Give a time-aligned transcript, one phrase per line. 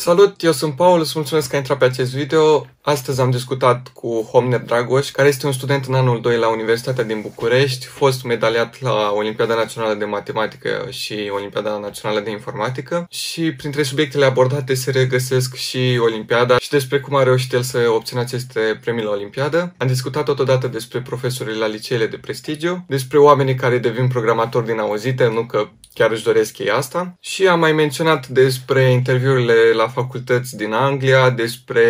[0.00, 2.66] Salut, eu sunt Paul, îți mulțumesc că ai intrat pe acest video.
[2.82, 7.04] Astăzi am discutat cu Homner Dragoș, care este un student în anul 2 la Universitatea
[7.04, 13.52] din București, fost medaliat la Olimpiada Națională de Matematică și Olimpiada Națională de Informatică și
[13.52, 18.20] printre subiectele abordate se regăsesc și Olimpiada și despre cum a reușit el să obțină
[18.20, 19.74] aceste premii la Olimpiadă.
[19.76, 24.78] Am discutat totodată despre profesorii la liceele de prestigiu, despre oamenii care devin programatori din
[24.78, 27.16] auzite, nu că chiar își doresc ei asta.
[27.20, 31.82] Și am mai menționat despre interviurile la facultăți din Anglia, despre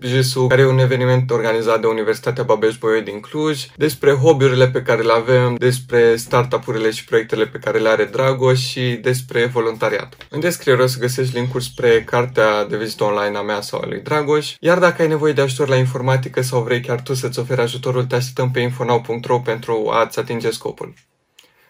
[0.00, 5.02] JSU, care e un eveniment organizat de Universitatea Babeș-Bolyai din Cluj, despre hobby-urile pe care
[5.02, 10.16] le avem, despre startup-urile și proiectele pe care le are Dragoș și despre voluntariat.
[10.30, 13.86] În descriere o să găsești linkuri spre cartea de vizită online a mea sau a
[13.86, 17.38] lui Dragoș, iar dacă ai nevoie de ajutor la informatică sau vrei chiar tu să-ți
[17.38, 20.94] oferi ajutorul, te așteptăm pe infonau.ro pentru a-ți atinge scopul.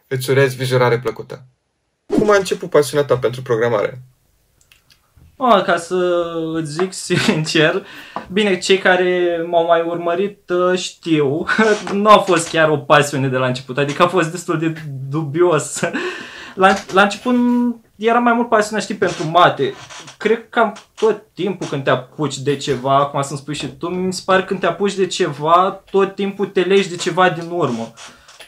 [0.06, 1.44] Îți urez vizionare plăcută!
[2.18, 4.02] Cum a început pasiunea ta pentru programare?
[5.44, 6.24] Oh, ca să
[6.54, 7.86] îți zic sincer,
[8.32, 11.44] bine, cei care m-au mai urmărit uh, știu,
[12.02, 14.72] nu a fost chiar o pasiune de la început, adică a fost destul de
[15.08, 15.80] dubios.
[16.54, 17.34] La, la început
[17.96, 19.74] era mai mult pasiune, știi, pentru mate.
[20.16, 23.88] Cred că am tot timpul când te apuci de ceva, cum să-mi spui și tu,
[23.88, 27.30] mi se pare că când te apuci de ceva, tot timpul te legi de ceva
[27.30, 27.92] din urmă.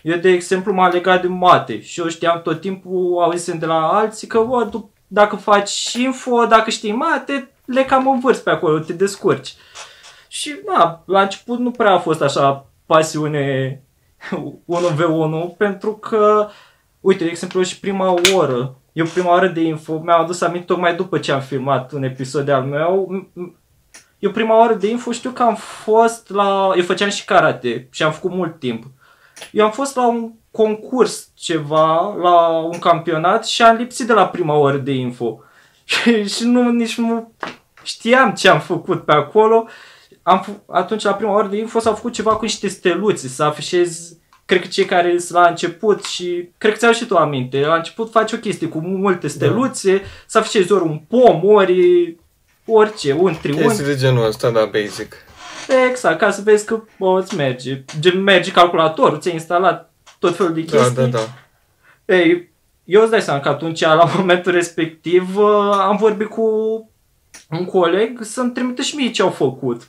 [0.03, 3.89] Eu, de exemplu, m-am legat de mate și eu știam tot timpul, auzisem de la
[3.89, 4.69] alții că, bă,
[5.07, 9.55] dacă faci info, dacă știi mate, le cam învârți pe acolo, te descurci.
[10.29, 13.83] Și, da, la început nu prea a fost așa pasiune
[14.75, 16.49] 1v1, pentru că,
[17.01, 20.95] uite, de exemplu, și prima oră, eu prima oră de info mi-am adus aminte tocmai
[20.95, 23.09] după ce am filmat un episod al meu,
[24.19, 26.73] eu prima oră de info știu că am fost la...
[26.77, 28.85] Eu făceam și karate și am făcut mult timp.
[29.51, 34.29] Eu am fost la un concurs ceva, la un campionat și am lipsit de la
[34.29, 35.43] prima oră de info.
[36.35, 37.33] și nu, nici nu
[37.83, 39.67] știam ce am făcut pe acolo.
[40.23, 44.17] Am, atunci, la prima oră de info, s-au făcut ceva cu niște steluțe, să afișezi
[44.45, 47.75] cred că cei care sunt la început și cred că ți-au și tu aminte, la
[47.75, 50.03] început faci o chestie cu multe steluțe, da.
[50.27, 52.17] să afișezi ori un pom, ori
[52.67, 53.67] orice, un triunghi.
[53.67, 55.17] Este de genul ăsta, da, basic.
[55.89, 57.85] Exact, ca să vezi că o, îți merge.
[58.01, 59.94] Gen, merge calculatorul, ți-ai instalat
[60.27, 60.95] tot felul de Da, chestii.
[60.95, 62.15] da, da.
[62.15, 62.53] Ei,
[62.85, 66.43] eu îți dai seama că atunci, la momentul respectiv, uh, am vorbit cu
[67.51, 69.89] un coleg să-mi trimită și mie ce au făcut.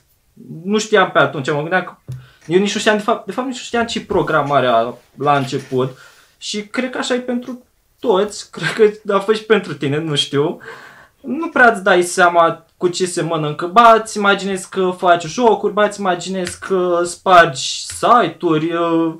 [0.64, 2.12] Nu știam pe atunci, mă gândeam că
[2.46, 5.98] eu nici nu știam, de fapt, de fapt nici nu știam ce programarea la început
[6.38, 7.62] și cred că așa e pentru
[8.00, 10.58] toți, cred că a fost și pentru tine, nu știu.
[11.20, 13.66] Nu prea îți dai seama cu ce se mănâncă.
[13.66, 19.14] Ba, îți imaginezi că faci jocuri, ba, îți imaginezi că spargi site-uri, uh, uh,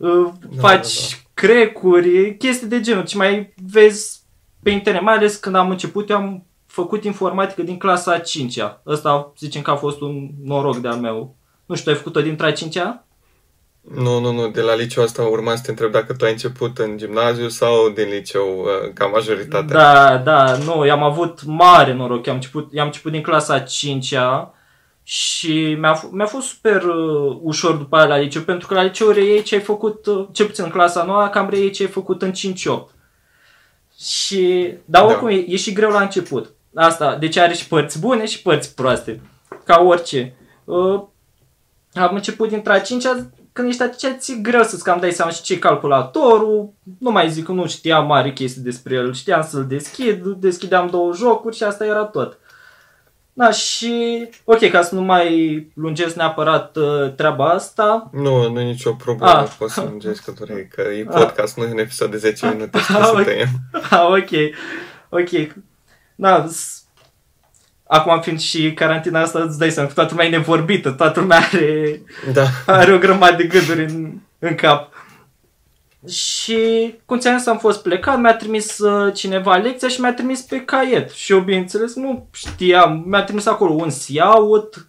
[0.00, 3.04] Da, faci da, crecuri, chestii de genul.
[3.04, 4.20] Ce mai vezi
[4.62, 8.82] pe internet, mai ales când am început, eu am făcut informatică din clasa a 5-a.
[8.86, 11.36] Ăsta zicem că a fost un noroc de-al meu.
[11.66, 13.04] Nu știu, ai făcut-o din a 5-a?
[13.94, 16.78] Nu, nu, nu, de la liceu asta urma să te întreb dacă tu ai început
[16.78, 19.76] în gimnaziu sau din liceu, uh, ca majoritatea.
[19.76, 22.26] Da, da, nu, i-am avut mare noroc.
[22.26, 24.54] I-am început, i-am început din clasa a 5-a
[25.02, 28.82] și mi-a, f- mi-a fost super uh, ușor după aia la liceu, pentru că la
[28.82, 31.88] liceu reiei ce ai făcut, uh, cel puțin în clasa noua, cam reiei ce ai
[31.88, 32.34] făcut în 5-8.
[33.98, 35.08] Și, dar Da.
[35.08, 36.52] oricum e, e și greu la început.
[36.74, 39.20] Asta, deci are și părți bune și părți proaste.
[39.64, 40.34] Ca orice.
[40.64, 41.02] Uh,
[41.94, 43.04] am început dintre a 5
[43.52, 46.72] când ești atunci ți-e greu să-ți cam dai seama și ce calculatorul.
[46.98, 49.12] Nu mai zic că nu știam mare chestii despre el.
[49.14, 52.38] Știam să-l deschid, deschideam două jocuri și asta era tot.
[53.44, 58.10] Da, și ok, ca să nu mai lungesc neapărat uh, treaba asta.
[58.12, 59.48] Nu, nu e nicio problemă, Ah.
[59.58, 62.78] poți să lungești că vrei, că e podcast, nu e un episod de 10 minute
[62.78, 63.24] și Ah, trebuie să ok.
[63.24, 63.48] tăiem.
[63.90, 64.30] Ah, ok,
[65.08, 65.54] ok.
[66.14, 66.82] Da, s-
[67.86, 71.38] acum fiind și carantina asta, îți dai seama că toată lumea e nevorbită, toată lumea
[71.52, 72.00] are
[72.32, 74.89] Da, are o grămadă de gânduri în, în cap.
[76.08, 76.58] Și
[77.06, 80.60] cum ți-am zis, am fost plecat, mi-a trimis uh, cineva lecția și mi-a trimis pe
[80.60, 81.10] caiet.
[81.10, 83.02] Și eu, bineînțeles, nu știam.
[83.06, 84.86] Mi-a trimis acolo un Scout,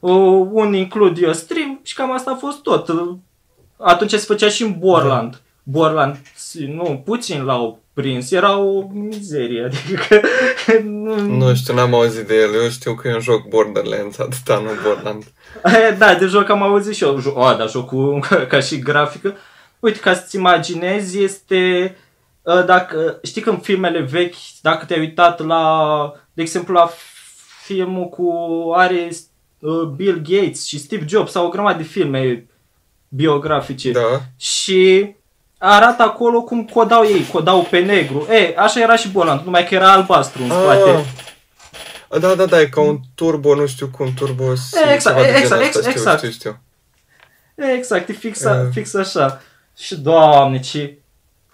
[0.00, 2.88] uh, un include your stream și cam asta a fost tot.
[2.88, 3.14] Uh,
[3.78, 5.40] Atunci se făcea și în Borland.
[5.62, 6.16] Borland,
[6.66, 10.20] nu, puțin l-au prins, era o mizerie, adică
[10.82, 14.58] nu, nu știu, n-am auzit de el, eu știu că e un joc Borderlands, atâta,
[14.58, 15.26] nu Borderlands.
[15.88, 17.20] E, Da, de joc am auzit și eu.
[17.20, 19.36] Jo- O, dar jocul ca și grafică.
[19.84, 21.94] Uite, ca să-ți imaginezi, este...
[22.42, 26.90] uh, Dacă, știi că în filmele vechi, dacă te-ai uitat la, de exemplu, la
[27.64, 28.28] filmul cu
[28.74, 29.08] are
[29.58, 32.46] uh, Bill Gates și Steve Jobs sau o grămadă de filme
[33.08, 35.14] biografice Da, și
[35.58, 38.26] arată acolo cum codau ei, codau pe negru.
[38.30, 40.90] E, așa era și Boland, numai că era albastru în spate.
[40.90, 44.44] Ah, Da, da, da, e ca un turbo, nu știu cum, turbo...
[44.92, 46.18] Exact, ceva de exact, genul ăsta, știu, exact.
[46.18, 46.58] Știu, știu.
[47.76, 48.68] Exact, e fix, a, Eh.
[48.72, 49.42] fix așa.
[49.76, 50.98] Și, doamne, ce...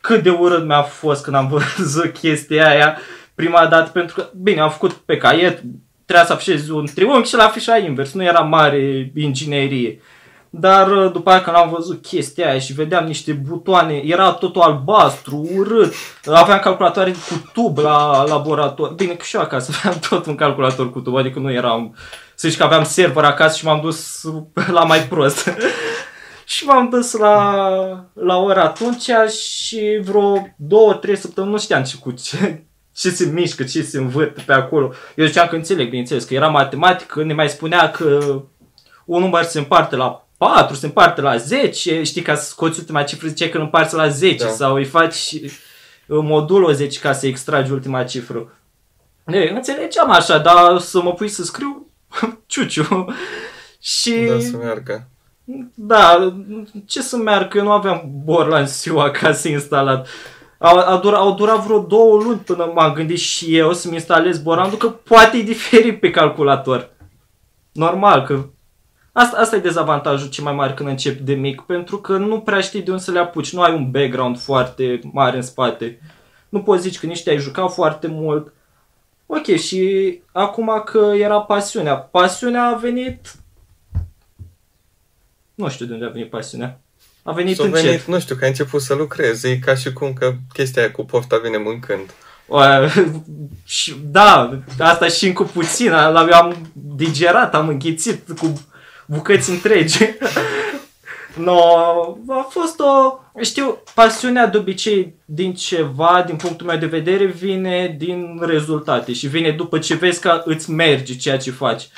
[0.01, 2.99] Cât de urât mi-a fost când am văzut chestia aia
[3.35, 5.63] prima dată, pentru că, bine, am făcut pe caiet,
[6.05, 10.01] trebuia să afișez un triunghi și l-afișa invers, nu era mare inginerie.
[10.51, 14.63] Dar uh, după aia când am văzut chestia aia și vedeam niște butoane, era totul
[14.63, 15.93] albastru, urât,
[16.25, 18.93] aveam calculatoare cu tub la laborator.
[18.93, 21.97] Bine, că și eu acasă aveam tot un calculator cu tub, adică nu eram...
[22.35, 24.23] Să zici că aveam server acasă și m-am dus
[24.71, 25.55] la mai prost.
[26.51, 31.97] Și m-am dus la, la ora atunci și vreo două, trei săptămâni nu știam ce
[31.97, 32.65] cu ce,
[32.97, 34.93] ce se mișcă, ce se învârte pe acolo.
[35.17, 38.43] Eu ziceam că înțeleg, bineînțeles, că era matematică, ne mai spunea că
[39.05, 43.03] un număr se împarte la 4, se împarte la 10, știi, ca să scoți ultima
[43.03, 44.51] cifră, ziceai că îl împarți la 10 Da.
[44.51, 45.49] sau îi faci uh,
[46.07, 48.55] modulul 10 ca să extragi ultima cifră.
[49.27, 51.87] E, înțelegeam așa, dar să mă pui să scriu,
[52.47, 53.07] ciuciu.
[53.81, 55.10] Și Da, să meargă.
[55.75, 56.33] Da,
[56.87, 60.09] ce să meargă, eu nu aveam Borland eu acasă instalat.
[60.59, 64.43] Au, au, durat, au durat vreo două luni până m-am gândit și eu să-mi instalez
[64.43, 66.91] Borland, că poate e diferit pe calculator.
[67.73, 68.45] Normal, că
[69.13, 72.61] asta, asta e dezavantajul cel mai mare când începi de mic, pentru că nu prea
[72.61, 76.01] știi de unde să le apuci, nu ai un background foarte mare în spate.
[76.49, 78.53] Nu poți zici că nici te-ai jucat foarte mult.
[79.27, 81.97] Ok, și acum că era pasiunea.
[81.97, 83.40] Pasiunea a venit...
[85.61, 86.81] Nu știu de unde a venit pasiunea.
[87.23, 87.83] A venit S-a încet.
[87.83, 90.91] venit, nu știu, că ai început să lucrezi, e ca și cum că chestia aia
[90.91, 92.15] cu pofta vine mâncând.
[92.47, 92.95] Uh,
[93.65, 95.91] și, da, asta și încă puțin.
[95.91, 98.67] L- am digerat, am înghițit cu
[99.07, 99.99] bucăți întregi.
[101.45, 101.59] no,
[102.29, 103.19] a fost o...
[103.43, 109.27] Știu, pasiunea de obicei din ceva, din punctul meu de vedere, vine din rezultate și
[109.27, 111.89] vine după ce vezi că îți merge ceea ce faci.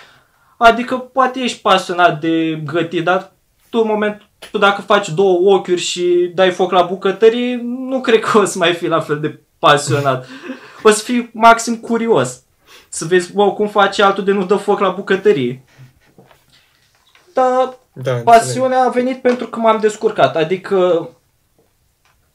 [0.58, 3.31] Adică poate ești pasionat de gătit, dar
[3.72, 8.20] tu în momentul tu dacă faci două ochiuri și dai foc la bucătărie, nu cred
[8.20, 10.26] că o să mai fii la fel de pasionat.
[10.82, 12.42] O să fii maxim curios.
[12.88, 15.64] Să vezi, wow, cum face altul de nu dă foc la bucătărie.
[17.32, 18.22] Dar Da, înțeleg.
[18.22, 20.36] pasiunea a venit pentru că m-am descurcat.
[20.36, 21.08] Adică,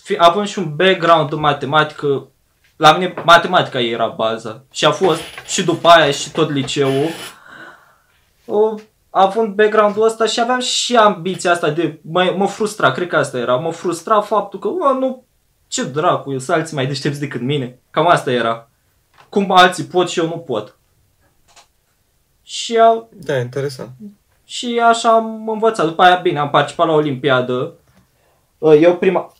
[0.03, 2.27] fi, având și un background în matematică,
[2.75, 4.63] la mine matematica era baza.
[4.71, 7.09] Și a fost și după aia și tot liceul.
[8.45, 8.75] O,
[9.09, 11.99] având background-ul ăsta și aveam și ambiția asta de...
[12.01, 13.55] Mă, mă frustra, cred că asta era.
[13.55, 15.23] Mă frustra faptul că, o, nu,
[15.67, 17.79] ce dracu, sunt alții mai deștepți decât mine.
[17.91, 18.69] Cam asta era.
[19.29, 20.77] Cum alții pot și eu nu pot.
[22.43, 23.89] Și a, Da, interesant.
[24.45, 25.85] și așa am învățat.
[25.85, 27.73] După aia, bine, am participat la Olimpiadă.
[28.57, 29.33] Uh, Eu prima,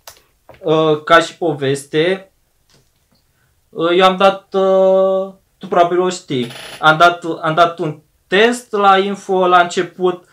[0.62, 2.32] uh, ca și poveste,
[3.70, 6.48] uh, eu am dat, uh, tu probabil o știi,
[6.80, 10.24] am dat, am dat un test la info la început,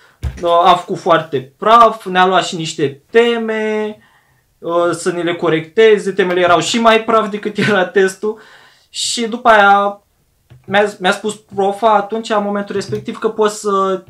[0.42, 3.98] uh, am făcut foarte praf, ne-a luat și niște teme,
[4.58, 8.40] uh, să ni le corecteze, temele erau și mai praf decât era testul
[8.88, 10.02] și după aia
[10.66, 14.02] mi-a, mi-a spus profa atunci, în momentul respectiv, că pot să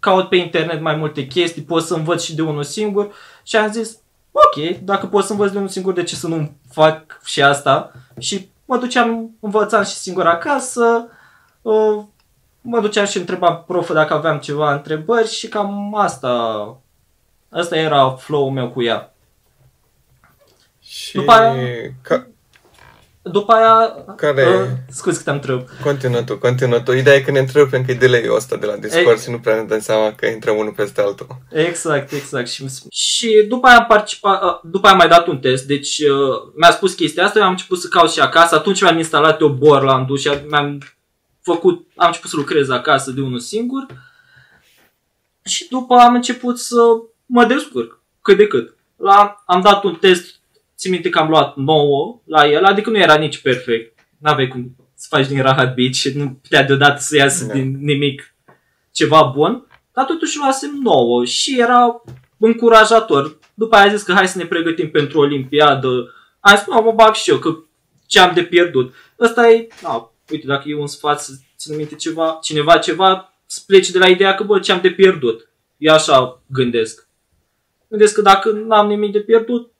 [0.00, 3.12] caut pe internet mai multe chestii, pot să învăț și de unul singur
[3.42, 3.96] și am zis,
[4.32, 7.92] ok, dacă pot să învăț de unul singur, de ce să nu fac și asta?
[8.18, 11.08] Și mă duceam, învățam și singur acasă,
[11.62, 12.02] uh,
[12.60, 16.30] mă duceam și întrebam profă dacă aveam ceva întrebări și cam asta,
[17.48, 19.12] asta era flow-ul meu cu ea.
[20.82, 22.26] Și După aia- ca...
[23.22, 25.62] După aia, Care- uh, scuze că te-am întreb.
[25.82, 26.92] continuă tu, continuă tu.
[26.92, 29.22] Ideea e că ne întreb pentru că e delay-ul ăsta de la Discord Ei.
[29.22, 31.26] și nu prea ne dăm seama că intrăm unul peste altul.
[31.50, 32.48] Exact, exact.
[32.48, 35.98] Și, și după aia am participat, uh, după aia am mai dat un test, deci
[35.98, 39.40] uh, mi-a spus chestia asta, eu am început să caut și acasă, atunci mi-am instalat
[39.40, 40.78] eu Borland-ul și mi-am
[41.42, 43.86] făcut, am început să lucrez acasă de unul singur
[45.44, 46.80] și după am început să
[47.26, 48.74] mă descurc, cât de cât.
[48.96, 50.40] La, am dat un test,
[50.76, 53.98] țin minte că am luat 9 la el, adică nu era nici perfect.
[54.18, 57.52] N-aveai cum să faci din rahat beat și nu putea deodată să iasă Da.
[57.52, 58.34] din nimic
[58.92, 59.66] ceva bun.
[59.92, 62.02] Dar totuși luasem 9 și era
[62.38, 63.38] încurajator.
[63.54, 66.14] După aia a zis că hai să ne pregătim pentru Olimpiadă.
[66.40, 67.56] Am zis, mă, mă bag și eu, că
[68.06, 68.94] ce am de pierdut.
[69.18, 73.60] Ăsta e, na, uite, dacă e un sfat să țin minte ceva, cineva ceva, să
[73.66, 75.48] plece de la ideea că, bă, ce am de pierdut.
[75.76, 77.08] Eu așa gândesc.
[77.88, 79.72] Gândesc că dacă n-am nimic de pierdut,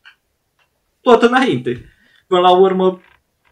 [1.00, 1.94] tot înainte.
[2.26, 3.02] Până la urmă,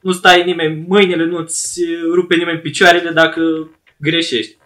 [0.00, 1.80] nu stai nimeni, mâinile nu-ți
[2.12, 4.56] rupe nimeni picioarele dacă greșești.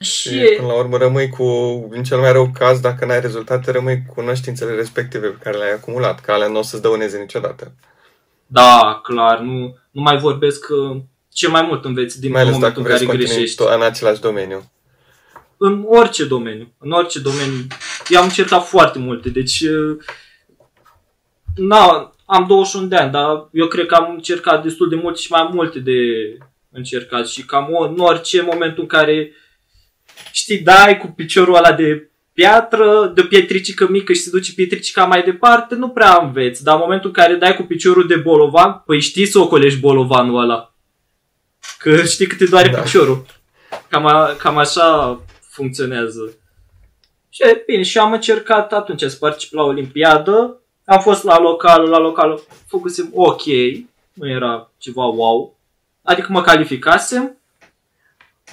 [0.00, 1.44] Și Și până la urmă rămâi cu,
[1.90, 5.72] în cel mai rău caz, dacă n-ai rezultate, rămâi cu cunoștințele respective pe care le-ai
[5.72, 7.72] acumulat, că alea nu o să-ți dăuneze niciodată.
[8.46, 11.00] Da, clar, nu, nu mai vorbesc că
[11.36, 13.62] cel mai mult înveți din Mai ales dacă momentul în vrei să care continui greșești.
[13.64, 14.70] to- în același domeniu.
[15.56, 16.72] În orice domeniu.
[16.78, 17.66] În orice domeniu.
[18.08, 19.60] Eu am încercat foarte multe, deci...
[19.60, 19.96] uh,
[21.56, 25.30] Na, am 21 de ani, dar eu cred că am încercat destul de multe și
[25.32, 25.92] mai multe de
[26.70, 29.32] încercat și cam o- în orice moment în care
[30.32, 35.04] știi, dai cu piciorul ăla de piatră, de o pietricică mică și se duce pietricica
[35.04, 36.64] mai departe, nu prea înveți.
[36.64, 40.42] Dar în momentul în care dai cu piciorul de bolovan, păi știi să ocolești bolovanul
[40.42, 40.74] ăla.
[41.78, 42.80] Că știi că te doare Da.
[42.80, 43.24] piciorul.
[43.88, 46.32] Cam, a, cam așa funcționează.
[47.30, 50.60] Și e bine, și am încercat atunci să particip la Olimpiadă.
[50.84, 53.42] Am fost la local, la local făcusem ok,
[54.12, 55.56] nu era ceva wow.
[56.02, 57.36] Adică mă calificasem.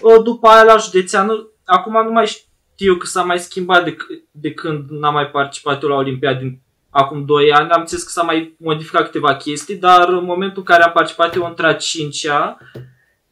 [0.02, 4.24] Uh, După aia la județeană, acum nu mai știu că s-a mai schimbat de, c-
[4.32, 7.70] de când n-am mai participat eu la Olimpiadă din acum 2 ani.
[7.70, 11.36] Am înțeles că s-a mai modificat câteva chestii, dar în momentul în care am participat
[11.36, 12.58] eu între a 5-a,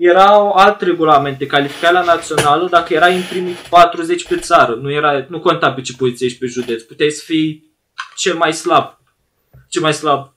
[0.02, 4.76] erau alt regulament de calificare la națională dacă erai în primii 40 pe țară.
[4.76, 6.82] Nu, era, nu conta pe ce poziție ești pe județ.
[6.82, 7.74] Puteai să fii
[8.16, 9.00] cel mai slab.
[9.68, 10.34] Cel mai slab.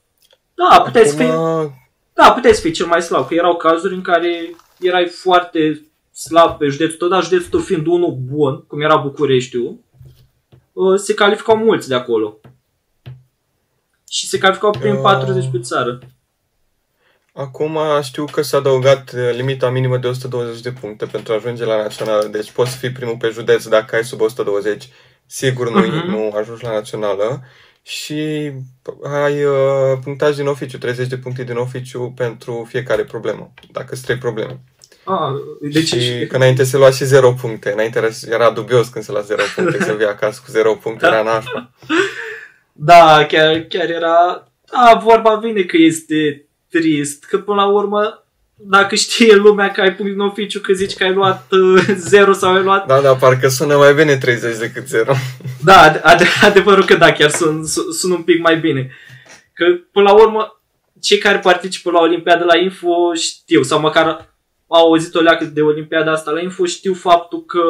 [0.53, 1.73] Da, puteai să fii Acum,
[2.13, 6.57] da, puteai să fii cel mai slab, că erau cazuri în care erai foarte slab
[6.57, 9.79] pe județul tău, dar județul tău fiind unul bun, cum era Bucureștiul,
[10.73, 12.39] uh, se calificau mulți de acolo.
[14.09, 15.01] Și se calificau prin Uh.
[15.01, 15.99] 40 pe țară.
[17.35, 21.65] Acum știu că s-a adăugat uh, limita minimă de 120 de puncte pentru a ajunge
[21.65, 22.27] la națională.
[22.31, 24.89] Deci poți să fii primul pe județ dacă ai sub 120.
[25.25, 26.09] Sigur nu, Mhm.
[26.09, 27.41] nu ajungi la națională.
[27.81, 28.51] Și
[29.03, 34.05] ai uh, punctaj din oficiu, 30 de puncte din oficiu pentru fiecare problemă, dacă sunt
[34.05, 34.59] trei probleme.
[35.03, 37.71] Ah, deci și că înainte se lua și 0 puncte.
[37.71, 41.05] Înainte era, era dubios când se lua 0 puncte, să vii acasă cu 0 puncte,
[41.05, 41.71] era nașpa.
[42.77, 44.47] Da, chiar, chiar era...
[44.71, 46.44] Da, vorba vine că este
[46.79, 50.93] trist, că până la urmă, dacă știe lumea că ai punct în oficiu, că zici
[50.93, 52.85] că ai luat uh, zero sau ai luat...
[52.85, 55.13] Da, da, parcă sună mai bine 30 decât 0.
[55.63, 58.91] Da, ad- ad- adevărul că da, chiar sun, sun, sun un pic mai bine.
[59.53, 60.61] Că până la urmă,
[61.01, 64.35] cei care participă la Olimpiadă la Info știu, sau măcar
[64.67, 67.63] au auzit o leacă de Olimpiada asta la Info, știu faptul că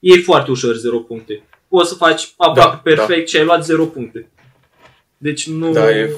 [0.00, 1.42] e foarte ușor 0 puncte.
[1.68, 4.28] Poți să faci aproape Da, perfect și ai luat 0 puncte.
[5.16, 5.72] Deci nu...
[5.72, 6.10] Da, e,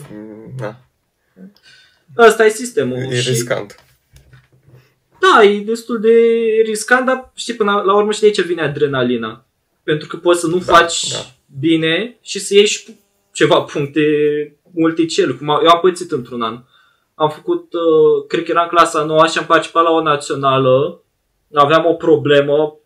[0.59, 0.77] da,
[2.19, 2.97] Ăsta e sistemul.
[3.11, 3.85] e și- riscant.
[5.21, 6.11] Da, e destul de
[6.65, 9.45] riscant, dar știi, până la urmă și de aici vine adrenalina.
[9.83, 11.19] Pentru că poți să nu Da, faci da.
[11.61, 12.97] bine și să iei și
[13.33, 14.01] ceva puncte
[14.75, 15.37] multicel.
[15.37, 16.63] Cum a- eu am pățit într-un an.
[17.15, 21.03] Am făcut, uh, cred că era în clasa 9 și am participat la o națională.
[21.55, 22.79] Aveam o problemă.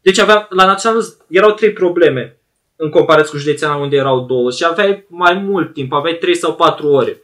[0.00, 2.38] Deci aveam, la națională erau trei probleme
[2.76, 6.54] în comparație cu județeana unde erau două și aveai mai mult timp, aveai 3 sau
[6.54, 7.22] 4 ore.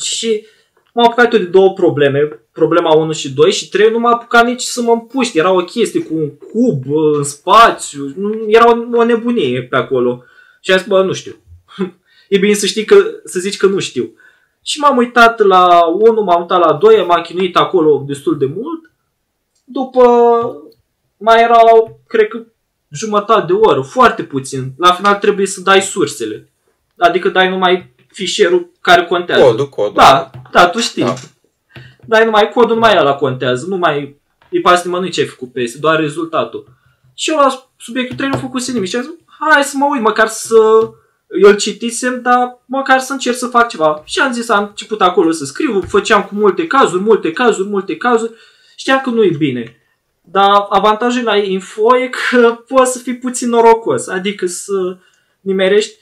[0.00, 0.46] Și
[0.98, 4.44] m-am apucat eu de două probleme, problema 1 și 2 și 3 nu m-a apucat
[4.44, 5.38] nici să mă împuști.
[5.38, 9.76] Era o chestie cu un cub uh, în spațiu, nu- era o, o nebunie pe
[9.76, 10.24] acolo.
[10.60, 11.36] Și am zis, bă, nu știu.
[12.28, 14.12] e bine să știi că, să zici că nu știu.
[14.62, 18.90] Și m-am uitat la 1, m-am uitat la 2, m-am chinuit acolo destul de mult.
[19.64, 20.02] După
[21.16, 22.44] mai erau, cred că,
[22.90, 24.72] jumătate de oră, foarte puțin.
[24.76, 26.48] La final trebuie să dai sursele.
[26.96, 29.42] Adică dai numai fișierul care contează.
[29.42, 29.92] Codul, codul.
[29.94, 31.02] Da, da, tu știi.
[31.02, 31.08] Da.
[31.08, 31.14] Da.
[32.06, 33.66] Dar numai codul, numai ăla contează.
[33.68, 34.20] Nu mai
[34.50, 36.66] îi pasă nimănui ce ai făcut pe este, doar rezultatul.
[37.14, 38.88] Și eu la subiectul 3 nu făcusem nimic.
[38.88, 40.56] Și am zis, hai să mă uit, măcar să
[41.26, 44.02] îl citisem, dar măcar să încerc să fac ceva.
[44.04, 47.96] Și am zis, am început acolo să scriu, făceam cu multe cazuri, multe cazuri, multe
[47.96, 48.32] cazuri.
[48.76, 49.76] Știam că nu e bine.
[50.20, 54.96] Dar avantajul la info e că poți să fii puțin norocos, adică să
[55.40, 55.94] nimerești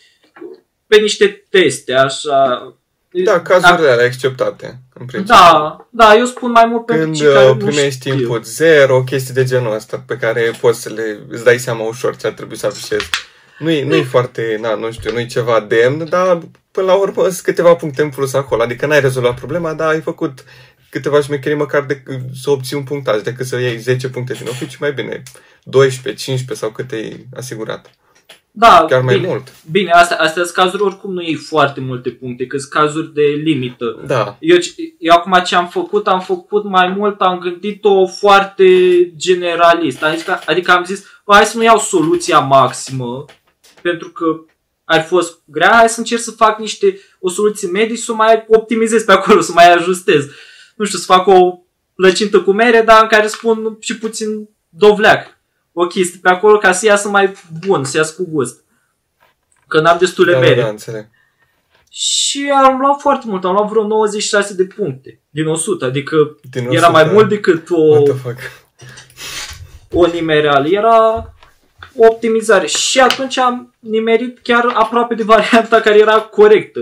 [0.86, 2.70] pe niște teste, așa.
[3.24, 5.34] Da, cazurile alea acceptate, în principiu.
[5.34, 8.14] Da, da, eu spun mai mult pentru Când cei care uh, nu primești știu.
[8.14, 12.16] input zero, chestii de genul ăsta pe care poți să le îți dai seama ușor
[12.16, 13.08] ce ar trebui să afișezi.
[13.58, 16.38] Nu-i, nu-i foarte, na, nu știu, nu-i ceva demn, dar
[16.70, 18.62] până la urmă sunt câteva puncte în plus acolo.
[18.62, 20.44] Adică n-ai rezolvat problema, dar ai făcut
[20.90, 22.02] câteva șmecherii măcar de,
[22.42, 25.22] să obții un punctaj decât să iei 10 puncte din oficiu, mai bine
[25.62, 27.90] 12, 15 sau cât ai asigurat.
[28.58, 29.52] Da, Chiar mai bine, mult.
[29.70, 33.22] Bine, astea, astea sunt cazuri oricum nu iei foarte multe puncte, că sunt cazuri de
[33.22, 34.02] limită.
[34.06, 34.56] Da, Eu,
[34.98, 38.66] eu acum ce am făcut, am făcut mai mult, am gândit-o foarte
[39.16, 40.02] generalist.
[40.02, 43.24] Adică, adică am zis, bă, hai să nu iau soluția maximă,
[43.82, 44.24] pentru că
[44.84, 48.12] ar fi fost grea, hai să încerc să fac niște, o soluție medie și să
[48.12, 50.24] o mai optimizez pe acolo, să mai ajustez.
[50.76, 51.58] Nu știu, să fac o
[51.94, 55.35] plăcintă cu mere, dar în care spun și puțin dovleac.
[55.78, 57.32] O chestie pe acolo ca să iasă mai
[57.66, 58.64] bun, să iasă cu gust.
[59.68, 60.60] Că n-am destule da, da, mere.
[60.60, 61.08] da, înțeleg.
[61.90, 66.16] Și am luat foarte mult, am luat vreo 96 de puncte din 100, adică
[66.50, 66.90] Din era 100.
[66.90, 68.38] mai mult decât o, What the fuck?
[69.92, 71.14] o nimereală, era
[71.96, 72.66] o optimizare.
[72.66, 76.80] Și atunci am nimerit chiar aproape de varianta care era corectă.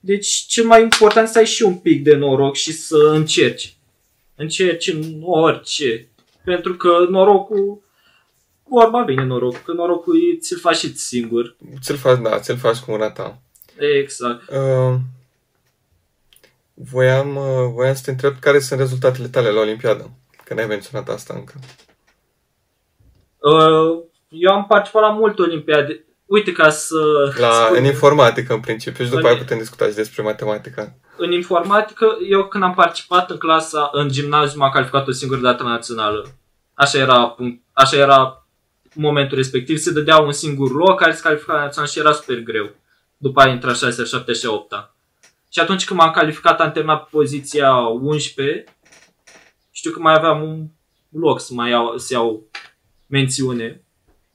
[0.00, 3.76] Deci cel mai important să ai și un pic de noroc și să încerci.
[4.34, 6.08] Încerci în orice.
[6.44, 7.82] Pentru că norocul,
[8.68, 11.56] vorba vine noroc, că norocul e- ți-l faci și singur.
[11.80, 13.38] Ți-l faci, da, ți-l faci cu mâna ta.
[14.00, 14.50] Exact.
[14.50, 14.94] Uh,
[16.74, 20.10] voiam, uh, voiam să te întreb care sunt rezultatele tale la Olimpiadă,
[20.44, 21.54] că n-ai menționat asta încă.
[23.38, 26.04] Uh, Eu am participat la multe olimpiade.
[26.26, 26.96] Uite ca să...
[27.38, 30.98] La, spun- în informatică, în principiu, și după În- aia putem discuta și despre matematică.
[31.16, 35.62] în informatică, eu când am participat în clasa, în gimnaziu, m-am calificat o singură dată
[35.62, 36.26] națională.
[36.74, 38.45] Așa era, punct- așa era
[38.96, 39.78] momentul respectiv.
[39.78, 42.70] Se dădea un singur loc care se califica la național și era super greu.
[43.16, 44.90] După aia intra 6, 7 și 8
[45.48, 48.64] Și atunci când m-am calificat, am terminat pe poziția 11.
[49.70, 50.66] Știu că mai aveam un
[51.20, 52.42] loc să mai iau, să iau
[53.06, 53.80] mențiune.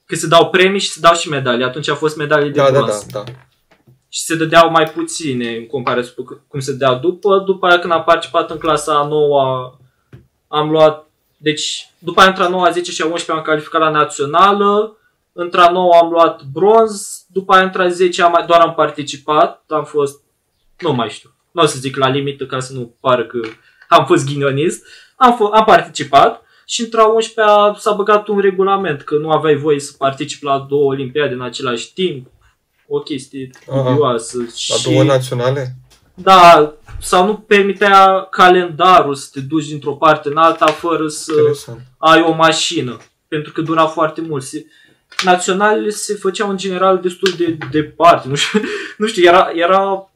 [0.04, 1.64] Că se dau premii și se dau și medalii.
[1.64, 3.32] Atunci a fost medalii de Da, da, bronz da, da.
[4.08, 7.38] și se dădeau mai puține în comparație cu cum se dea după.
[7.46, 9.76] După aia când am participat în clasa a 9
[10.48, 11.10] am luat,
[11.42, 14.96] deci după aia între a 9, 10 și a 11 am calificat la națională,
[15.32, 18.74] între a 9 am luat bronz, după aia între a 10 am, mai- doar am
[18.74, 20.20] participat, am fost,
[20.78, 23.40] nu mai știu, nu o să zic la limită ca să nu pară că
[23.88, 29.02] am fost ghinionist, am, f- am participat și între a 11 s-a băgat un regulament
[29.02, 32.26] că nu aveai voie să participi la două olimpiade în același timp,
[32.88, 33.90] o chestie Aha.
[33.90, 34.38] dubioasă.
[34.38, 34.90] La și...
[34.90, 35.76] două naționale?
[36.14, 36.72] Da,
[37.02, 41.80] sau nu permitea calendarul să te duci dintr-o parte în alta fără să Interesant.
[41.98, 42.96] ai o mașină.
[43.28, 44.42] Pentru că dura foarte mult.
[44.42, 44.66] Se,
[45.24, 48.28] naționalele se făceau în general destul de departe.
[48.28, 48.60] Nu știu,
[48.98, 50.10] nu știu era, era...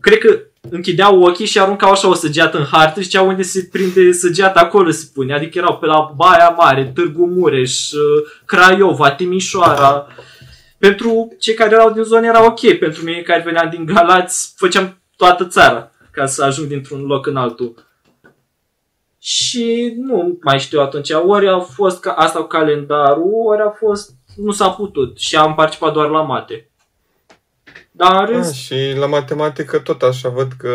[0.00, 3.68] Cred că închideau ochii și aruncau așa o săgeată în hartă și ceau unde se
[3.72, 5.34] prinde săgeata acolo se pune.
[5.34, 7.90] Adică erau pe la Baia Mare, Târgu Mureș,
[8.44, 10.06] Craiova, Timișoara.
[10.78, 12.78] Pentru cei care erau din zonă era ok.
[12.78, 17.36] Pentru mine care veneam din Galați, făceam toată țara ca să ajung dintr-un loc în
[17.36, 17.84] altul.
[19.18, 24.10] Și nu mai știu atunci, ori a fost ca asta cu calendarul, ori a fost,
[24.36, 26.70] nu s-a putut și am participat doar la mate.
[27.90, 30.70] Dar în Ah, rest, și la matematică tot așa, văd că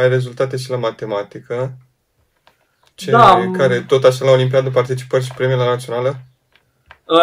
[0.00, 1.72] ai rezultate și la matematică.
[2.94, 6.16] Ce, Da, m- care tot așa la Olimpiadă participări și premii la națională?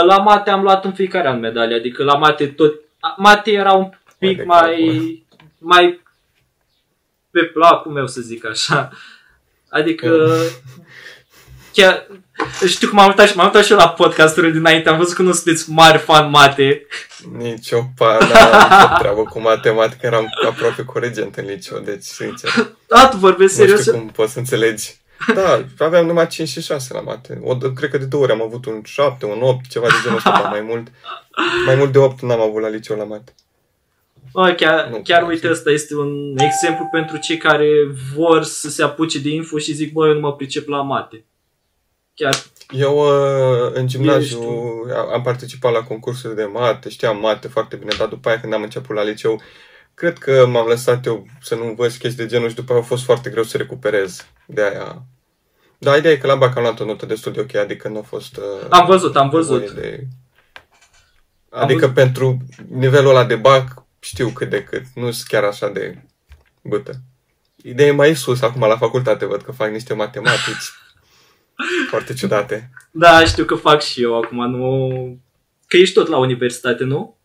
[0.07, 2.73] la mate am luat în fiecare an medalie, adică la mate tot,
[3.17, 5.23] mate era un pic de mai, capul.
[5.57, 6.01] mai
[7.31, 8.89] pe placul meu să zic așa.
[9.69, 10.27] Adică
[11.73, 12.07] chiar
[12.67, 15.21] știu că m-am uitat și m-am uitat și eu la podcasturile dinainte, am văzut că
[15.21, 16.85] nu sunteți mari fan mate.
[17.37, 22.49] Nici o pa, n-am treabă cu matematică, eram aproape corigent în liceu, deci sincer,
[22.87, 23.79] Da, tu vorbesc nu serios.
[23.81, 24.97] știu cum poți să înțelegi.
[25.33, 27.39] Da, aveam numai 5 și 6 la mate.
[27.43, 30.17] O, cred că de două ori am avut un 7, un 8, ceva de genul
[30.17, 30.87] ăsta, dar mai mult.
[31.65, 33.33] Mai mult de 8 n-am avut la liceu la mate.
[34.33, 35.51] Bă, chiar, Nu, chiar nu uite, știu.
[35.51, 37.67] ăsta este un exemplu pentru cei care
[38.15, 41.25] vor să se apuce de info și zic, bă, eu nu mă pricep la mate.
[42.13, 42.35] Chiar,
[42.69, 47.75] Eu uh, în gimnaziu Ești am am participat la concursuri de mate, știam mate foarte
[47.75, 49.41] bine, dar după aia când am început la liceu,
[49.93, 52.85] cred că m-am lăsat eu să nu învăț chestii de genul și după aia a
[52.85, 54.25] fost foarte greu să recuperez.
[54.45, 55.03] De aia...
[55.77, 57.97] Da, ideea e că la bac am luat o notă destul de ok, adică nu
[57.97, 58.37] a fost...
[58.37, 59.61] Uh, am văzut, am văzut.
[59.61, 60.07] nevoie De...
[61.49, 61.93] Adică văzut.
[61.93, 62.37] pentru
[62.69, 65.97] nivelul ăla de bac știu cât de cât, nu sunt chiar așa de
[66.61, 66.91] bătă.
[67.55, 70.71] Ideea e mai sus, acum la facultate văd că fac niște matematici
[71.89, 72.69] foarte ciudate.
[72.91, 75.19] Da, știu că fac și eu acum, nu...
[75.67, 77.17] Că ești tot la universitate, nu?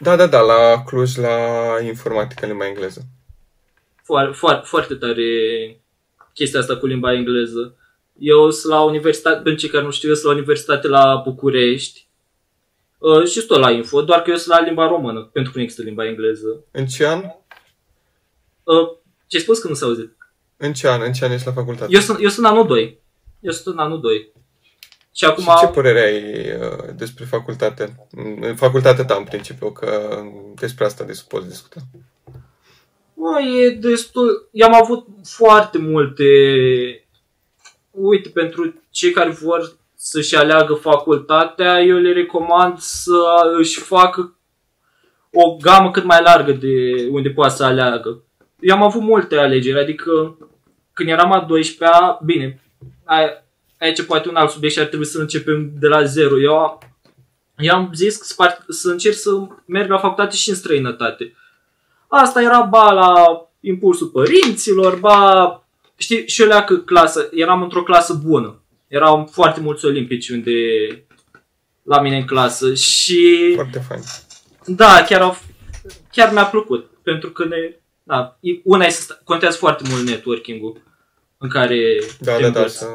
[0.00, 1.36] Da, da, da, la Cluj, la
[1.84, 3.06] informatică în limba engleză.
[4.02, 5.22] Foarte, foarte, foarte tare
[6.34, 7.76] chestia asta cu limba engleză.
[8.18, 12.05] Eu sunt la universitate, pentru cei care nu știu, eu sunt la universitate la București.
[12.98, 15.64] Uh, și tot la info, doar că eu sunt la limba română, pentru că nu
[15.64, 16.64] există limba engleză.
[16.70, 17.22] În ce an?
[18.62, 20.16] Uh, ce ai spus că nu s-a auzit?
[20.56, 21.02] În ce an?
[21.02, 21.92] În ce an ești la facultate?
[21.94, 23.00] Eu sunt, eu sunt anul 2.
[23.40, 24.32] Eu sunt în anul 2.
[25.12, 25.42] Și acum...
[25.42, 28.08] Și ce părere ai uh, despre facultate?
[28.40, 30.22] În facultatea ta, în principiu, că
[30.54, 31.80] despre asta dis- poți discuta.
[33.14, 34.48] Mă, e destul...
[34.52, 36.24] Eu am avut foarte multe...
[37.90, 39.76] Uite, pentru cei care vor
[40.08, 43.16] să-și aleagă facultatea, eu le recomand să
[43.58, 44.36] își facă
[45.32, 48.22] o gamă cât mai largă de unde poate să aleagă.
[48.60, 50.38] Eu am avut multe alegeri, adică
[50.92, 52.62] când eram a 12-a, bine,
[53.04, 53.44] ai-
[53.78, 56.40] aici poate un alt subiect și ar trebui să începem de la zero.
[56.40, 56.78] Eu, am-
[57.58, 59.30] eu am zis că să, part- să încerc să
[59.66, 61.34] merg la facultate și în străinătate.
[62.08, 63.12] Asta era ba la
[63.60, 65.60] impulsul părinților, ba...
[65.96, 68.60] Știi, și eu că clasă, eram într-o clasă bună.
[68.88, 70.52] Erau foarte mulți olimpici unde
[71.82, 73.52] la mine în clasă și...
[73.54, 74.00] Foarte fain.
[74.66, 75.36] Da, chiar, au,
[76.12, 76.90] chiar mi-a plăcut.
[77.02, 77.56] Pentru că ne,
[78.02, 80.82] da, una este, contează foarte mult networking-ul
[81.38, 82.66] în care Da, da, da.
[82.66, 82.86] Să,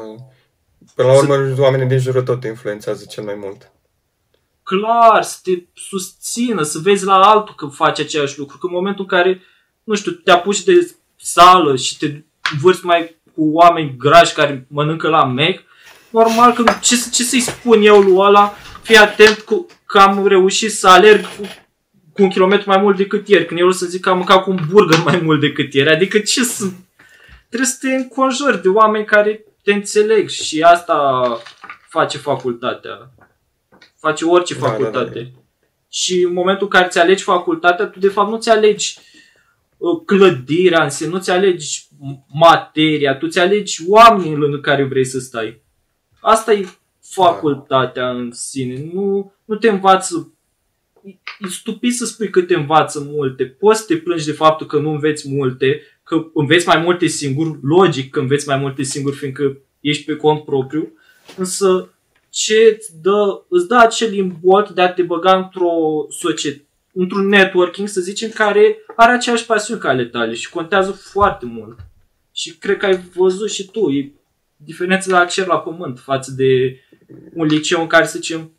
[0.94, 3.72] până la urmă, să, oamenii din jurul tot influențează cel mai mult.
[4.62, 8.58] Clar, să te susțină, să vezi la altul că face același lucru.
[8.58, 9.40] Că în momentul în care,
[9.84, 12.22] nu știu, te apuci de sală și te
[12.60, 15.62] vârți mai cu oameni grași care mănâncă la mec,
[16.12, 20.72] normal că ce, ce să-i spun eu lui ăla, fii atent cu, că am reușit
[20.72, 21.42] să alerg cu,
[22.12, 24.42] cu un kilometru mai mult decât ieri, când eu o să zic că am mâncat
[24.42, 26.64] cu un burger mai mult decât ieri, adică ce să...
[27.48, 31.22] Trebuie să te înconjori de oameni care te înțeleg și asta
[31.88, 33.10] face facultatea.
[33.98, 35.04] Face orice da, facultate.
[35.04, 35.40] Da, da, da.
[35.88, 38.98] Și în momentul în care ți alegi facultatea, tu de fapt nu ți alegi
[39.76, 41.86] uh, clădirea în sine, nu ți alegi
[42.32, 45.62] materia, tu ți alegi oamenii în care vrei să stai.
[46.22, 46.68] Asta e
[47.00, 48.90] facultatea în sine.
[48.92, 50.32] Nu, nu te învață
[51.40, 53.44] e stupid să spui că te învață multe.
[53.44, 57.58] Poți să te plângi de faptul că nu înveți multe, că înveți mai multe singur,
[57.62, 60.92] logic că înveți mai multe singur, fiindcă ești pe cont propriu,
[61.36, 61.94] însă
[62.30, 67.88] ce îți dă, îți dă acel imbot de a te băga într-o societate, într-un networking,
[67.88, 71.78] să zicem, care are aceeași pasiune ca ale tale și contează foarte mult.
[72.32, 74.12] Și cred că ai văzut și tu, e
[74.64, 76.80] diferența la cer la pământ față de
[77.34, 78.52] un liceu în care, să zicem,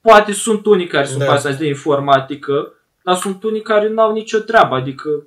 [0.00, 1.26] poate sunt unii care sunt da.
[1.26, 5.26] pasați de informatică, dar sunt unii care n-au nicio treabă, adică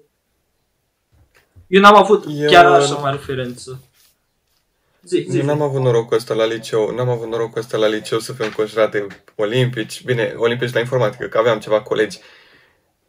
[1.67, 2.49] eu n-am avut eu...
[2.49, 3.81] chiar așa mai referență.
[5.03, 8.33] Zi, zi, n-am avut norocul ăsta la liceu, n-am avut norocul ăsta la liceu să
[8.33, 12.19] fiu înconjurat de olimpici, bine, olimpici la informatică, că aveam ceva colegi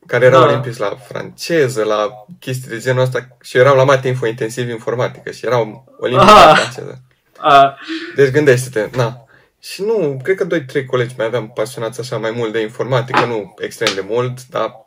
[0.06, 0.46] care erau da.
[0.46, 5.30] olimpici la franceză, la chestii de genul ăsta și erau la mate info intensiv informatică
[5.30, 6.44] și erau olimpici ah.
[6.46, 7.00] la franceză.
[7.44, 7.72] Ah.
[8.14, 9.24] Deci gândește-te, na.
[9.58, 13.24] Și nu, cred că doi, trei colegi mai aveam pasionați așa mai mult de informatică,
[13.24, 14.86] nu extrem de mult, dar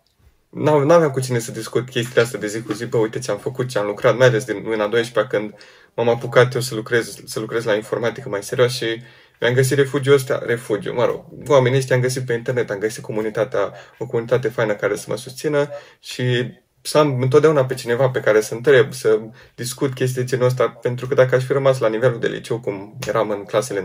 [0.49, 3.31] nu aveam cu cine să discut chestiile astea de zi cu zi, bă, uite ce
[3.31, 5.53] am făcut, ce am lucrat, mai ales din mâna 12 când
[5.93, 9.01] m-am apucat eu să lucrez, să lucrez la informatică mai serios și
[9.39, 13.03] mi-am găsit refugiul ăsta, refugiu, mă rog, oamenii ăștia am găsit pe internet, am găsit
[13.03, 15.69] comunitatea, o comunitate faină care să mă susțină
[15.99, 19.19] și să am întotdeauna pe cineva pe care să întreb, să
[19.55, 22.59] discut chestii de genul ăsta, pentru că dacă aș fi rămas la nivelul de liceu
[22.59, 23.83] cum eram în clasele 9-11,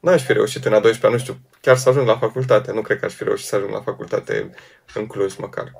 [0.00, 2.72] n-aș fi reușit în a 12 nu știu, chiar să ajung la facultate.
[2.72, 4.50] Nu cred că aș fi reușit să ajung la facultate
[4.94, 5.72] în Cluj măcar.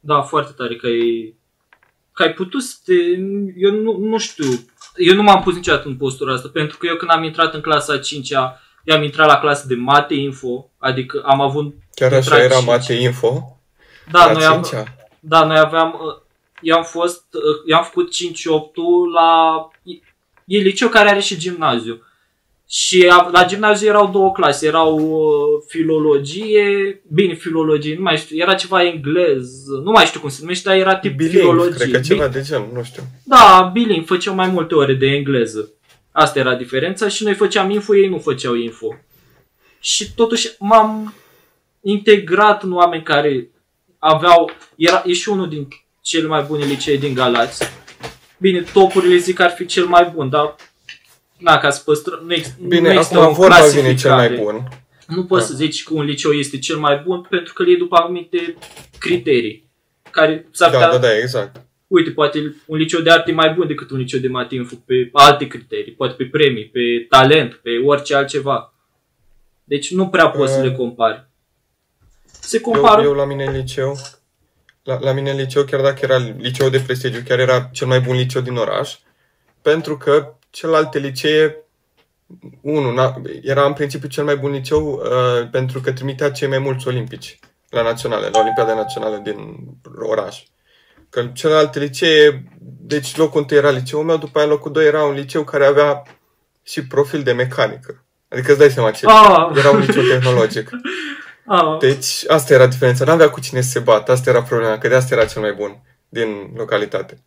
[0.00, 1.34] Da, foarte tare că ai,
[2.12, 2.94] că ai putut să te...
[3.56, 4.44] Eu nu, nu știu,
[4.96, 7.60] eu nu m-am pus niciodată în postura asta, pentru că eu când am intrat în
[7.60, 11.74] clasa 5-a, eu am intrat la clasă de mate info, adică am avut...
[11.94, 12.66] Chiar așa era 5.
[12.66, 13.58] mate info?
[14.10, 14.66] Da, noi am,
[15.20, 15.94] da, noi aveam,
[16.60, 17.24] eu am fost,
[17.66, 18.18] eu am făcut 5-8
[19.14, 19.68] la,
[20.44, 22.02] e liceu care are și gimnaziu.
[22.74, 28.54] Și la gimnaziu erau două clase, erau uh, filologie, bine, filologie, nu mai știu, era
[28.54, 31.74] ceva englez, nu mai știu cum se numește, dar era tip Biling, filologie.
[31.74, 33.02] cred că ceva de genul, nu știu.
[33.24, 35.70] Da, biling, făceau mai multe ore de engleză.
[36.12, 38.96] Asta era diferența și noi făceam info, ei nu făceau info.
[39.80, 41.14] Și totuși m-am
[41.80, 43.50] integrat în oameni care
[43.98, 45.68] aveau, era, e și unul din
[46.00, 47.64] cele mai bune licee din Galați.
[48.38, 50.54] Bine, topurile zic că ar fi cel mai bun, dar
[51.42, 54.68] na, ca să păstră, nu, ex, Bine, nu există acum vorba vine cel mai bun.
[55.06, 55.48] Nu poți da.
[55.48, 58.54] să zici că un liceu este cel mai bun pentru că le e după anumite
[58.98, 59.70] criterii.
[60.10, 61.60] Care s-ar da, da, da, exact.
[61.86, 65.08] Uite, poate un liceu de arte e mai bun decât un liceu de matinfu pe
[65.12, 68.74] alte criterii, poate pe premii, pe talent, pe orice altceva.
[69.64, 70.76] Deci nu prea poți uh, să le uh.
[70.76, 71.28] compari.
[72.24, 73.02] Se compară...
[73.02, 73.96] Eu, eu la mine în liceu,
[74.82, 78.00] la, la mine în liceu, chiar dacă era liceu de prestigiu, chiar era cel mai
[78.00, 78.96] bun liceu din oraș,
[79.62, 81.56] pentru că celelalte licee,
[82.60, 86.88] unul, era în principiu cel mai bun liceu uh, pentru că trimitea cei mai mulți
[86.88, 87.38] olimpici
[87.68, 89.56] la naționale, la Olimpiada Națională din
[89.98, 90.42] oraș.
[91.10, 92.44] Că celelalte licee,
[92.80, 96.02] deci locul întâi era liceul meu, după aia locul doi era un liceu care avea
[96.62, 98.04] și profil de mecanică.
[98.28, 99.56] Adică îți dai seama ce oh.
[99.56, 100.70] era un liceu tehnologic.
[101.46, 101.78] Oh.
[101.86, 103.04] Deci asta era diferența.
[103.04, 104.12] N-avea cu cine să se bată.
[104.12, 107.22] Asta era problema, că de asta era cel mai bun din localitate.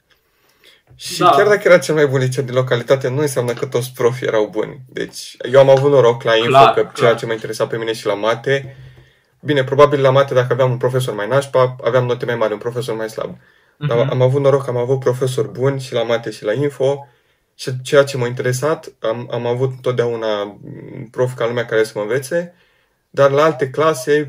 [0.96, 1.30] Și da.
[1.30, 4.48] chiar dacă era cel mai bun liceu din localitate, nu înseamnă că toți profii erau
[4.52, 4.82] buni.
[4.88, 6.94] Deci eu am avut noroc la info, clar, că clar.
[6.94, 8.76] ceea ce mă interesa pe mine și la mate,
[9.40, 12.60] bine, probabil la mate dacă aveam un profesor mai nașpa, aveam note mai mari, un
[12.60, 13.36] profesor mai slab.
[13.36, 13.88] Uh-huh.
[13.88, 17.08] Dar am avut noroc că am avut profesori buni și la mate și la info
[17.56, 20.60] și ceea ce m-a interesat, am, am avut totdeauna
[21.12, 22.54] prof ca lumea care să mă învețe,
[23.10, 24.28] dar la alte clase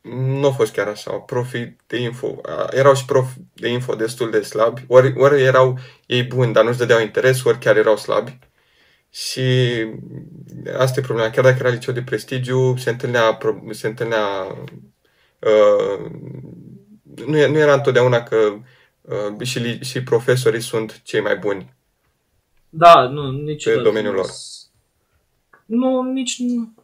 [0.00, 1.12] nu a fost chiar așa.
[1.12, 6.22] Profii de info, erau și profi de info destul de slabi, ori, ori erau ei
[6.22, 8.38] buni, dar nu-și dădeau interes, ori chiar erau slabi.
[9.10, 9.40] Și
[10.78, 11.30] asta e problema.
[11.30, 13.38] Chiar dacă era liceu de prestigiu, se întâlnea,
[13.70, 14.56] se întâlnea
[15.38, 16.10] uh,
[17.26, 18.36] nu, nu era întotdeauna că
[19.00, 21.74] uh, și, și profesorii sunt cei mai buni.
[22.68, 24.28] Da, nu, nici pe domeniul lor.
[25.66, 26.74] Nu, nici nu.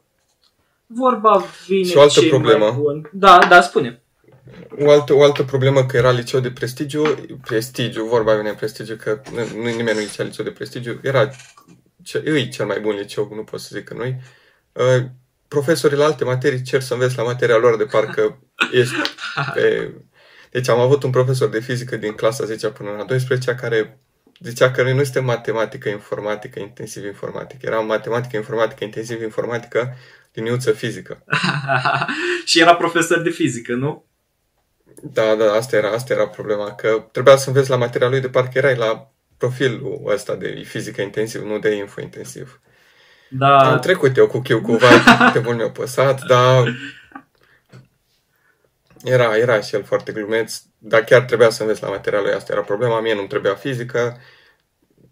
[0.86, 2.64] Vorba vine și o altă problemă.
[2.64, 3.08] Mai bun.
[3.12, 4.02] Da, da, spune.
[4.78, 7.02] O altă, o altă problemă că era liceu de prestigiu,
[7.46, 11.30] prestigiu, vorba vine prestigiu, că nu, nimeni nu zicea liceu de prestigiu, era
[12.02, 14.16] ce, îi cel mai bun liceu, nu pot să zic că noi.
[14.72, 15.04] Uh,
[15.48, 18.38] profesorii la alte materii cer să înveți la materia lor de parcă
[18.80, 18.94] ești
[19.54, 19.94] pe...
[20.50, 24.00] Deci am avut un profesor de fizică din clasa 10 până la 12 care
[24.38, 27.66] zicea că noi nu suntem matematică, informatică, intensiv informatică.
[27.66, 29.96] Era matematică, informatică, intensiv informatică,
[30.32, 31.24] liniuță fizică.
[32.44, 34.04] și era profesor de fizică, nu?
[35.02, 38.28] Da, da, asta era, asta era problema, că trebuia să înveți la materia lui de
[38.28, 42.60] parcă erai la profilul ăsta de fizică intensiv, nu de info intensiv.
[43.28, 43.70] Da.
[43.70, 46.64] Am trecut eu cu chiu cu vai, de mult mi-a păsat, dar
[49.04, 52.62] era, era și el foarte glumeț, dar chiar trebuia să înveți la materialul asta, era
[52.62, 54.20] problema, mie nu-mi trebuia fizică,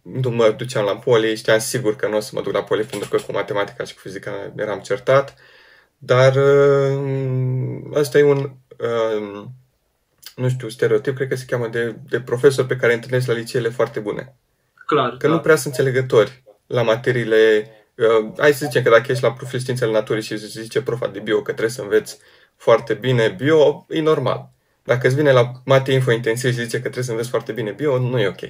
[0.03, 2.83] nu mă duceam la poli, știam sigur că nu o să mă duc la poli
[2.83, 5.35] pentru că cu matematica și cu fizica eram certat,
[5.99, 6.37] dar
[7.93, 9.45] ăsta uh, e un, uh,
[10.37, 13.69] nu știu, stereotip, cred că se cheamă de, de profesor pe care întâlnești la liceele
[13.69, 14.35] foarte bune.
[14.87, 15.33] Clar, Că da.
[15.33, 19.59] nu prea sunt înțelegători la materiile Uh, hai să zicem că dacă ești la profil
[19.59, 22.19] științele naturii și zice profa de bio că trebuie să înveți
[22.57, 24.49] foarte bine bio, e normal.
[24.85, 27.71] Dacă îți vine la mate info intensiv și zice că trebuie să înveți foarte bine
[27.71, 28.41] bio, nu e ok.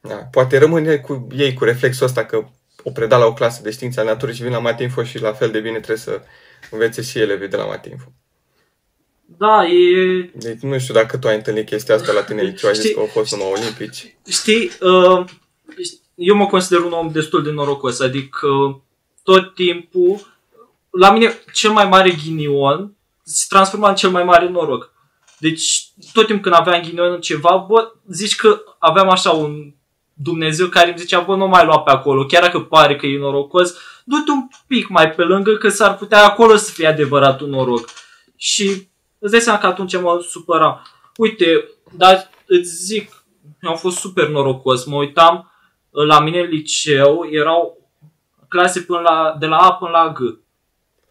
[0.00, 0.14] Da.
[0.14, 2.44] Poate rămâne cu ei cu reflexul ăsta că
[2.82, 5.20] o preda la o clasă de științe ale naturii și vine la mate info și
[5.20, 6.20] la fel de bine trebuie să
[6.70, 8.12] învețe și elevii de la mate info.
[9.38, 10.30] Da, e...
[10.34, 13.00] Deci nu știu dacă tu ai întâlnit chestia asta la tine liceu, ai zis că
[13.00, 14.16] au fost numai olimpici.
[14.28, 15.24] Știi, uh,
[16.14, 18.48] eu mă consider un om destul de norocos, adică
[19.22, 20.38] tot timpul,
[20.90, 24.92] la mine cel mai mare ghinion se transforma în cel mai mare noroc.
[25.40, 29.74] Deci tot timpul când aveam ghinion în ceva, bă, zici că aveam așa un
[30.14, 33.18] Dumnezeu care îmi zicea, bă, nu mai lua pe acolo, chiar dacă pare că e
[33.18, 33.74] norocos,
[34.04, 37.88] du-te un pic mai pe lângă că s-ar putea acolo să fie adevărat un noroc.
[38.36, 40.82] Și îți dai seama că atunci mă supăram.
[41.16, 43.24] Uite, dar îți zic,
[43.62, 45.50] am fost super norocos, mă uitam,
[45.90, 47.90] la mine în liceu erau
[48.48, 50.18] clase până la, de la A până la G.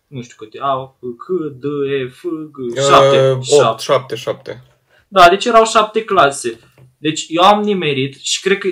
[0.10, 0.58] Nu știu câte.
[0.62, 1.26] A, C,
[1.60, 2.80] D, E, F, G.
[2.80, 3.40] 7.
[3.70, 4.64] 8, 7, 7.
[5.08, 6.60] Da, deci erau 7 clase.
[6.98, 8.68] Deci eu am nimerit și cred că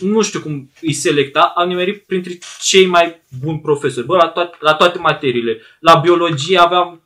[0.00, 4.06] nu știu cum îi selecta, am nimerit printre cei mai buni profesori.
[4.06, 5.60] Bă, la, toate, la toate materiile.
[5.78, 7.02] La biologie aveam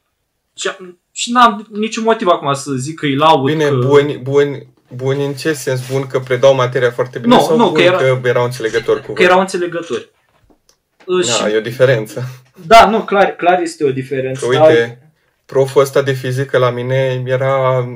[1.13, 3.51] și n-am niciun motiv acum să zic că îi laud.
[3.51, 3.75] Bine, că...
[3.75, 5.91] buni, buni, Buni în ce sens?
[5.91, 9.01] Bun că predau materia foarte bine nu, sau nu, bun că, era, că erau înțelegători
[9.01, 9.15] cu voi?
[9.15, 10.11] Că erau înțelegători.
[11.07, 11.55] Da, și...
[11.55, 12.25] e o diferență.
[12.67, 14.47] Da, nu, clar, clar este o diferență.
[14.47, 14.99] Că uite, dar...
[15.45, 17.89] proful ăsta de fizică la mine era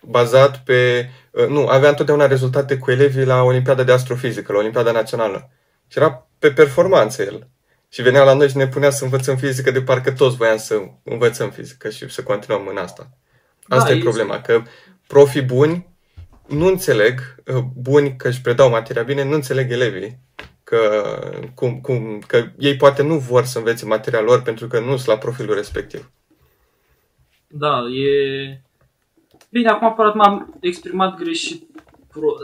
[0.00, 1.08] bazat pe...
[1.48, 5.50] Nu, avea întotdeauna rezultate cu elevii la Olimpiada de Astrofizică, la Olimpiada Națională.
[5.88, 7.48] Și era pe performanță el.
[7.88, 10.74] Și venea la noi și ne punea să învățăm fizică de parcă toți voiam să
[11.02, 13.10] învățăm fizică și să continuăm în asta.
[13.68, 14.62] Asta da, e problema, că
[15.06, 15.88] profii buni
[16.46, 20.18] nu înțeleg, uh, buni că își predau materia bine, nu înțeleg elevii.
[20.68, 21.18] Că,
[21.54, 25.06] cum, cum, că ei poate nu vor să învețe materia lor pentru că nu sunt
[25.06, 26.10] la profilul respectiv.
[27.46, 28.60] Da, e...
[29.50, 31.68] Bine, acum aparat m-am exprimat greșit.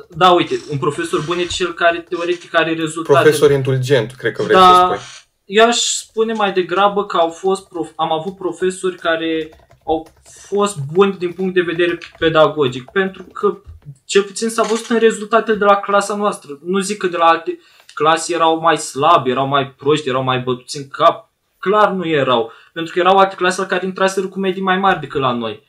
[0.08, 3.20] Da, uite, un profesor bun e cel care teoretic are rezultate.
[3.20, 5.06] Profesor indulgent, cred că vrei da, să spui.
[5.44, 7.90] Eu aș spune mai degrabă că au fost prof...
[7.96, 9.50] am avut profesori care
[9.84, 13.58] au fost buni din punct de vedere pedagogic, pentru că
[14.04, 16.58] cel puțin s-a văzut în rezultatele de la clasa noastră.
[16.64, 17.58] Nu zic că de la alte
[17.94, 21.30] clase erau mai slabi, erau mai proști, erau mai bătuți în cap.
[21.58, 25.00] Clar nu erau, pentru că erau alte clase la care intraseră cu medii mai mari
[25.00, 25.62] decât la noi.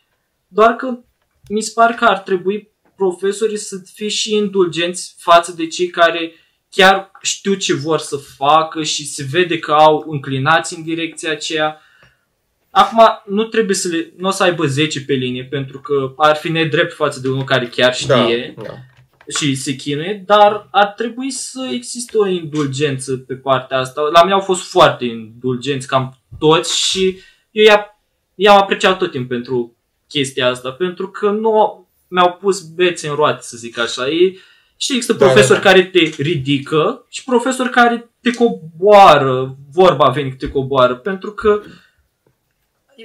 [0.47, 0.97] Doar că
[1.49, 6.33] mi se pare că ar trebui profesorii să fie și indulgenți față de cei care
[6.69, 11.81] chiar știu ce vor să facă și se vede că au înclinați în direcția aceea
[12.75, 16.35] Acum, nu trebuie să le, nu o să aibă 10 pe linie, pentru că ar
[16.35, 18.73] fi nedrept față de unul care chiar știe da, da.
[19.27, 24.01] Și se chinuie, dar ar trebui să existe o indulgență pe partea asta.
[24.13, 27.17] La mine au fost foarte indulgenți, cam toți și
[27.51, 27.99] eu i-am,
[28.35, 33.41] i-am apreciat tot timpul pentru chestia asta, pentru că nu mi-au pus bețe în roate,
[33.41, 34.09] să zic așa.
[34.09, 34.39] Ei,
[34.77, 35.71] și există da, profesori da, da.
[35.71, 41.61] care te ridică și profesori care te coboară, vorba veni te coboară, pentru că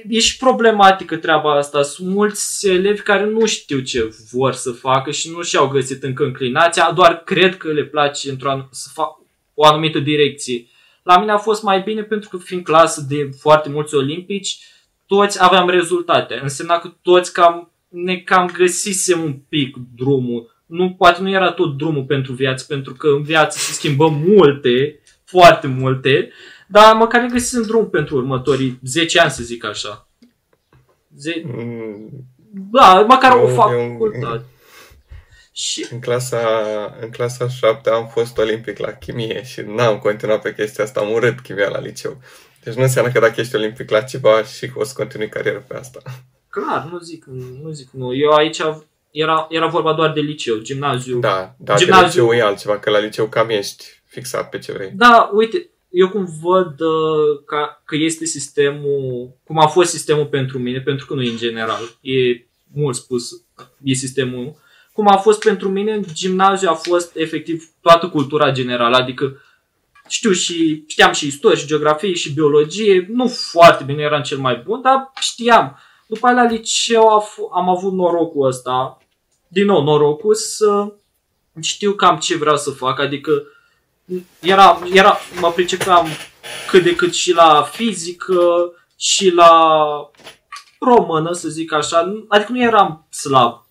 [0.09, 1.81] e și problematică treaba asta.
[1.81, 6.23] Sunt mulți elevi care nu știu ce vor să facă și nu și-au găsit încă
[6.23, 9.19] înclinația, doar cred că le place într-o să fac
[9.53, 10.65] o anumită direcție.
[11.03, 14.59] La mine a fost mai bine pentru că fiind clasă de foarte mulți olimpici,
[15.07, 16.39] toți aveam rezultate.
[16.41, 20.63] Însemna că toți cam, ne cam găsisem un pic drumul.
[20.65, 24.99] Nu, poate nu era tot drumul pentru viață, pentru că în viață se schimbă multe,
[25.25, 26.31] foarte multe,
[26.71, 30.07] dar măcar ne găsisem drum pentru următorii 10 ani, să zic așa.
[31.17, 32.09] Ze- Mm,
[32.71, 34.43] da, măcar Eu- o eu- facultate.
[35.51, 36.39] Și În clasa,
[37.01, 41.11] în clasa 7 am fost olimpic la chimie și n-am continuat pe chestia asta, am
[41.11, 42.17] urât chimia la liceu.
[42.63, 45.63] Deci nu înseamnă că dacă ești olimpic la ceva și că o să continui carieră
[45.67, 45.99] pe asta.
[46.49, 47.25] clar, nu zic,
[47.63, 48.15] nu zic nu.
[48.15, 48.61] Eu aici
[49.11, 51.19] era, era vorba doar de liceu, gimnaziu.
[51.19, 52.05] Da, dar de Gimnaziu.
[52.23, 54.91] liceu e altceva, că la liceu cam ești fixat pe ce vrei.
[54.93, 60.59] Da, uite, eu cum văd uh, ca, că este sistemul, cum a fost sistemul pentru
[60.59, 63.29] mine, pentru că nu e în general, e mult spus,
[63.83, 64.55] e sistemul,
[64.93, 69.41] cum a fost pentru mine, în gimnaziu a fost efectiv toată cultura generală, adică
[70.07, 74.61] știu și, știam și istorie, și geografie, și biologie, nu foarte bine eram cel mai
[74.65, 75.77] bun, dar știam.
[76.07, 78.97] După aia la liceu a f- am avut norocul ăsta,
[79.47, 80.93] din nou norocul să
[81.61, 83.43] știu cam ce vreau să fac, adică
[84.39, 86.07] era, era, mă pricepeam
[86.69, 89.51] cât de cât și la fizică și la
[90.79, 93.65] română, să zic așa, adică nu eram slab.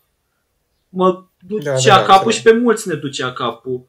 [0.88, 2.34] Mă ducea Da, da, da, capul înțeleg.
[2.34, 3.86] și pe mulți ne ducea capul.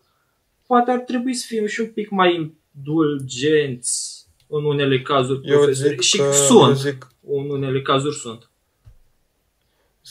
[0.68, 5.90] Poate ar trebui să fim și un pic mai indulgenți în unele cazuri Eu profesori.
[5.90, 8.49] zic Și că, eu sunt, zic, în unele cazuri sunt.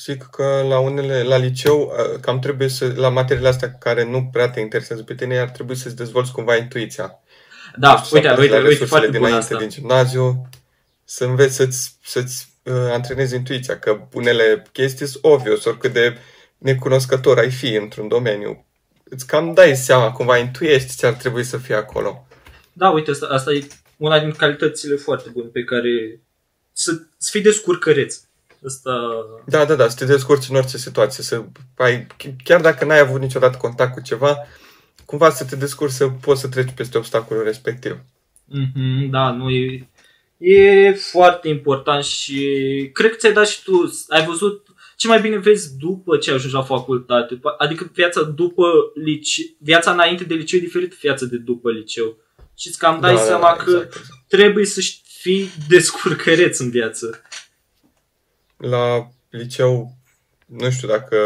[0.04, 4.28] Zic că la unele, la liceu, uh, cam trebuie să, la materiile astea care nu
[4.32, 7.22] prea te interesează pe tine, ar trebui să-ți dezvolți cumva intuiția.
[7.76, 9.58] Da, Nu știu, uite, să uite, apelezi la uite, resursele foarte bună dinainte asta.
[9.58, 10.48] din gimnaziu,
[11.04, 16.16] să înveți să-ți, să-ți uh, antrenezi intuiția, că unele chestii sunt obvious, oricât de
[16.58, 18.66] necunoscător ai fi într-un domeniu.
[19.04, 22.26] Îți cam dai seama, cumva intuiești ce ar trebui să fie acolo.
[22.72, 26.20] Da, uite, asta, asta e una din calitățile foarte bune pe care
[26.72, 28.20] să, să fii descurcăreț.
[28.64, 29.00] Asta,
[29.46, 31.44] Da, da, da, să te descurci în orice situație, să
[31.76, 32.06] ai,
[32.44, 34.36] chiar dacă n-ai avut niciodată contact cu ceva,
[35.04, 37.92] cumva să te descurci să poți să treci peste obstacolul respectiv.
[37.92, 39.88] mm-hmm, da, nu e,
[40.38, 42.40] e foarte important și
[42.92, 44.66] cred că ți-ai dat și tu, ai văzut
[44.96, 47.40] ce mai bine vezi după ce ajungi la facultate.
[47.58, 52.16] Adică viața după liceu, viața înainte de liceu e diferită de viața de după liceu.
[52.56, 54.28] Și îți cam dai da, seama da, că exact, exact.
[54.28, 57.22] trebuie să fii descurcăreț în viață.
[58.58, 59.92] La liceu,
[60.46, 61.16] nu știu dacă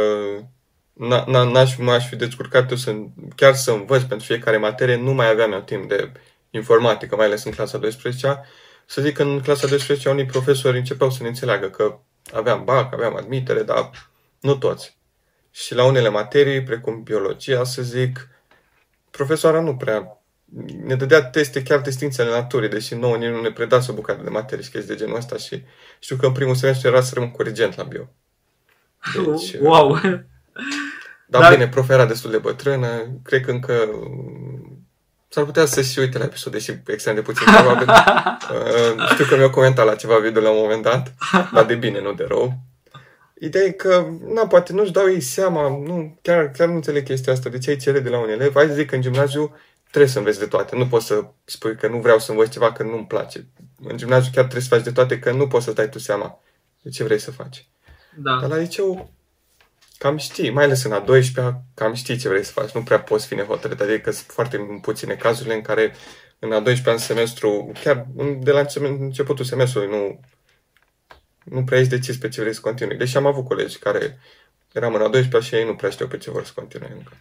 [0.95, 2.95] n- n- n-aș, m-aș fi descurcat eu să,
[3.37, 6.13] chiar să învăț pentru fiecare materie, nu mai aveam eu timp de
[6.51, 8.43] informatică, mai ales în clasa 12
[8.87, 11.99] Să zic că în clasa 12 unii profesori începeau să ne înțeleagă că
[12.33, 13.91] aveam BAC, aveam admitere, dar
[14.41, 14.99] nu toți.
[15.51, 18.29] Și la unele materii, precum biologia, să zic,
[19.11, 20.22] profesoara nu prea
[20.85, 24.31] ne dădea teste, chiar distințele naturii, deși nouă nici nu ne predase o bucată de
[24.31, 25.63] materie și chestii de genul ăsta și
[25.99, 28.09] știu că în primul semestru era să rămân corigent la bio.
[29.15, 29.99] Deci, wow!
[31.27, 32.89] Dar, Dar- bine, prof era destul de bătrână,
[33.23, 34.87] cred că încă mm,
[35.29, 37.89] s-ar putea să și uite la episod, deși extrem de puțin probabil.
[38.43, 41.15] Uh, știu că mi-au comentat la ceva video la un moment dat,
[41.53, 42.59] dar de bine, nu de rău.
[43.41, 47.33] Ideea e că, na, poate nu-și dau ei seama, nu, chiar, chiar nu înțeleg chestia
[47.33, 48.55] asta, de ce ai cere de la un elev.
[48.55, 49.57] Hai să zic că în gimnaziu
[49.93, 52.73] trebuie să înveți de toate, nu poți să spui că nu vreau să învăț ceva
[52.73, 53.47] că nu-mi place.
[53.83, 56.41] În gimnaziu chiar trebuie să faci de toate, că nu poți să dai tu seama
[56.83, 57.69] de ce vrei să faci.
[58.17, 58.39] Da.
[58.41, 59.13] Dar la liceu
[59.99, 62.71] cam știi, mai ales în a 12-a, cam știi ce vrei să faci.
[62.71, 65.95] Nu prea poți fi nehotărât, adică sunt foarte puține cazurile în care
[66.39, 68.07] în a 12-a în semestru, chiar
[68.39, 70.21] de la înce- începutul semestrului, nu,
[71.45, 72.97] nu prea ești decis pe ce vrei să continui.
[72.97, 74.19] Deși am avut colegi care
[74.73, 77.13] eram în a 12-a și ei nu prea știau pe ce vor să continue încă.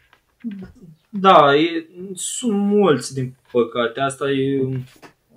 [1.09, 3.99] Da, e, sunt mulți, din păcate.
[3.99, 4.69] Asta e,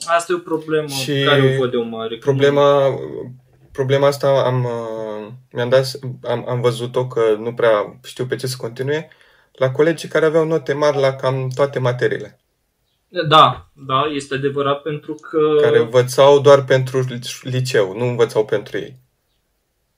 [0.07, 2.17] asta e o problemă Și care o văd eu mare.
[2.17, 2.99] Problema,
[3.73, 5.91] problema asta am, uh, mi-am dat,
[6.23, 9.09] am, am văzut-o că nu prea știu pe ce să continue
[9.53, 12.39] la colegii care aveau note mari la cam toate materiile.
[13.09, 15.39] Da, da, este adevărat pentru că...
[15.61, 17.07] care învățau doar pentru
[17.43, 18.97] liceu, nu învățau pentru ei.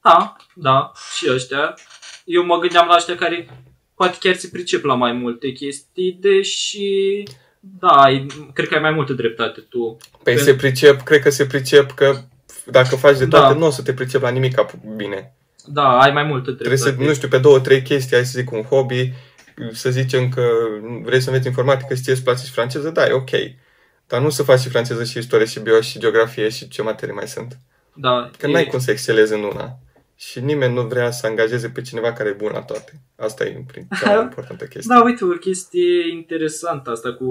[0.02, 1.74] Da, da, și ăștia.
[2.24, 3.48] Eu mă gândeam la ăștia care
[3.96, 7.22] poate chiar se pricep la mai multe chestii, deși...
[7.60, 9.96] Da, ai, cred că ai mai multă dreptate tu.
[10.10, 12.16] Păi Pentru- se pricep, cred că se pricep că
[12.64, 13.58] dacă faci de toate, Da.
[13.58, 14.54] nu o să te pricep la nimic
[14.96, 15.34] bine.
[15.64, 17.02] Da, ai mai multă Trebuie dreptate.
[17.02, 19.12] să, nu știu, pe două, trei chestii, hai să zic un hobby,
[19.72, 20.42] să zicem că
[21.02, 23.30] vrei să înveți informatică și ție îți place și franceză, da, e ok.
[24.06, 27.14] Dar nu să faci și franceză și istorie și bio și geografie și ce materii
[27.14, 27.58] mai sunt.
[27.94, 29.78] Da, Că e- n-ai cum să excelezi în una.
[30.18, 33.00] Și nimeni nu vrea să angajeze pe cineva care e bun la toate.
[33.16, 34.94] Asta e în prim, cea mai importantă chestie.
[34.94, 37.24] Da, uite, o chestie interesantă asta cu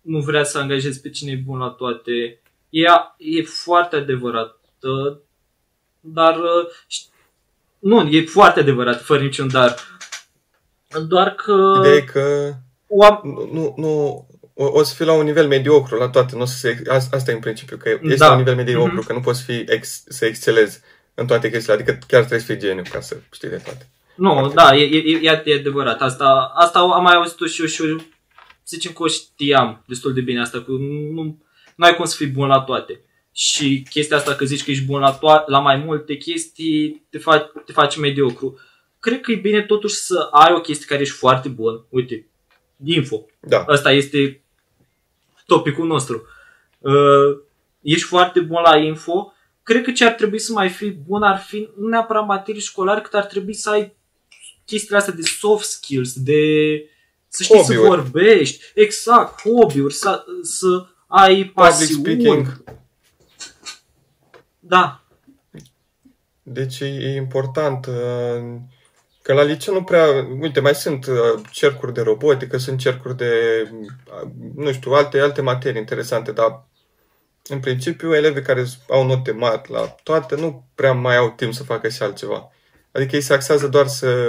[0.00, 2.40] nu vrea să angajezi pe cine e bun la toate.
[2.70, 4.58] E, e foarte adevărat.
[4.80, 5.16] uh,
[6.00, 7.10] Dar uh, ș-
[7.78, 9.74] nu, e foarte adevărat, fără niciun dar.
[11.08, 12.52] Doar că Ideea e că
[12.86, 16.34] oam- nu, nu, nu o, o să fii la un nivel mediocru la toate.
[16.36, 18.26] Nu o să se, as- asta e în principiu, că ești Da.
[18.26, 19.06] la un nivel mediocru, Mhm.
[19.06, 20.80] că nu poți fi ex, să excelezi
[21.14, 21.74] în toate chestiile.
[21.74, 23.90] Adică chiar trebuie să fii geniu ca să știi de toate.
[24.16, 26.00] Nu, Foarte da, e, e, e, e adevărat.
[26.00, 27.96] Asta, asta am mai auzit-o și eu și eu,
[28.62, 31.38] să zicem că o știam destul de bine asta, că nu,
[31.76, 33.00] nu ai cum să fii bun la toate.
[33.32, 37.18] Și chestia asta că zici că ești bun la, to- la mai multe chestii, te,
[37.18, 38.58] faci te face mediocru.
[39.00, 41.84] Cred că e bine totuși să ai o chestie care ești foarte bun.
[41.88, 42.26] Uite,
[42.84, 43.26] info.
[43.40, 43.64] Da.
[43.68, 44.42] Ăsta este
[45.46, 46.26] topicul nostru.
[46.78, 47.38] Uh,
[47.80, 49.31] ești foarte bun la info.
[49.62, 53.00] Cred că ce ar trebui să mai fii bun ar fi nu neapărat materii școlare,
[53.00, 53.96] cât ar trebui să ai
[54.64, 56.40] chestiile astea de soft skills, de
[57.28, 57.80] să știi Hobby-uri.
[57.80, 62.02] să vorbești, exact, hobby-uri, să, să ai Public pasiuni.
[62.02, 62.64] speaking.
[64.58, 65.02] Da,
[66.42, 68.56] Deci e, e important uh,
[69.22, 70.06] că la liceu nu prea...
[70.40, 73.30] Uite, mai sunt uh, cercuri de robotică, sunt cercuri de,
[73.70, 76.66] uh, nu știu, alte, alte materii interesante, dar
[77.48, 81.62] în principiu elevii care au note mari la toate nu prea mai au timp să
[81.62, 82.52] facă și altceva.
[82.92, 84.28] Adică ei se axează doar să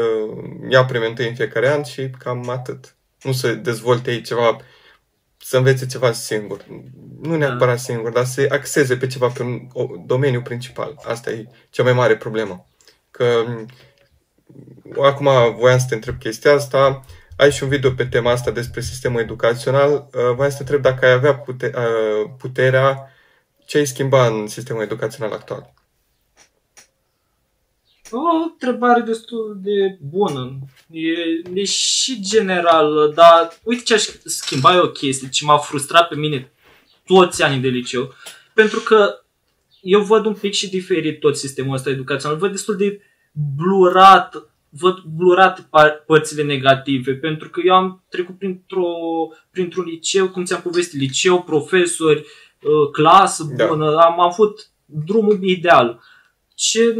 [0.70, 2.96] ia prime întâi în fiecare an și cam atât.
[3.22, 4.58] Nu să dezvolte ei ceva,
[5.38, 6.66] să învețe ceva singur.
[7.22, 10.96] Nu neapărat singur, dar să se axeze pe ceva, pe un o, domeniu principal.
[11.04, 12.66] Asta e cea mai mare problemă.
[13.12, 13.68] Că m,
[15.02, 17.06] acum voiam să te întreb chestia asta.
[17.38, 19.92] Ai și un video pe tema asta despre sistemul educațional.
[19.92, 23.12] Uh, Voiam să te întreb dacă ai avea pute, uh, puterea,
[23.66, 25.74] ce ai schimba în sistemul educațional actual.
[28.12, 30.60] o întrebare destul de bună.
[30.92, 31.12] E,
[31.54, 36.16] e și general, dar uite ce aș schimba eu o chestie, ce m-a frustrat pe
[36.16, 36.52] mine
[37.06, 38.14] toți anii de liceu,
[38.54, 39.24] pentru că
[39.82, 43.02] eu văd un pic și diferit tot sistemul ăsta educațional, văd destul de
[43.56, 48.88] blurat, văd blurat par- părțile negative, pentru că eu am trecut printr-o,
[49.52, 53.66] printr-un liceu, cum ți-am povestit, liceu, profesori, uh, clasă Da.
[53.66, 56.02] bună, am avut drumul ideal.
[56.56, 56.96] Ce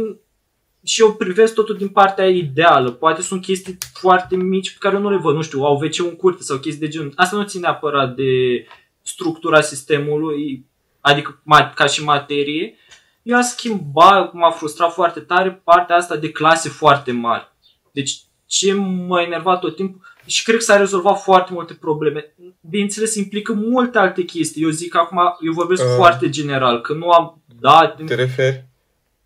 [0.86, 2.90] și eu privesc totul din partea ideală.
[2.90, 5.34] Poate sunt chestii foarte mici pe care eu nu le văd.
[5.34, 7.12] Nu știu, au wc în curte sau chestii de genul.
[7.16, 8.64] Asta nu ține neapărat de
[9.02, 10.66] structura sistemului,
[11.00, 12.74] adică ma- ca și materie.
[13.22, 17.52] Eu aș schimba, m-a frustrat foarte tare, partea asta de clase foarte mari.
[17.94, 22.34] Deci ce m-a enervat tot timpul și cred că s-a rezolvat foarte multe probleme.
[22.60, 24.62] Bineînțeles, implică multe alte chestii.
[24.62, 25.92] Eu zic acum, eu vorbesc Uh.
[25.96, 28.00] foarte general, că nu am dat...
[28.06, 28.64] Te referi,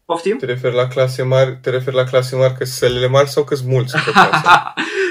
[0.05, 0.37] Poftim?
[0.39, 3.57] te referi la clase mari, te referi la clase mari că sălile mari sau că
[3.67, 4.49] mulți într-o clasă?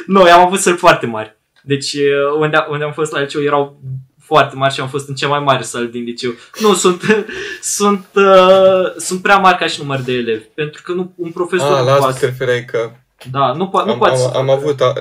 [0.08, 1.38] nu, eu am avut săli foarte mari.
[1.64, 3.82] Deci uh, unde, unde am fost la liceu erau
[4.20, 6.32] foarte mari și am fost în cea mai mare sală din liceu.
[6.60, 7.02] Nu, sunt,
[7.78, 10.44] sunt, uh, sunt prea mari ca și număr de elevi.
[10.44, 12.20] Pentru că nu, un profesor Ah, nu la asta poate.
[12.20, 12.92] te refereai că
[13.32, 14.60] Da, nu, po- nu am, poate să am, am facă.
[14.62, 14.94] avut, a,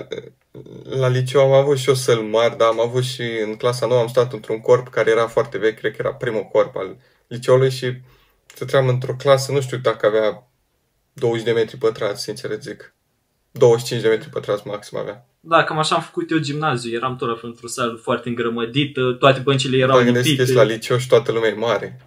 [0.85, 4.01] la liceu am avut și eu săli mari, dar am avut și în clasa nouă
[4.01, 6.97] am stat într-un corp care era foarte vechi, cred că era primul corp al
[7.27, 7.93] liceului și
[8.47, 10.49] stăteam într-o clasă, nu știu dacă avea
[11.13, 12.95] 20 de metri pătrați, sincer îți zic.
[13.51, 15.27] 25 de metri pătrați maxim avea.
[15.41, 16.97] Da, cam așa am făcut eu gimnaziu.
[16.97, 20.43] Eram tot la fel într-o sală foarte îngrămădită, toate băncile erau Dar gândesc că lipite.
[20.51, 22.01] ești la liceu și toată lumea e mare.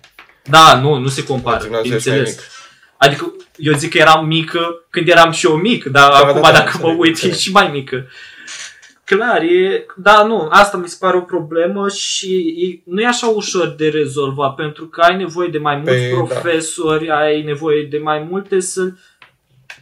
[0.43, 2.45] Da, nu, nu se compară, Gimnaziul ești mai bineînțeles.
[2.51, 2.58] mic.
[2.99, 6.51] Adică eu zic că eram mică când eram și eu mic, dar Da, acum da,
[6.51, 7.35] da, dacă mă înțeleg, uit e înțeleg.
[7.35, 8.07] și mai mică.
[9.03, 13.27] Clar, e, da, nu, asta mi se pare o problemă și e, nu e așa
[13.27, 16.17] ușor de rezolvat, pentru că ai nevoie de mai mulți Păi, da.
[16.23, 18.91] profesori, ai nevoie de mai multe să...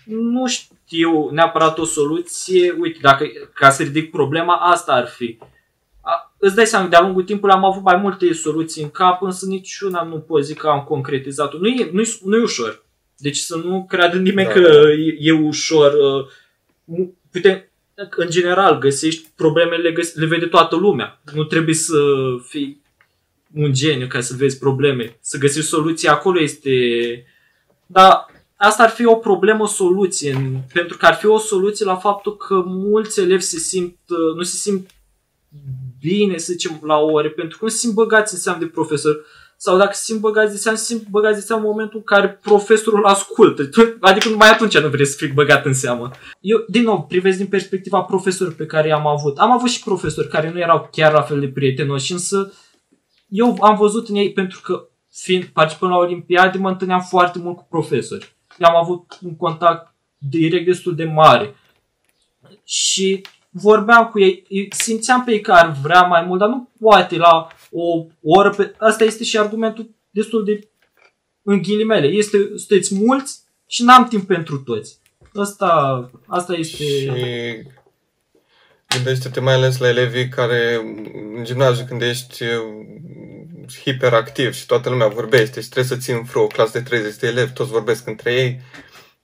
[0.05, 5.37] Nu știu neapărat o soluție, uite, dacă, ca să ridic problema, asta ar fi.
[6.01, 9.45] A, îți dai seama, de-a lungul timpului am avut mai multe soluții în cap, însă
[9.45, 11.57] niciuna nu pot zic că am concretizat-o.
[11.57, 12.85] Nu e, nu e, nu e ușor.
[13.17, 14.53] Deci să nu creadă nimeni Da.
[14.53, 15.93] că e, e ușor.
[15.93, 16.25] uh,
[16.83, 17.69] nu- Putem,
[18.15, 21.21] în general, găsești problemele, le, găs- le vede toată lumea.
[21.33, 21.97] Nu trebuie să
[22.47, 22.81] fii
[23.53, 25.17] un geniu ca să vezi probleme.
[25.21, 26.71] Să găsești soluții acolo este...
[27.85, 31.95] Dar asta ar fi o problemă soluție, în- pentru că ar fi o soluție la
[31.95, 34.89] faptul că mulți elevi se simt, uh, nu se simt
[35.99, 39.25] bine, să zicem, la ore, pentru că nu se simt băgați în seamă de profesor.
[39.59, 42.03] Sau dacă se simt băgați de seamă, se simt băgați de seamă în momentul în
[42.03, 43.65] care profesorul ascultă.
[43.65, 46.11] Tu- Adică numai atunci nu vrei să fii băgat în seamă.
[46.41, 49.37] Eu, din nou, privesc din perspectiva profesorilor pe care i-am avut.
[49.37, 52.53] Am avut și profesori care nu erau chiar la fel de prietenoși, însă
[53.29, 57.57] eu am văzut în ei pentru că fiind participând la Olimpiade, mă întâlneam foarte mult
[57.57, 58.35] cu profesori.
[58.57, 61.55] Eu am avut un contact direct destul de mare.
[62.63, 67.17] Și vorbeam cu ei, simțeam pe ei că ar vrea mai mult, dar nu poate
[67.17, 68.49] la o oră.
[68.49, 68.73] Pe...
[68.77, 70.67] Asta este și argumentul destul de
[71.43, 72.07] în ghilimele.
[72.07, 74.97] Este, sunteți mulți și n-am timp pentru toți.
[75.35, 76.83] Asta, asta este...
[76.83, 77.11] Și
[78.87, 80.75] gândește-te mai ales la elevii care
[81.35, 82.59] în gimnaziu când ești uh,
[83.83, 87.15] hiperactiv și toată lumea vorbește și trebuie să ții în frâu o clasă de 30
[87.15, 88.61] de elevi, toți vorbesc între ei.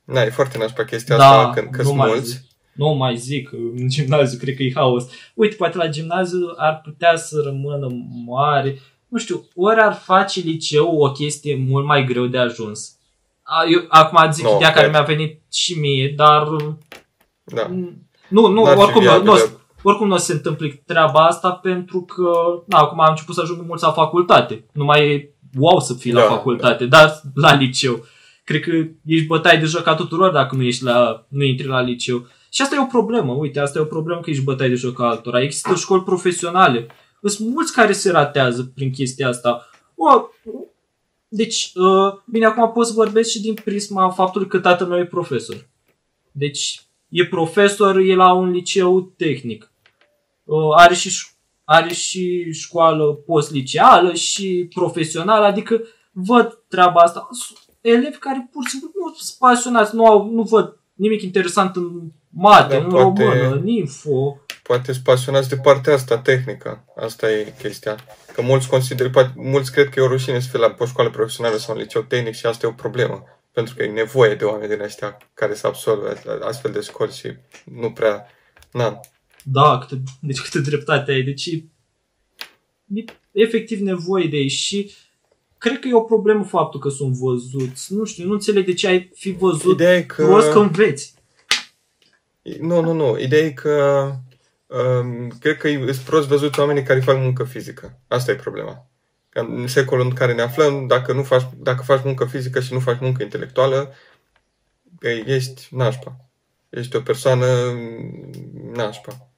[0.04, 2.30] Na, e foarte nașpa chestia da, asta când că sunt mulți.
[2.30, 2.42] Zic.
[2.74, 5.06] Nu mai zic, în gimnaziu cred că e haos.
[5.34, 7.88] Uite, poate la gimnaziu ar putea să rămână
[8.26, 8.80] mare.
[9.08, 12.98] Nu știu, ori ar face liceu o chestie mult mai greu de ajuns.
[13.72, 16.48] Eu, acum zic no, ideea care mi-a venit și mie, dar...
[17.44, 17.68] Da.
[18.30, 19.36] Nu, nu, oricum, nu, nu,
[19.82, 22.32] oricum nu se întâmplă treaba asta pentru că,
[22.68, 24.66] na, acum am început să ajung mulți la facultate.
[24.72, 26.98] Nu mai e wow să fii da, la facultate, da.
[26.98, 28.06] dar la liceu.
[28.44, 28.72] Cred că
[29.06, 32.28] ești bătaie de joc ca tuturor dacă nu, ești la, nu intri la liceu.
[32.54, 34.96] Și asta e o problemă, uite, asta e o problemă că ești bătaie de joc
[34.96, 35.42] ca altora.
[35.42, 36.88] Există școli profesionale.
[37.24, 39.70] Sunt mulți care se ratează prin chestia asta.
[39.96, 40.28] O,
[41.28, 45.06] deci, uh, bine, acum pot să vorbesc și din prisma faptului că tatăl meu e
[45.06, 45.68] profesor.
[46.32, 49.72] Deci, e profesor, e la un liceu tehnic.
[50.44, 51.26] Uh, are și
[51.64, 55.82] are și școală postliceală și profesională, adică
[56.12, 57.30] văd treaba asta.
[57.82, 62.12] Elevi care pur și simplu nu sunt pasionați, nu, au, nu văd nimic interesant în
[62.34, 64.42] mate, da, în poate, română, în info.
[64.64, 66.86] Poate sunt pasionați de partea asta tehnică.
[66.96, 67.96] Asta e chestia.
[68.34, 71.10] Că mulți consider, poate, mulți cred că e o rușine să fie la o școală
[71.10, 73.24] profesională sau un liceu tehnic și asta e o problemă.
[73.52, 77.34] Pentru că e nevoie de oameni din ăștia care să absolve astfel de școli și
[77.64, 78.26] nu prea...
[78.72, 79.00] Na,
[79.44, 81.22] da, câte, deci câte dreptate ai.
[81.22, 84.94] Deci e efectiv nevoie de ei și
[85.58, 87.94] cred că e o problemă faptul că sunt văzuți.
[87.94, 90.26] Nu știu, nu înțeleg de ce ai fi văzut Ideea e că...
[90.26, 91.14] prost că înveți.
[92.60, 93.20] Nu, nu, nu.
[93.20, 94.06] Ideea e că
[94.68, 98.00] um, cred că sunt prost văzuți oamenii care fac muncă fizică.
[98.08, 98.88] Asta e problema.
[99.34, 102.80] În secolul în care ne aflăm, dacă, nu faci, dacă faci muncă fizică și nu
[102.80, 103.94] faci muncă intelectuală,
[105.26, 106.16] ești nașpa.
[106.70, 107.48] Ești o persoană
[108.74, 109.34] nașpa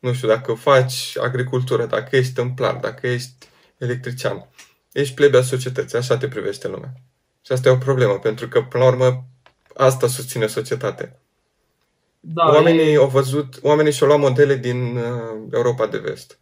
[0.00, 3.48] nu știu, dacă faci agricultură, dacă ești tâmplar, dacă ești
[3.78, 4.48] electrician,
[4.92, 6.92] ești plebea societății, așa te privește lumea.
[7.44, 9.24] Și asta e o problemă, pentru că, până la urmă,
[9.76, 11.19] asta susține societatea.
[12.20, 12.96] Da, oamenii e...
[12.96, 16.38] au văzut, oamenii și-au luat modele din uh, Europa de vest.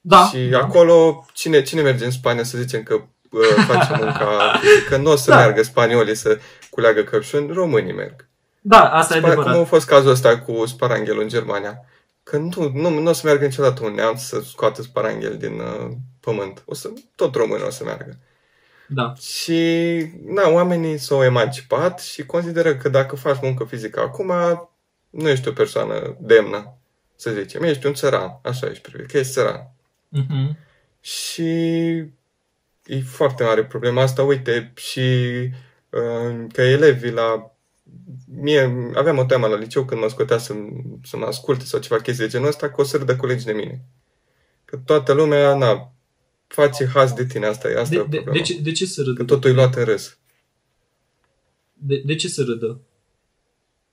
[0.00, 0.30] Da.
[0.32, 0.58] Și da.
[0.58, 2.94] acolo, cine, cine merge în Spania să zicem că
[3.30, 5.36] uh, face munca, că nu o să da.
[5.36, 6.38] meargă spaniolii să
[6.70, 8.28] culeagă căpșuni, românii merg.
[8.60, 9.52] Da, asta Spar- e adevărat.
[9.52, 11.84] Cum a fost cazul ăsta cu sparanghelul în Germania
[12.22, 15.90] că nu, nu, nu o să meargă niciodată un neamț să scoată sparanghel din uh,
[16.20, 16.62] pământ.
[16.66, 18.18] O să, tot românii o să meargă.
[18.86, 19.12] Da.
[19.14, 19.60] Și,
[20.26, 24.32] na, oamenii s-au emancipat și consideră că dacă faci muncă fizică acum,
[25.10, 26.76] nu ești o persoană demnă,
[27.16, 27.62] să zicem.
[27.62, 29.72] Ești un țăran, așa ești privit, că ești țăran.
[30.16, 30.56] Uh-huh.
[31.00, 31.50] Și
[32.86, 34.22] e foarte mare problema asta.
[34.22, 35.00] Uite, și
[35.90, 37.54] uh, că elevii la
[38.26, 40.54] mie aveam o teamă la liceu când mă scotea să,
[41.04, 43.52] să mă asculte sau ceva chestii de genul ăsta, că o să râdă colegi de
[43.52, 43.80] mine.
[44.64, 45.92] Că toată lumea, na,
[46.46, 49.02] face haz de tine, asta e, asta de, e de, de, ce, de ce să
[49.02, 49.12] râdă?
[49.12, 50.18] Că totul e luat în râs.
[51.72, 52.80] De, de ce să râdă?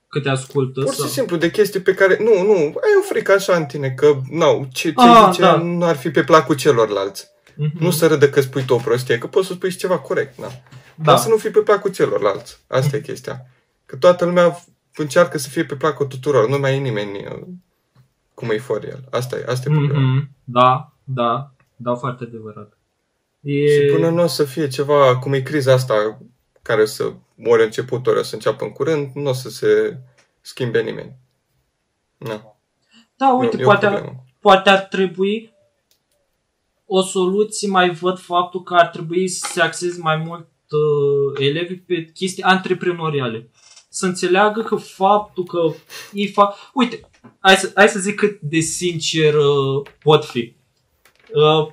[0.07, 0.81] Că te ascultă?
[0.81, 1.07] Pur și sau?
[1.07, 4.67] simplu, de chestii pe care, nu, nu, ai o frică așa în tine, că, nu,
[4.71, 5.55] ce, ce ah, zice da.
[5.55, 7.27] nu ar fi pe placul celorlalți.
[7.51, 7.79] Mm-hmm.
[7.79, 10.39] Nu să râdă că spui tu o prostie, că poți să spui și ceva corect,
[10.39, 10.47] na.
[10.47, 11.03] Da.
[11.03, 12.59] Dar să nu fii pe placul celorlalți.
[12.67, 12.99] Asta mm-hmm.
[12.99, 13.45] e chestia.
[13.85, 14.63] Că toată lumea
[14.95, 17.47] încearcă să fie pe placul tuturor, nu mai e nimeni uh,
[18.33, 19.03] cum e fără el.
[19.11, 19.99] Asta e, asta e problema.
[19.99, 20.29] Mm-hmm.
[20.43, 22.77] Da, da, da, foarte adevărat.
[23.41, 23.67] E...
[23.67, 26.19] Și până nu o să fie ceva, cum e criza asta,
[26.67, 29.97] care o să mori început, ori o să înceapă în curând, nu o să se
[30.41, 31.15] schimbe nimeni.
[32.17, 32.57] Na.
[33.15, 35.53] Da, uite, e, poate, ar, poate ar trebui
[36.85, 41.77] o soluție, mai văd faptul că ar trebui să se axeze mai mult uh, elevii
[41.77, 43.49] pe chestii antreprenoriale
[43.89, 45.73] să înțeleagă că faptul că
[46.11, 46.55] ei fac...
[46.73, 47.09] Uite,
[47.39, 50.55] hai să, hai să zic cât de sincer uh, pot fi.
[51.33, 51.67] Uh,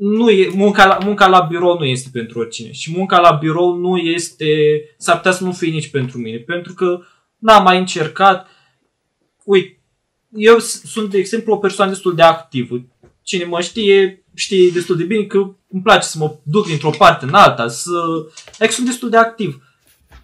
[0.00, 3.74] nu e, munca, la, munca la birou nu este pentru oricine și munca la birou
[3.76, 4.46] nu este,
[4.96, 7.00] s-ar putea să nu fie nici pentru mine, pentru că
[7.38, 8.48] n-am mai încercat.
[9.44, 9.80] Uite,
[10.36, 12.82] eu sunt, de exemplu, o persoană destul de activă.
[13.22, 15.36] Cine mă știe, știe destul de bine că
[15.68, 17.90] îmi place să mă duc dintr-o parte în alta, să...
[18.58, 19.62] Adică sunt destul de activ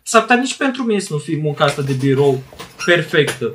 [0.07, 2.43] s-ar putea nici pentru mine să nu fie munca asta de birou
[2.85, 3.55] perfectă.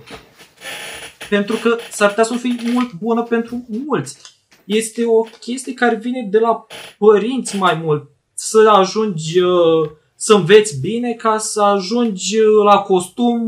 [1.30, 4.18] Pentru că s-ar putea să nu fie mult bună pentru mulți.
[4.66, 6.66] Este o chestie care vine de la
[6.98, 8.10] părinți mai mult.
[8.34, 13.42] să ajungi uh, să înveți bine ca să ajungi uh, la costum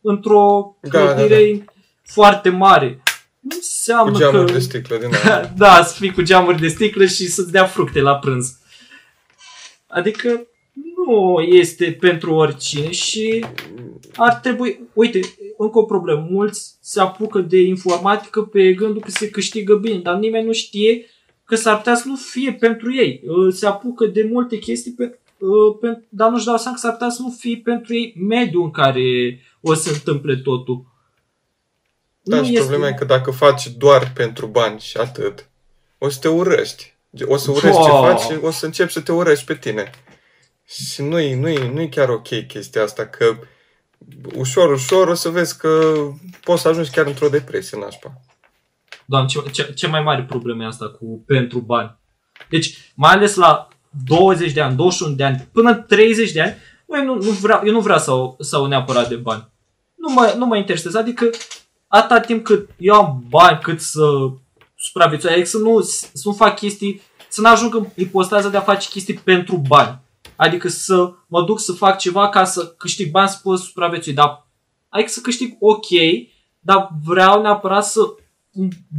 [0.00, 1.64] într-o Da, da, clădire
[2.04, 3.02] foarte mare.
[3.40, 4.52] Nu Cu înseamnă geamuri că...
[4.52, 5.52] de sticlă din aia.
[5.56, 8.58] da, să fii cu geamuri de sticlă și să-ți dea fructe la prânz.
[9.86, 10.46] Adică
[11.06, 13.44] nu este pentru oricine și
[14.16, 14.80] ar trebui...
[14.92, 15.20] Uite,
[15.58, 16.26] încă o problemă.
[16.30, 21.06] Mulți se apucă de informatică pe gândul că se câștigă bine, dar nimeni nu știe
[21.44, 23.22] că s-ar putea să nu fie pentru ei.
[23.26, 26.92] Uh, Se apucă de multe chestii, pe, uh, pe, dar nu-și dau seama că s-ar
[26.92, 30.84] putea să nu fie pentru ei mediul în care o să se întâmple totul.
[32.22, 35.48] Da, Nu și este- problema e că dacă faci doar pentru bani și atât,
[35.98, 36.96] o să te urăști.
[37.24, 38.00] O să urăști ce Oh.
[38.00, 39.90] faci și o să începi să te urăști pe tine.
[40.66, 43.36] Și nu-i, nu-i, nu-i chiar ok chestia asta, că
[44.34, 45.94] ușor, ușor o să vezi că
[46.44, 48.12] poți să ajungi chiar într-o depresie nașpa.
[49.04, 51.96] Doamne, ce, ce, ce mai mare problemă e asta cu pentru bani.
[52.48, 53.68] Deci, mai ales la
[54.04, 57.60] 20 de ani, 21 de ani, până în 30 de ani, băi, nu, nu vreau,
[57.64, 59.48] eu nu vreau să au, să au neapărat de bani.
[59.94, 60.98] Nu mă, nu mă interesează.
[60.98, 61.30] Adică,
[61.86, 64.02] atâta timp cât eu am bani, cât să
[64.76, 68.60] supraviețuiesc, adică să nu, să nu fac chestii, să nu ajung în ipostaza de a
[68.60, 69.98] face chestii pentru bani.
[70.38, 74.12] Adică să mă duc să fac ceva ca să câștig bani să pot supraviețui.
[74.12, 74.46] Dar,
[74.88, 75.86] adică să câștig ok,
[76.60, 78.00] dar vreau neapărat să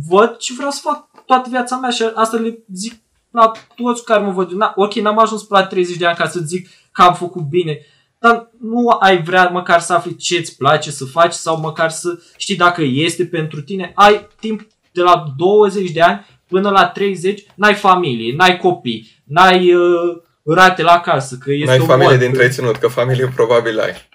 [0.09, 2.93] văd ce vreau să fac toată viața mea și asta le zic
[3.31, 4.51] la toți care mă văd.
[4.51, 7.41] Na, ok, n-am ajuns până la 30 de ani ca să zic că am făcut
[7.41, 7.79] bine,
[8.19, 12.19] dar nu ai vrea măcar să afli ce îți place să faci sau măcar să
[12.37, 13.91] știi dacă este pentru tine.
[13.95, 19.73] Ai timp de la 20 de ani până la 30, n-ai familie, n-ai copii, n-ai
[19.73, 22.19] uh, rate la casă, că este N-ai o familie mod.
[22.19, 24.07] de întreținut, că familie probabil ai.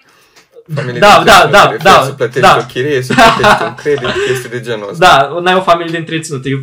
[0.75, 2.57] Familie Da, de da, întreținut, da, trebuie da, Să plătești da.
[2.61, 5.27] o chirie, să plătești un credit, chestii de genul ăsta.
[5.31, 6.45] Da, n-ai o familie de întreținut.
[6.45, 6.59] Eu...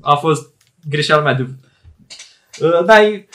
[0.00, 0.50] A fost
[0.88, 1.46] greșeala mea de...
[2.60, 3.28] Uh, N-ai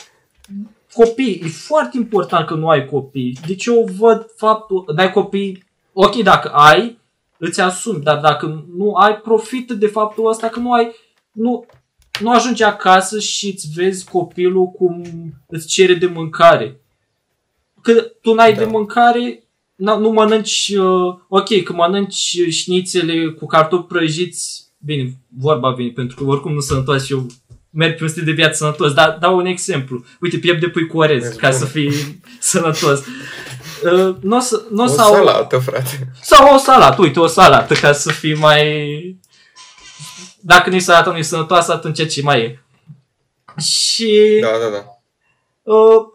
[0.93, 1.41] copii.
[1.45, 3.37] E foarte important că nu ai copii.
[3.47, 4.85] Deci eu văd faptul...
[4.95, 5.69] N-ai copii...
[5.93, 6.99] Ok, dacă ai,
[7.37, 8.03] îți asumi.
[8.03, 10.95] Dar dacă nu ai, profită de faptul ăsta că nu ai...
[11.31, 11.65] Nu,
[12.19, 15.03] nu ajungi acasă și îți vezi copilul cum
[15.47, 16.79] îți cere de mâncare.
[17.81, 17.91] Că
[18.21, 18.59] tu n-ai Da.
[18.59, 19.43] de mâncare,
[19.75, 26.15] n- nu mănânci, uh, ok, că mănânci șnițele cu cartofi prăjiți, bine, vorba vine, pentru
[26.23, 27.25] că oricum nu sunt sănătos și eu
[27.69, 30.03] merg pe un stil de viață sănătos, dar dau un exemplu.
[30.21, 31.57] Uite, piept de pui cu orez, Vezi, ca bun.
[31.57, 31.91] să fii
[32.39, 32.99] sănătos.
[33.83, 36.11] Uh, nu o să, n-o O să au- salată, frate.
[36.21, 39.19] sau o salată, uite, o salată, ca să fii mai...
[40.41, 42.63] Dacă nu-i salată, nu-i sănătoasă, atunci ce mai e?
[43.61, 44.37] Și...
[44.41, 44.85] Da, da, da.
[45.73, 46.05] uh,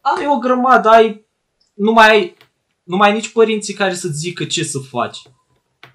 [0.00, 1.26] ai o grămadă, ai,
[1.74, 2.36] nu mai ai,
[2.82, 5.18] nu mai ai nici părinții care să-ți zică ce să faci.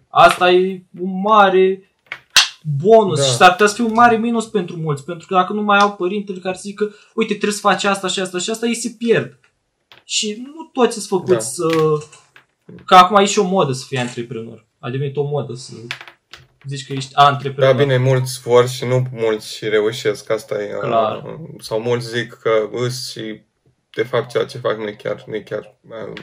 [0.07, 1.89] Asta e un mare
[2.77, 3.25] bonus Da.
[3.25, 5.77] și s-ar putea să fie un mare minus pentru mulți, pentru că dacă nu mai
[5.79, 8.75] au părintele care să zică, uite, trebuie să faci asta și asta și asta, ei
[8.75, 9.39] se pierd.
[10.03, 11.39] Și nu toți sunt făcuți Da.
[11.39, 11.67] să...
[12.85, 14.65] Că acum e și o modă să fii antreprenor.
[14.79, 15.73] A devenit o modă să
[16.67, 17.75] zici că ești Da, antreprenor.
[17.75, 20.67] bine, mulți vor și nu mulți și reușesc, asta e.
[20.67, 21.23] Clar.
[21.23, 23.41] uh, Sau mulți zic că îs și
[23.89, 26.13] de fapt ceea ce fac nu e chiar, nu e chiar um,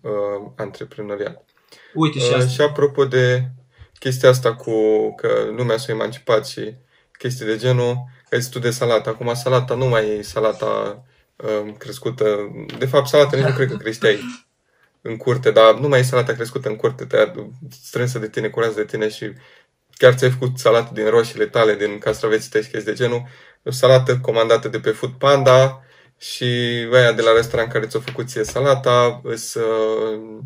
[0.00, 1.44] uh, antreprenorial.
[1.94, 2.48] Uite și Uh, asta.
[2.50, 3.48] și apropo de
[3.98, 4.72] chestia asta cu
[5.14, 6.74] că lumea s-a emancipat și
[7.18, 7.96] chestii de genul,
[8.28, 9.08] că zici tu de salată.
[9.08, 11.02] Acum salata nu mai e salata
[11.62, 12.36] um, crescută.
[12.78, 14.18] De fapt, salata nici nu cred că creșteai
[15.06, 17.32] în curte, dar nu mai e salata crescută în curte, te
[17.82, 19.32] strânsă de tine, curată de tine și
[19.96, 23.22] chiar ți-ai făcut salată din roșiile tale, din castraveții tăi și chestii de genul.
[23.64, 25.82] O salată comandată de pe Food Panda
[26.18, 26.44] și
[26.92, 30.38] aia de la restaurant care ți-a făcut ție salata, îs, uh,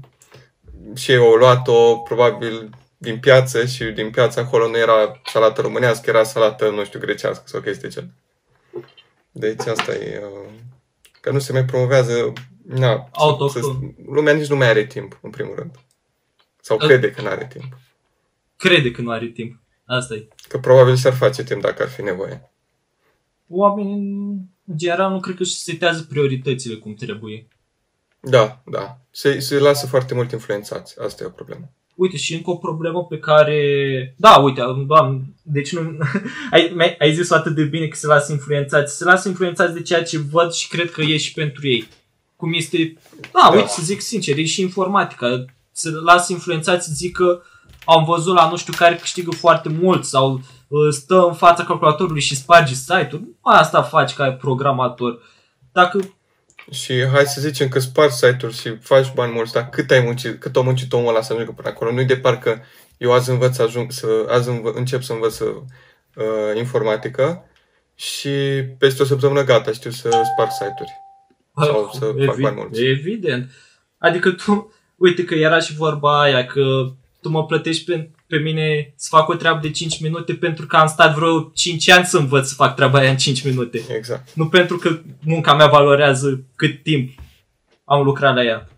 [0.95, 6.11] și ei au luat-o probabil din piață și din piață acolo nu era salată românească,
[6.11, 8.13] era salată, nu știu, grecească sau chestii de genul.
[9.33, 10.23] Deci asta e...
[10.25, 10.51] Uh,
[11.21, 12.33] că nu se mai promovează...
[12.79, 13.62] Na, să, Autohton.
[13.62, 13.68] să,
[14.07, 15.75] lumea nici nu mai are timp, în primul rând.
[16.61, 16.87] Sau Uh.
[16.87, 17.77] crede că nu are timp.
[18.57, 19.59] Crede că nu are timp.
[19.85, 20.29] Asta e.
[20.49, 22.51] Că probabil și-ar face timp dacă ar fi nevoie.
[23.49, 24.37] oamenii în
[24.77, 27.47] general nu cred că își setează prioritățile cum trebuie.
[28.21, 28.99] Da, da.
[29.11, 31.01] Se, se lasă foarte mult influențați.
[31.01, 31.71] Asta e o problemă.
[31.95, 34.14] Uite, și încă o problemă pe care...
[34.16, 35.81] Da, uite, doamne, deci nu...
[36.53, 38.97] ai, mi-ai- ai zis atât de bine că se lasă influențați.
[38.97, 41.89] Se lasă influențați de ceea ce văd și cred că e și pentru ei.
[42.41, 42.97] Cum este...
[43.20, 43.57] Da, Da.
[43.57, 45.45] uite, să zic sincer, e și informatica.
[45.72, 47.41] Se lasă influențați, zic că
[47.84, 52.20] am văzut la nu știu care câștigă foarte mult sau uh, stă în fața calculatorului
[52.20, 53.22] și sparge site-uri.
[53.22, 55.22] Nu asta faci ca programator.
[55.72, 56.14] Dacă
[56.70, 60.41] Și hai să zicem că spargi site-uri și faci bani mulți, dar cât ai muncit,
[60.41, 61.93] cât a muncit omul ăla să ajungă până acolo?
[61.93, 62.62] Nu-i de parcă
[62.97, 67.45] eu azi învăț să ajung, să, azi învă, încep să învăț să, uh, informatică
[67.95, 68.30] și
[68.78, 71.00] peste o săptămână gata, știu să sparg site-uri.
[71.55, 72.77] Sau să fac mai mult.
[72.77, 73.51] Evident.
[73.99, 78.93] Adică tu, uite că era și vorba aia, că tu mă plătești pe, pe mine
[78.97, 82.19] să fac o treabă de 5 minute pentru că am stat vreo 5 ani să
[82.19, 83.83] învăț să fac treaba aia în 5 minute.
[83.97, 84.35] Exact.
[84.35, 87.11] Nu pentru că munca mea valorează cât timp
[87.85, 88.69] am lucrat la ea.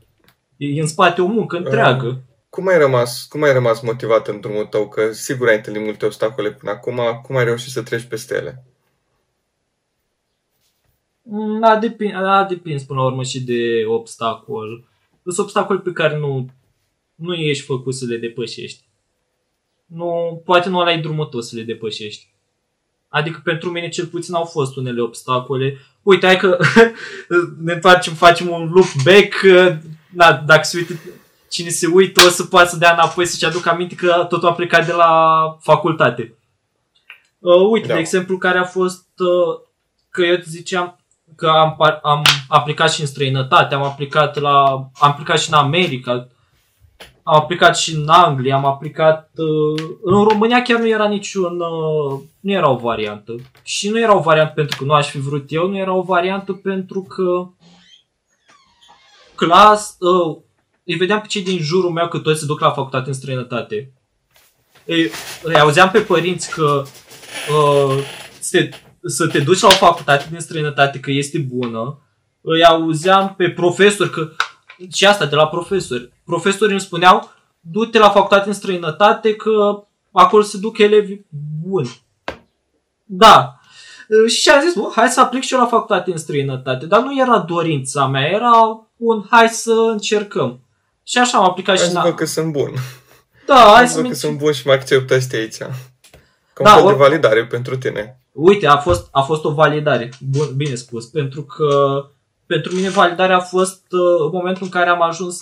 [0.57, 2.07] E în spate o muncă întreagă.
[2.07, 2.15] Uh,
[2.49, 4.89] cum ai rămas, cum ai rămas motivat în drumul tău?
[4.89, 7.01] Că sigur ai întâlnit multe obstacole până acum.
[7.23, 8.65] Cum ai reușit să treci peste ele?
[11.23, 14.85] Mm, a depins, a depins până la urmă și de obstacol.
[15.25, 16.49] Sunt obstacole pe care nu,
[17.15, 18.85] nu ești făcut să le depășești.
[19.87, 22.31] Nu, poate nu ai drumul tău să le depășești.
[23.09, 25.79] Adică pentru mine cel puțin au fost unele obstacole.
[26.03, 26.59] Uite, hai că
[27.65, 29.35] ne întoarcem, facem un loop back.
[30.11, 30.95] Da, dacă se uită,
[31.49, 34.53] cine se uită o să poată să dea înapoi să-și aducă aminte că totul a
[34.53, 36.35] plecat de la facultate.
[37.39, 37.95] Uh, uite, da.
[37.95, 39.61] de exemplu, care a fost uh,
[40.11, 41.02] că eu ziceam,
[41.37, 44.65] că am, am aplicat și în străinătate, am aplicat, la,
[44.95, 46.29] am aplicat și în America,
[47.23, 49.31] am aplicat și în Anglia, am aplicat...
[49.37, 51.61] Uh, în România chiar nu era niciun...
[51.61, 53.35] Uh, nu era o variantă.
[53.63, 56.03] Și nu era o variantă pentru că nu aș fi vrut eu, nu era o
[56.03, 57.49] variantă pentru că
[59.35, 59.97] clas...
[59.99, 60.37] Uh,
[60.85, 63.93] îi vedeam pe cei din jurul meu că toți se duc la facultate în străinătate.
[64.85, 65.11] Îi,
[65.43, 66.83] îi auzeam pe părinți că
[67.51, 68.05] uh,
[68.41, 68.71] se
[69.05, 72.01] să te duci la o facultate din străinătate că este bună,
[72.41, 74.31] îi auzeam pe profesori că
[74.93, 76.13] și asta de la profesori.
[76.25, 77.31] Profesorii îmi spuneau,
[77.61, 81.21] du-te la facultate în străinătate că acolo se duc elevi
[81.63, 82.03] buni.
[83.05, 83.57] Da.
[84.29, 86.87] Și am zis, hai să aplic și eu la facultate în străinătate.
[86.87, 90.61] Dar nu era dorința mea, era un hai să încercăm.
[91.03, 92.15] Și așa am aplicat hai și în...
[92.15, 92.73] că sunt bun.
[93.47, 95.57] Da, hai să că sunt bun și mă acceptați aici.
[96.55, 98.19] Ca da, un fel de validare pentru tine.
[98.33, 102.05] Uite, a fost, a fost o validare, bun, bine spus, pentru că
[102.47, 105.41] pentru mine validarea a fost uh, în momentul în care am ajuns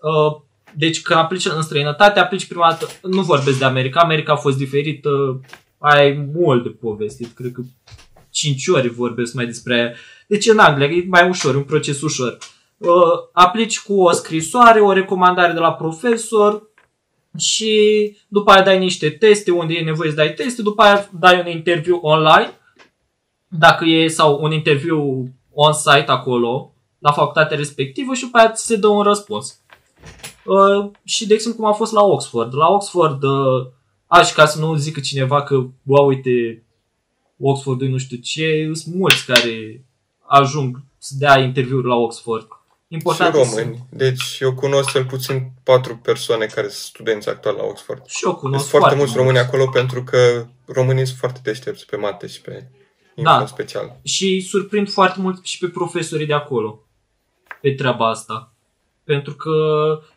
[0.00, 0.40] uh,
[0.74, 4.56] deci că aplici în străinătate, aplici prima dată, nu vorbesc de America, America a fost
[4.56, 5.40] diferită,
[5.78, 7.60] ai mult de povestit, cred că
[8.30, 9.92] 5 ori vorbesc mai despre aia.
[10.26, 12.38] Deci în Anglia e mai ușor, un proces ușor.
[12.76, 12.90] Uh,
[13.32, 16.62] aplici cu o scrisoare, o recomandare de la profesor,
[17.38, 21.40] și după aia dai niște teste unde e nevoie să dai teste, după aia dai
[21.40, 22.52] un interviu online,
[23.48, 28.76] dacă e, sau un interviu on-site acolo, la facultatea respectivă și după aia ți se
[28.76, 29.60] dă un răspuns.
[30.44, 32.54] Uh, și de exemplu cum a fost la Oxford.
[32.54, 33.66] La Oxford, uh,
[34.06, 36.64] aș ca să nu zică cineva că, wow, uite,
[37.40, 39.84] Oxford nu știu ce, sunt mulți care
[40.26, 42.46] ajung să dea interviuri la Oxford.
[42.88, 43.76] Important și români.
[43.76, 43.96] Să...
[43.96, 48.06] Deci eu cunosc cel puțin patru persoane care sunt studenți actual la Oxford.
[48.06, 51.96] Și eu cunosc Sunt foarte, mulți români acolo pentru că românii sunt foarte deștepți pe
[51.96, 52.66] mate și pe
[53.14, 53.46] da.
[53.46, 53.96] special.
[54.02, 56.82] Și surprind foarte mult și pe profesorii de acolo
[57.60, 58.52] pe treaba asta.
[59.04, 59.52] Pentru că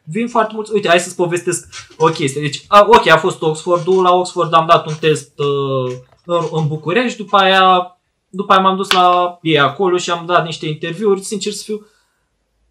[0.03, 0.73] vin foarte mulți...
[0.73, 1.67] Uite, hai să-ți povestesc
[1.97, 2.41] o chestie.
[2.41, 4.01] Deci, a, ok, a fost Oxfordul.
[4.01, 5.95] La Oxford am dat un test uh,
[6.25, 7.17] în, în București.
[7.17, 7.97] După aia,
[8.29, 11.21] după aia m-am dus la ei acolo și am dat niște interviuri.
[11.21, 11.85] Sincer să fiu,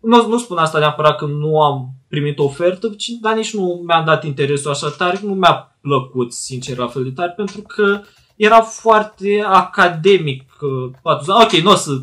[0.01, 3.83] nu, nu spun asta neapărat că nu am primit o ofertă, ci, dar nici nu
[3.87, 8.01] mi-am dat interesul așa tare, nu mi-a plăcut, sincer, la fel de tare, pentru că
[8.37, 10.45] era foarte academic.
[11.27, 11.99] Ok, nu o să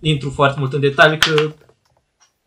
[0.00, 1.50] intru foarte mult în detalii, că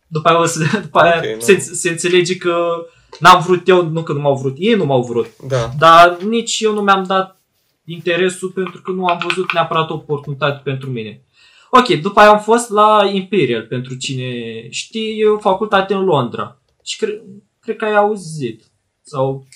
[0.06, 2.86] după aia, o să, după aia okay, se, se înțelege că
[3.18, 5.26] n-am vrut eu, nu că nu m-au vrut, ei nu m-au vrut.
[5.48, 5.70] Da.
[5.78, 7.40] Dar nici eu nu mi-am dat
[7.84, 11.22] interesul pentru că nu am văzut neapărat o oportunitate pentru mine.
[11.70, 14.32] Ok, după aia am fost la Imperial, pentru cine
[14.70, 16.60] știe, e o facultate în Londra.
[16.82, 17.22] Și cre-
[17.60, 18.62] cred că ai auzit.
[19.02, 19.46] Sau...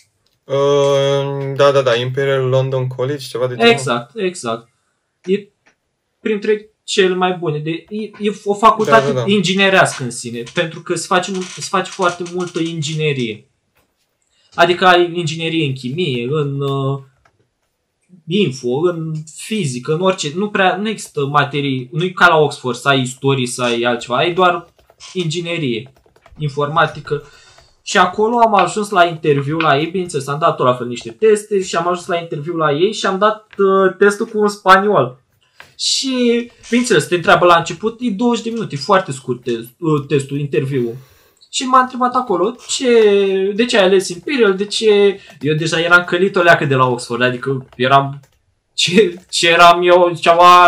[0.45, 3.71] Uh, da, da, da, Imperial London College, ceva de genul.
[3.71, 4.69] Exact, exact.
[5.25, 5.49] E
[6.21, 7.59] printre cele mai bune.
[7.59, 9.33] De, e, e o facultate da, da, da.
[9.33, 13.49] inginerească în sine, pentru că se face, se face foarte multă inginerie.
[14.55, 17.03] Adică ai inginerie în chimie, în uh,
[18.27, 20.33] info, în fizică, în orice.
[20.35, 23.83] Nu prea, nu există materii, nu e ca la Oxford să ai istorie, să ai
[23.83, 24.67] altceva, ai doar
[25.13, 25.93] inginerie,
[26.39, 27.23] informatică.
[27.83, 31.11] Și acolo am ajuns la interviu la ei, bineînțeles, am dat tot la fel niște
[31.11, 34.49] teste și am ajuns la interviu la ei și am dat uh, testul cu un
[34.49, 35.19] spaniol.
[35.79, 40.07] Și, bineînțeles, te întreabă la început, e 20 de minute, e foarte scurt test, uh,
[40.07, 40.95] testul, interviul.
[41.55, 45.21] Și m-a întrebat acolo, ce, de ce ai ales Imperial, de ce...
[45.41, 48.21] Eu deja eram călit o leacă de la Oxford, adică eram...
[48.73, 50.65] Ce, ce eram eu, ceva...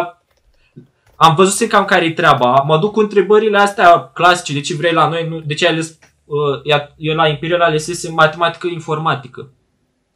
[1.17, 2.63] Am văzut cam care-i treaba.
[2.67, 5.99] Mă duc cu întrebările astea clasice, de ce vrei la noi, de ce ai ales...
[6.25, 9.51] Uh, eu la Imperial alesesem matematică informatică.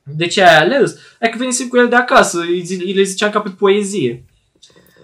[0.03, 0.99] De ce ai ales?
[1.21, 4.25] Adică venisem cu el de acasă, îi le ziceam ca pe poezie.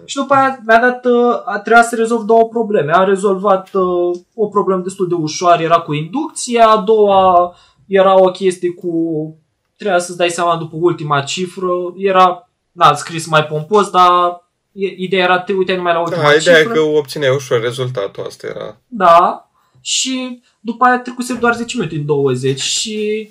[0.05, 2.91] Și după aia mi-a dat, uh, a trebuit să rezolv două probleme.
[2.95, 7.55] A rezolvat uh, o problemă destul de ușoară, era cu inducția, a doua
[7.87, 8.91] era o chestie cu,
[9.77, 11.67] trebuia să-ți dai seama după ultima cifră,
[11.97, 16.33] era, da, scris mai pompos, dar e- ideea era, te uite numai la ultima Da,
[16.33, 16.73] ideea e cifră.
[16.73, 18.77] că obțineai ușor rezultatul, asta era.
[18.87, 19.49] Da,
[19.81, 23.29] și după aia trecuse doar 10 minute în 20 și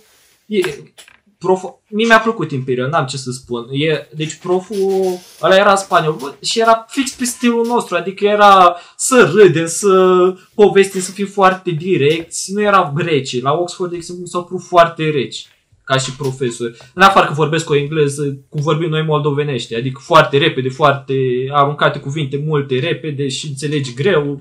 [1.51, 3.67] e, prof, mie mi-a plăcut Imperial, n-am ce să spun.
[3.71, 8.77] E, deci proful ăla era spaniol bă, și era fix pe stilul nostru, adică era
[8.97, 13.41] să râdem, să povestim, să fim foarte direcți, nu era rece.
[13.41, 15.47] La Oxford, de exemplu, mi s-au părut foarte reci
[15.85, 16.77] ca și profesori.
[16.95, 21.15] În afară că vorbesc o engleză, cum vorbim noi moldovenești, adică foarte repede, foarte
[21.53, 24.41] aruncate cuvinte multe, repede și înțelegi greu.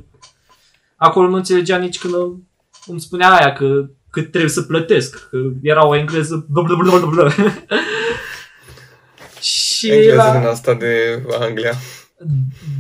[0.96, 2.14] Acolo nu înțelegea nici când
[2.86, 3.90] îmi spunea aia că
[4.22, 7.30] cât trebuie să plătesc, că era o engleză blablabla.
[9.42, 11.72] și Engleză la, din asta de Anglia.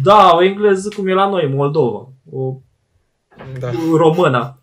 [0.03, 2.53] da, o engleză cum e la noi, Moldova, o
[3.59, 4.59] Da, română.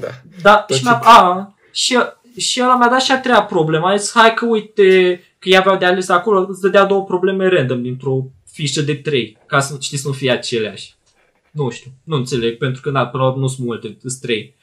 [0.00, 0.08] da.
[0.42, 1.98] Da, Tot și, ce- mi-a, a, și,
[2.36, 3.88] și ăla mi-a dat și a treia problemă.
[3.88, 7.48] A zis, hai că uite, că ei aveau de ales acolo, îți dădea două probleme
[7.48, 10.94] random dintr-o fișă de trei, ca să știți să nu fie aceleași.
[11.50, 14.54] Nu știu, nu înțeleg, pentru că na, până la urmă nu sunt multe, sunt trei.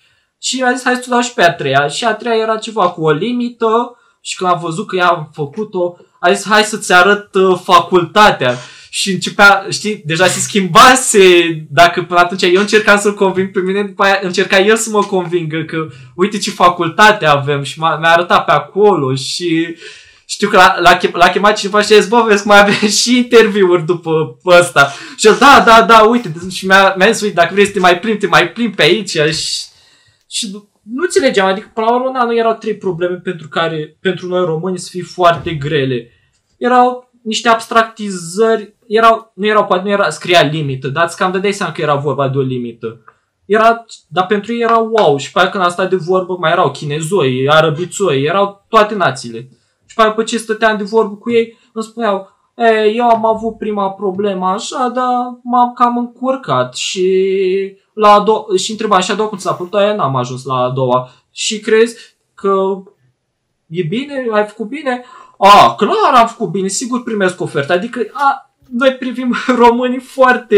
[0.42, 1.88] Și a zis, hai să dau și pe a treia.
[1.88, 5.30] Și a treia era ceva cu o limită și când am văzut că ea a
[5.34, 8.58] făcut-o, a zis, hai să-ți arăt uh, facultatea.
[8.90, 11.20] Și începea, știi, deja se schimbase,
[11.70, 15.04] dacă până atunci eu încercam să-l conving pe mine, după aia încerca el să mă
[15.04, 19.76] convingă că uite ce facultate avem și m-a, mi-a arătat pe acolo și
[20.26, 22.60] știu că l-a, l-a, chem, l-a chemat cineva și a zis, bă, vezi că mai
[22.60, 24.94] avem și interviuri după ăsta.
[25.18, 27.80] Și el, da, da, da, uite, și mi-a, mi-a zis, uite, dacă vrei să te
[27.80, 29.66] mai plimbi, te mai plimbi pe aici și,
[30.28, 30.52] și
[30.82, 34.46] nu înțelegeam, adică până la urmă na, nu erau trei probleme pentru care, pentru noi
[34.46, 36.10] români să fie foarte grele.
[36.58, 41.54] Erau niște abstractizări, erau, nu erau, poate nu era, scria limită, dar îți cam dădeai
[41.54, 43.02] seama că era vorba de o limită.
[43.46, 46.52] Era, dar pentru ei era wow și pe aia când a stat de vorbă mai
[46.52, 49.50] erau chinezoi, arabițoi, erau toate națiile.
[49.86, 53.26] Și pe aia după ce stăteam de vorbă cu ei, îmi spuneau, e, eu am
[53.26, 57.08] avut prima problemă așa, dar m-am cam încurcat și
[57.98, 60.44] la a doua, și întrebam și a doua cum ți s-a părut, aia n-am ajuns
[60.44, 61.12] la a doua.
[61.32, 61.96] Și crezi
[62.34, 62.84] că
[63.68, 65.04] e bine, ai făcut bine?
[65.38, 67.74] A, clar am făcut bine, sigur primesc ofertă.
[67.74, 70.58] Adică a, noi privim românii foarte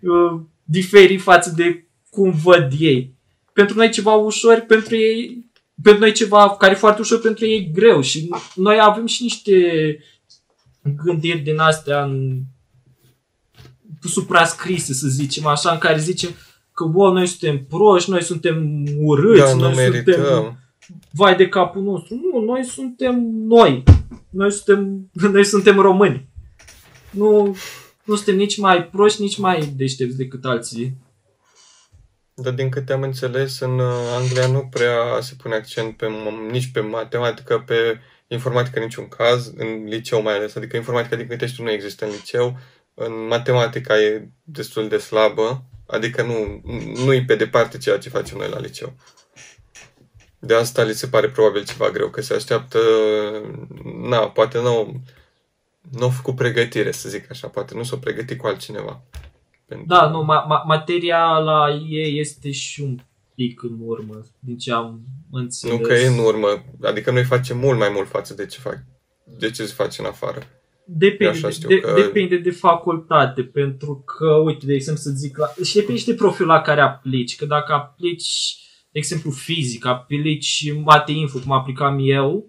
[0.00, 3.14] uh, diferi față de cum văd ei.
[3.52, 5.50] Pentru noi ceva ușor, pentru ei
[5.82, 9.22] pentru noi ceva care e foarte ușor, pentru ei e greu și noi avem și
[9.22, 9.98] niște
[11.04, 12.40] gândiri din astea în
[14.08, 16.30] suprascrise, să zicem, așa, în care zicem
[16.74, 20.58] că, bă, noi suntem proști, noi suntem urâți, Da, nu noi suntem merităm.
[21.10, 22.14] vai de capul nostru.
[22.32, 23.82] Nu, noi suntem noi.
[24.30, 26.28] Noi suntem, noi suntem români.
[27.10, 27.56] Nu,
[28.04, 30.96] nu suntem nici mai proști, nici mai deștepți decât alții.
[32.34, 36.50] Dar din câte am înțeles, în uh, Anglia nu prea se pune accent pe, m-
[36.50, 40.54] nici pe matematică, pe informatică în niciun caz, în liceu mai ales.
[40.56, 42.58] Adică informatica, din câte știu, nu există în liceu.
[42.94, 46.60] În matematica e destul de slabă, adică nu,
[47.04, 48.92] nu e pe departe ceea ce facem noi la liceu.
[50.38, 52.78] De asta li se pare probabil ceva greu, că se așteaptă,
[54.02, 55.02] na, poate nu,
[55.90, 59.02] nu au făcut pregătire, să zic așa, poate nu s-au pregătit cu altcineva.
[59.66, 62.98] Pentru- Da, nu, ma- ma- materia la ei este și un
[63.34, 65.76] pic în urmă, din ce am înțeles.
[65.78, 68.78] Nu că e în urmă, adică noi facem mult mai mult față de ce fac,
[69.24, 70.42] de ce se face în afară.
[70.86, 75.10] Depinde, Eu așa știu de, că- depinde de facultate, pentru că, uite, de exemplu, să
[75.10, 78.56] zic, la, și depinde și de profilul la care aplici, că dacă aplici,
[78.92, 82.46] de exemplu, fizică, aplici mate info, cum aplicam eu,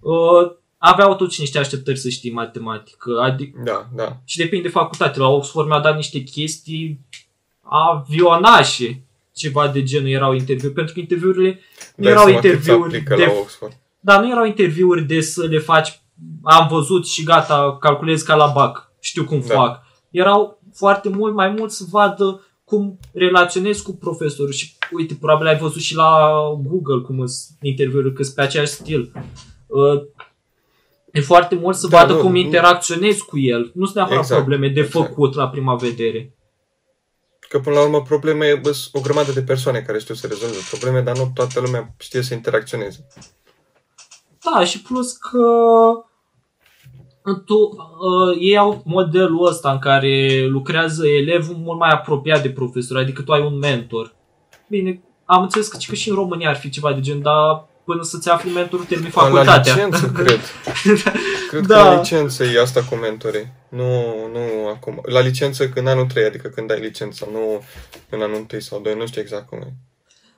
[0.00, 4.16] uh, aveau totuși niște așteptări să știi matematică, adică, Da, da.
[4.24, 5.18] și depinde de facultate.
[5.18, 7.00] La Oxford mi-au dat niște chestii
[7.62, 9.02] avionașe,
[9.34, 11.60] ceva de genul erau interviuri, pentru că interviurile
[11.96, 13.72] nu Dai erau seama cât se interviuri aplică de la Oxford.
[14.00, 16.00] dar nu erau interviuri de să le faci,
[16.42, 19.54] am văzut și gata, calculez ca la BAC, știu cum Da.
[19.54, 19.82] fac.
[20.10, 25.58] Erau foarte mult mai mult să vadă cum relaționezi cu profesorul și uite, probabil ai
[25.58, 26.30] văzut și la
[26.62, 29.12] Google cum sunt interviuri, că sunt pe aceeași stil.
[29.66, 30.02] Uh,
[31.12, 32.36] E foarte mult să Da, vadă nu, cum nu.
[32.36, 33.70] interacționezi cu el.
[33.74, 35.06] Nu sunt neapărat Exact, probleme de exact.
[35.06, 36.34] făcut la prima vedere.
[37.48, 40.56] Că până la urmă probleme, bă, sunt o grămadă de persoane care știu să rezolve
[40.70, 43.06] probleme, dar nu toată lumea știe să interacționeze.
[44.44, 45.38] Da, și plus că
[47.34, 52.96] tu, uh, ei au modelul ăsta în care lucrează elevul mult mai apropiat de profesor,
[52.96, 54.14] adică tu ai un mentor.
[54.68, 58.02] Bine, am înțeles că, că și în România ar fi ceva de gen, dar până
[58.02, 59.74] să-ți afli mentorul termin La facultatea.
[59.74, 60.40] licență, cred.
[61.50, 61.76] Cred Da.
[61.76, 63.52] că la licență e asta cu mentorii.
[63.68, 63.84] Nu,
[64.32, 65.00] nu acum.
[65.02, 67.62] La licență când anul 3, adică când ai licența, nu
[68.10, 69.72] în anul 1 sau 2, nu știu exact cum e.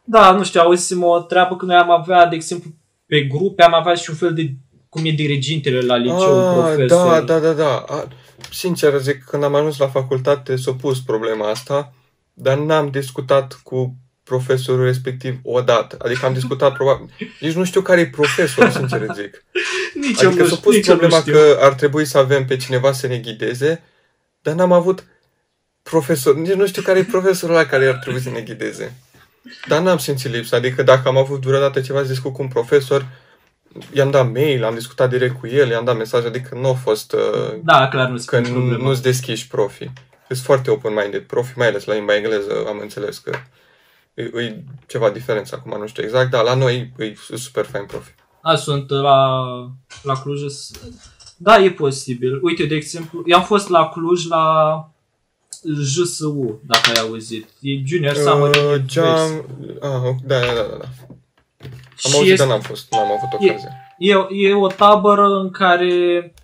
[0.05, 2.71] Da, nu știu, auzisem o treabă că noi am avea, de exemplu,
[3.07, 4.51] pe grupe am avea și un fel de,
[4.89, 6.87] cum e dirigintele la liceu, un Ah, profesor.
[6.89, 7.77] da, da, da, da.
[7.77, 8.09] A,
[8.53, 11.93] sincer zic, când am ajuns la facultate s-a pus problema asta,
[12.33, 15.97] dar n-am discutat cu profesorul respectiv odată.
[16.05, 17.11] Adică am discutat probabil...
[17.41, 19.45] Nici nu știu care e profesor, sincer zic.
[20.07, 21.33] Nici eu Adică nu s-a știu, pus nici eu nu problema știu.
[21.33, 23.83] că ar trebui să avem pe cineva să ne ghideze,
[24.43, 25.05] dar n-am avut
[25.83, 26.35] profesor.
[26.37, 28.95] Nici nu știu care e profesorul ăla care ar trebui să ne ghideze.
[29.69, 30.57] Dar n-am simțit lipsa.
[30.57, 33.07] Adică dacă am avut vreodată ceva să discut cu un profesor,
[33.93, 37.13] i-am dat mail, am discutat direct cu el, i-am dat mesaj, adică nu a fost
[37.13, 38.83] uh, Da, clar, nu se că pune nu, problema.
[38.89, 39.91] nu-ți deschiși profi.
[40.29, 41.23] Sunt foarte open-minded.
[41.23, 43.31] Profi, mai ales la limba engleză, am înțeles că
[44.15, 47.85] e, e ceva diferență acum, nu știu exact, dar la noi e, e super fain
[47.87, 48.15] profi.
[48.43, 49.39] A, sunt la,
[50.03, 50.45] la Cluj.
[50.51, 50.71] s-
[51.37, 52.39] Da, e posibil.
[52.43, 54.45] Uite, de exemplu, eu am fost la Cluj la
[55.83, 57.49] JSU, dacă ai auzit.
[57.61, 58.93] E Junior Summer Uh, University.
[58.93, 59.45] Geam...
[59.81, 60.89] Ah, da, da, da, da.
[62.03, 62.09] Da.
[62.09, 63.71] Am Și auzit, este- dar n-am fost, n-am avut E- ocazia.
[63.99, 64.15] E,
[64.49, 66.35] e o tabără în care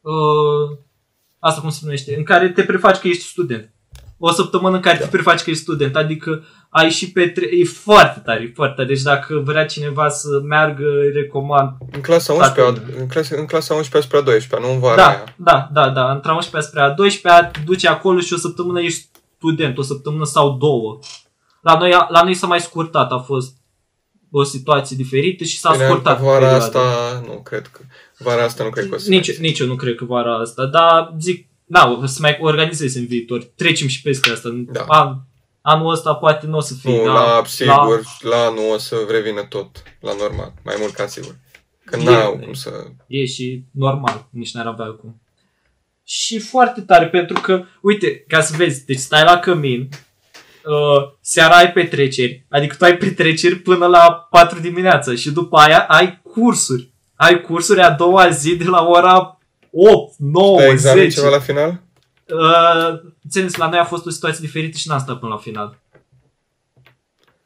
[0.00, 0.76] uh,
[1.38, 3.72] asta cum se numește, în care te prefaci că ești student.
[4.22, 5.04] O săptămână în care Da.
[5.04, 7.46] te prefaci că ești student, adică ai și petre...
[7.56, 8.88] E foarte tare, e foarte tare.
[8.88, 11.70] Deci dacă vrea cineva să meargă, îi recomand.
[11.92, 14.96] În clasa Toată 11 în clasa, în clasa 11 spre a 12 nu în vara
[14.96, 15.24] Da, aia.
[15.36, 16.12] da, da, da.
[16.12, 20.24] Între 11 spre a 12 te duci acolo și o săptămână ești student, o săptămână
[20.24, 20.98] sau două.
[21.60, 23.54] La noi, la noi s-a mai scurtat, a fost
[24.30, 26.20] o situație diferită și s-a Bine, scurtat.
[26.20, 26.56] Vara perioada.
[26.64, 26.80] asta,
[27.26, 27.80] nu cred că...
[28.18, 30.38] Vara asta nu cred că o să Nici, mai- nici eu nu cred că vara
[30.38, 33.42] asta, dar zic, da, o să mai organizez în viitor.
[33.54, 34.48] Trecem și peste asta.
[34.72, 34.84] Da.
[34.88, 35.16] An,
[35.60, 36.96] anul ăsta poate nu o să fie.
[36.96, 41.06] Nu, dar la, sigur, la anul o să revină tot la normal, mai mult ca
[41.06, 41.36] sigur.
[41.84, 42.70] Că E- n-au cum să...
[43.06, 45.20] E și normal, nici n-ar avea cum.
[46.04, 49.88] Și foarte tare, pentru că, uite, ca să vezi, deci stai la cămin,
[50.64, 55.78] uh, seara ai petreceri, adică tu ai petreceri până la 4 dimineața și după aia
[55.88, 56.92] ai cursuri.
[57.16, 59.38] Ai cursuri a doua zi de la ora
[59.72, 61.14] 8, 9, Dai examen 10.
[61.20, 61.80] ceva la final?
[62.26, 65.78] Uh, înțeles, la noi a fost o situație diferită și n-am stat până la final.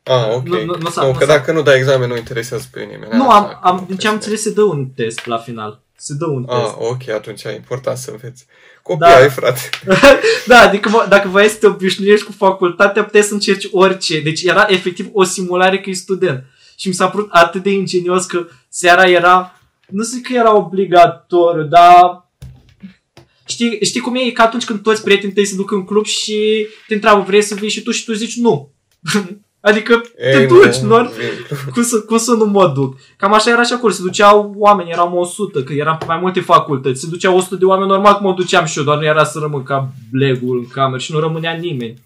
[0.02, 0.46] Ah, ok.
[0.48, 2.80] Nu- nu- nu s-a- nu, nu că s-a- dacă nu dai examen, nu interesează pe
[2.80, 3.16] nimeni.
[3.16, 4.28] nu, Așa, am, am, cum din ce am crezi.
[4.28, 5.82] înțeles se dă un test la final.
[5.96, 6.58] Se dă un test.
[6.58, 8.46] Ah, ok, atunci e important să înveți.
[8.85, 9.16] Copii Da.
[9.16, 9.61] ai, frate.
[10.47, 14.20] Da, adică mă, dacă vrei să te obișnuiești cu facultatea, puteai să încerci orice.
[14.20, 16.45] Deci era efectiv o simulare că e student.
[16.76, 21.62] Și mi s-a părut atât de ingenios că seara era, nu zic că era obligatoriu,
[21.62, 22.28] dar
[23.47, 24.20] știi, știi cum e?
[24.20, 27.43] E ca atunci când toți prietenii tăi se duc în club și te întreabă vrei
[27.43, 28.72] să vii și tu și tu zici nu.
[29.64, 31.08] adică te Ei, duci, nu, nu?
[31.08, 31.70] vin.
[31.72, 32.96] cum să, cum să nu mă duc?
[33.16, 36.40] Cam așa era și acolo, se duceau oameni, eram 100, că eram pe mai multe
[36.40, 39.24] facultăți, se duceau 100 de oameni, normal că mă duceam și eu, doar nu era
[39.24, 42.02] să rămân ca blegul în cameră și nu rămânea nimeni.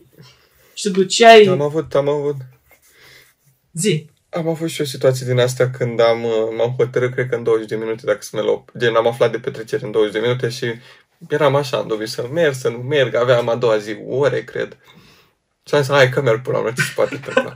[0.74, 2.36] Și te duceai, Am avut, am avut,
[3.72, 7.34] zi, am avut și o situație din astea când am, uh, m-am hotărât, cred că
[7.34, 10.12] în 20 de minute, dacă să merg la, gen, am aflat de petrecere în 20
[10.12, 10.66] de minute și
[11.28, 14.76] eram așa, în dubiu să merg, să nu merg, aveam a doua zi ore, cred.
[15.68, 17.54] Și am zis, hai că merg până la urmă, ce se poate întâmpla.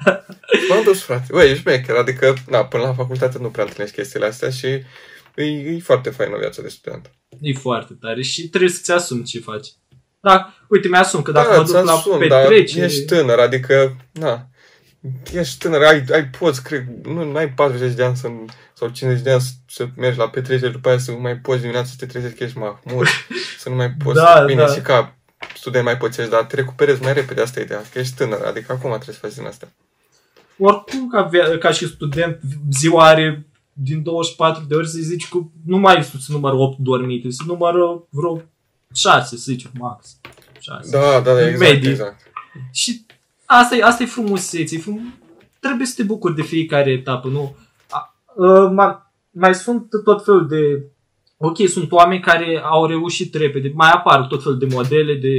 [0.58, 1.26] Și m-am dus, frate.
[1.30, 4.66] Băi, ești mecher, adică, na, până la facultate nu prea întâlnești chestiile astea și
[5.34, 7.10] e, e foarte faină viața de student.
[7.40, 9.68] e foarte tare și trebuie să-ți asumi ce faci.
[10.20, 12.84] Da, uite, mi-asum că dacă da, mă duc la ți-asumi, dar petrecere...
[12.84, 14.48] ești tânăr, adică, na,
[15.32, 18.28] ești tânăr, ai, ai poți, cred, nu ai 40 de ani să,
[18.74, 21.88] sau 50 de ani să, să mergi la petrecere, după aia să mai poți dimineața
[21.88, 23.08] să te trezești că ești mahmur,
[23.62, 24.72] să nu mai poți, Da, bine, da.
[24.72, 25.16] și ca
[25.54, 28.72] student mai poți, dar te recuperezi mai repede, asta e ideea, că ești tânăr, adică
[28.72, 29.68] acum trebuie să faci din asta.
[30.58, 32.40] oricum ca, via- ca și student
[32.70, 37.30] ziua are din 24 de ori să zici că nu mai se numără 8 dormite,
[37.30, 38.42] se numără vreo
[38.94, 40.16] 6, să zicem, max.
[40.58, 40.90] 6.
[40.90, 41.90] Da, da, da, exact, Medii.
[41.90, 42.20] exact.
[42.72, 43.06] Și
[43.44, 44.74] asta e, asta e frumusețe.
[44.74, 45.14] e Frum...
[45.60, 47.56] Trebuie să te bucuri de fiecare etapă, nu?
[47.90, 48.14] A,
[48.44, 48.98] a, mai,
[49.30, 50.82] mai sunt tot felul de...
[51.44, 53.72] Ok, sunt oameni care au reușit repede.
[53.74, 55.36] Mai apar tot felul de modele de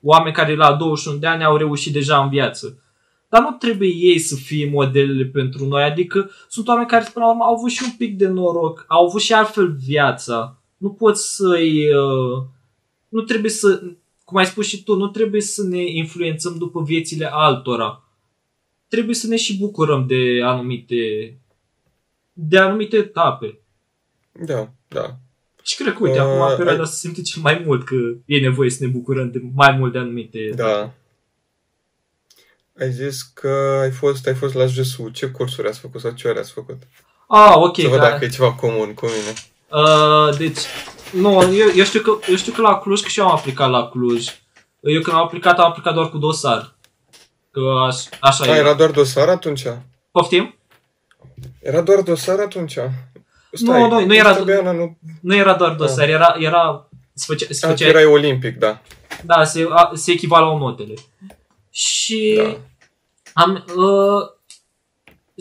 [0.00, 2.82] oameni care la 21 de ani au reușit deja în viață.
[3.28, 5.82] Dar nu trebuie ei să fie modelele pentru noi.
[5.82, 9.06] Adică sunt oameni care, până la urmă, au avut și un pic de noroc, au
[9.06, 10.60] avut și altfel viața.
[10.76, 11.94] Nu poți să-i...
[11.94, 12.42] Uh,
[13.08, 13.82] nu trebuie să...
[14.24, 18.04] Cum ai spus și tu, nu trebuie să ne influențăm după viețile altora.
[18.88, 21.36] Trebuie să ne și bucurăm de anumite
[22.32, 23.58] de anumite etape.
[24.32, 25.18] Da, da.
[25.66, 27.94] Și cred că, uite, Uh, acum în perioada ai- se simte cel mai mult că
[28.26, 30.62] e nevoie să ne bucurăm de mai mult de anumite etape.
[30.72, 30.90] Da.
[32.84, 35.08] Ai zis că ai fost, ai fost la JSU.
[35.08, 36.82] Ce cursuri ați făcut sau ce ore ați făcut?
[37.28, 37.80] Ah, ok.
[37.80, 38.08] Să văd da.
[38.10, 39.32] dacă e ceva comun cu mine.
[39.84, 40.58] Uh, deci,
[41.12, 43.70] nu, eu, eu, știu că, eu știu că la Cluj, că și eu am aplicat
[43.70, 44.26] la Cluj.
[44.80, 46.74] Eu când am aplicat, am aplicat doar cu dosar.
[47.50, 48.56] Că aș, așa A, era.
[48.56, 49.66] era doar dosar atunci?
[50.10, 50.54] Poftim?
[51.60, 52.78] Era doar dosar atunci?
[53.60, 54.98] Nu, nu, nu era- Fabiana, nu...
[55.20, 58.80] Nu era doar dosar, era, era se făcea, se A, tu făcea erai olimpic, da.
[59.24, 60.94] Da, se, a, se echivalau notele.
[61.70, 62.56] Și Da.
[63.42, 64.28] am, uh,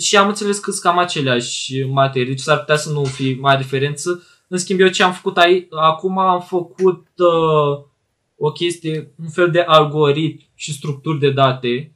[0.03, 3.61] și am înțeles că sunt cam aceleași materii, deci s-ar putea să nu fie mare
[3.61, 4.23] diferență.
[4.47, 7.83] În schimb, eu ce am făcut aici, acum am făcut uh,
[8.37, 11.93] o chestie, un fel de algoritm și structuri de date.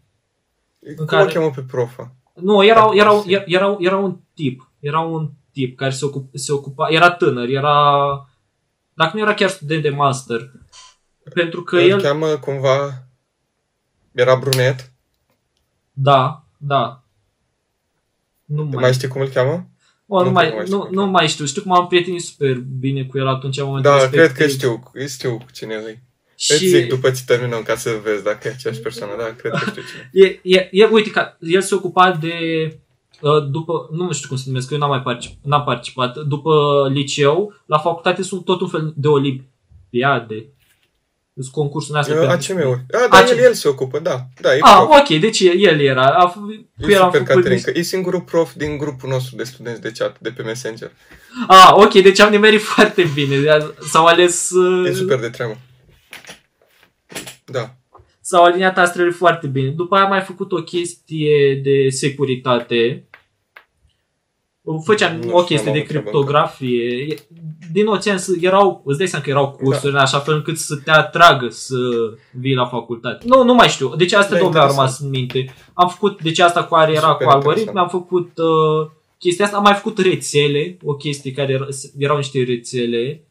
[0.95, 2.15] Cum care- o cheamă pe profa?
[2.34, 3.32] Nu, era, Dacă era, poți.
[3.32, 7.47] era, era, era un tip, era un tip care se, ocup, se ocupa, era tânăr,
[7.49, 7.76] era,
[8.93, 10.51] dacă nu era chiar student de master,
[11.34, 13.03] pentru că Îl el, cheamă cumva...
[14.12, 14.91] Era brunet?
[15.93, 17.03] Da, da.
[18.45, 19.68] Nu Mai, mai, mai știi cum îl cheamă?
[20.08, 21.12] o, nu, nu mai, mai știu nu, cum nu cheamă.
[21.12, 21.45] mai știu.
[21.45, 24.36] Știu că m-am prietenit super bine cu el atunci în momentul Da, respectiv.
[24.36, 25.99] cred că știu, știu cine e.
[26.36, 29.51] Și Îți zic după ce terminăm ca să vezi dacă e aceeași persoană, da, cred
[29.51, 30.10] că știu cine.
[30.26, 32.34] e, e, e, uite, că el se ocupa de
[32.72, 32.78] uh,
[33.49, 37.53] după, nu știu cum se numesc, că eu n-am mai particip, n-am participat, după liceu,
[37.65, 40.45] la facultate sunt tot un fel de olimpiade.
[41.39, 42.80] Sunt concursul astea Uh, pentru- ACM-uri.
[42.91, 43.28] A, da, ACM.
[43.32, 44.28] el, el se ocupă, da.
[44.41, 44.99] Da, e Ah, prof.
[44.99, 46.05] ok, deci el era.
[46.05, 46.34] A, f-
[46.82, 49.36] cu E el am super făcut Caterin, niște- că e singurul prof din grupul nostru
[49.36, 50.91] de studenți de chat, de pe Messenger.
[51.47, 53.36] Ah, ok, deci am nimerit foarte bine.
[53.89, 54.49] S-au ales...
[54.49, 55.57] uh, E super de treabă.
[57.45, 57.76] Da.
[58.28, 59.69] S-au aliniat astrele foarte bine.
[59.69, 63.07] După aia am mai făcut o chestie de securitate.
[64.84, 67.15] Făceam Nu o știu, chestie am de avut treabă criptografie.
[67.71, 70.57] Din nou, ți-am zis, erau, îți dai seama că erau cursuri în așa fel încât
[70.57, 71.75] să te atragă să
[72.32, 73.25] vii la facultate.
[73.28, 73.95] Nu, nu mai știu.
[73.95, 74.78] Deci astea Da, două mi-au interesant.
[74.78, 75.53] rămas în minte.
[75.73, 77.93] Am făcut, deci asta cu care era Super cu algoritm, interesant.
[77.93, 81.67] am făcut uh, chestia asta, am mai făcut rețele, o chestie care era,
[81.97, 83.23] erau niște rețele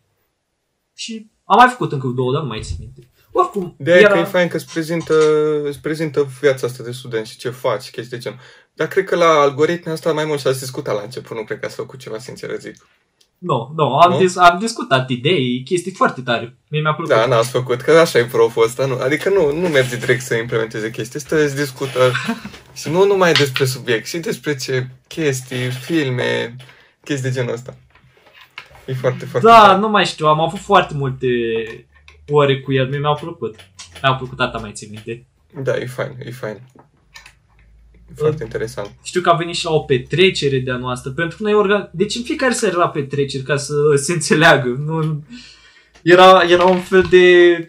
[0.95, 3.09] și am mai făcut încă două, dar nu mai țin minte.
[3.39, 4.13] Oricum, De aia era...
[4.13, 5.15] că e fain că îți prezintă,
[5.65, 8.39] îți prezintă viața asta de student și ce faci, chestii de genul.
[8.73, 11.67] Dar cred că la algoritmi asta mai mult s-a discutat la început, nu cred că
[11.67, 12.87] ați făcut ceva sincer, zic.
[13.39, 14.19] Nu, nu, am, Nu?
[14.19, 16.57] Dis- am discutat idei, chestii foarte tare.
[16.69, 17.15] Mie mi-a plăcut.
[17.15, 18.99] Da, n-ați făcut, că așa e proful ăsta, nu?
[19.03, 22.13] Adică nu, nu mergi direct să implementeze chestii, stă, îți discută
[22.81, 26.57] și nu numai despre subiect, și despre ce chestii, filme,
[27.05, 27.75] chestii de genul ăsta.
[28.85, 29.79] E foarte, foarte da, tare.
[29.79, 31.27] nu mai știu, am avut foarte multe
[32.29, 33.57] ore cu el, mie mi-au plăcut.
[34.03, 35.27] Mi-au plăcut, tata mai țin minte.
[35.63, 36.61] Da, e fain, e fain.
[38.11, 38.91] E foarte interesant.
[39.03, 41.91] Știu că a venit și la o petrecere de-a noastră, pentru că noi organ...
[41.93, 44.69] Deci în fiecare seară era petreceri, ca să se înțeleagă.
[44.69, 45.25] Nu...
[46.03, 47.69] Era, era un fel de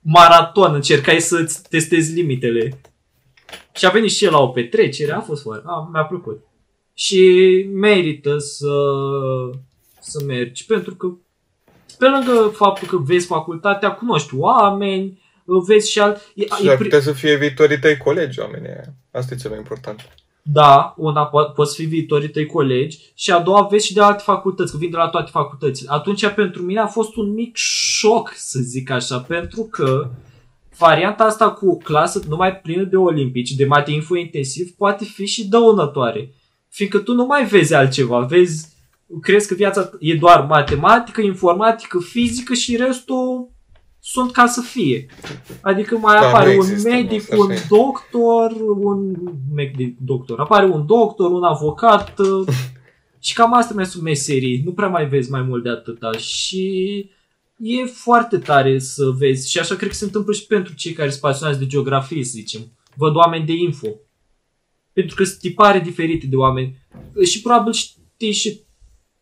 [0.00, 2.80] maraton, încercai să-ți testezi limitele.
[3.74, 6.44] Și a venit și el la o petrecere, a fost foarte, a, mi-a plăcut.
[6.94, 7.22] Și
[7.72, 8.74] merită să,
[10.00, 11.16] să mergi, pentru că
[11.98, 16.16] pe lângă faptul că vezi facultatea, cunoști oameni, vezi și alt...
[16.34, 18.94] E, Și e ar pri- putea să fie viitorii tăi colegi, oamenii aia.
[19.12, 20.08] Asta e cel mai important.
[20.42, 24.22] Da, una po- poți fi viitorii tăi colegi și a doua vezi și de alte
[24.24, 25.88] facultăți, că vin de la toate facultățile.
[25.92, 30.10] Atunci pentru mine a fost un mic șoc, să zic așa, pentru că
[30.78, 35.48] varianta asta cu clasă numai plină de olimpici, de mate info intensiv, poate fi și
[35.48, 36.34] dăunătoare.
[36.68, 38.68] Fiindcă tu nu mai vezi altceva, vezi,
[39.20, 43.52] crezi că viața e doar matematică, informatică, fizică și restul
[44.00, 45.06] sunt ca să fie.
[45.60, 47.66] Adică mai Da, apare nu un există, medic, nu, așa un e.
[47.68, 49.14] doctor, un
[49.54, 52.46] medic doctor, apare un doctor, un avocat uh,
[53.26, 57.10] și cam astea mai sunt meserii, nu prea mai vezi mai mult de atâta și
[57.56, 61.08] e foarte tare să vezi și așa cred că se întâmplă și pentru cei care
[61.08, 62.60] sunt pasionați de geografie, să zicem.
[62.96, 63.88] Văd oameni de info.
[64.92, 66.76] Pentru că sunt tipare diferite de oameni
[67.24, 68.63] și probabil știi și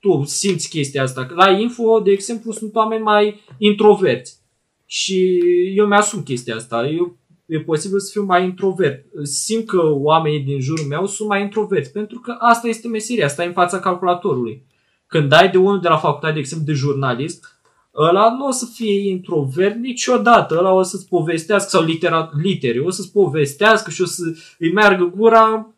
[0.02, 1.26] tu simți chestia asta.
[1.34, 4.40] La info, de exemplu, sunt oameni mai introverți.
[4.86, 5.40] Și
[5.76, 6.86] eu mi-asum chestia asta.
[6.86, 7.16] Eu,
[7.46, 9.04] e posibil să fiu mai introvert.
[9.22, 13.42] Simt că oamenii din jurul meu sunt mai introverți, pentru că asta este meseria, asta
[13.42, 14.66] e în fața calculatorului.
[15.06, 17.60] Când dai de unul de la facultate, de exemplu, de jurnalist,
[17.94, 22.90] ăla nu o să fie introvert niciodată, ăla o să-ți povestească, sau litera, litere, o
[22.90, 24.22] să-ți povestească și o să
[24.58, 25.74] îi meargă gura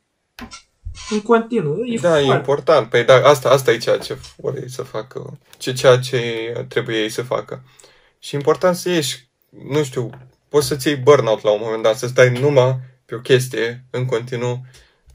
[1.10, 1.84] în continuu.
[1.84, 2.88] E Da, e foarte- important.
[2.88, 6.18] Păi da, asta, asta e ceea ce vor ei să facă, ce, ceea ce
[6.68, 7.62] trebuie ei să facă.
[8.18, 9.28] Și e important să ieși,
[9.68, 10.10] nu știu,
[10.48, 14.04] poți să-ți iei burnout la un moment dat, să stai numai pe o chestie în
[14.04, 14.66] continuu.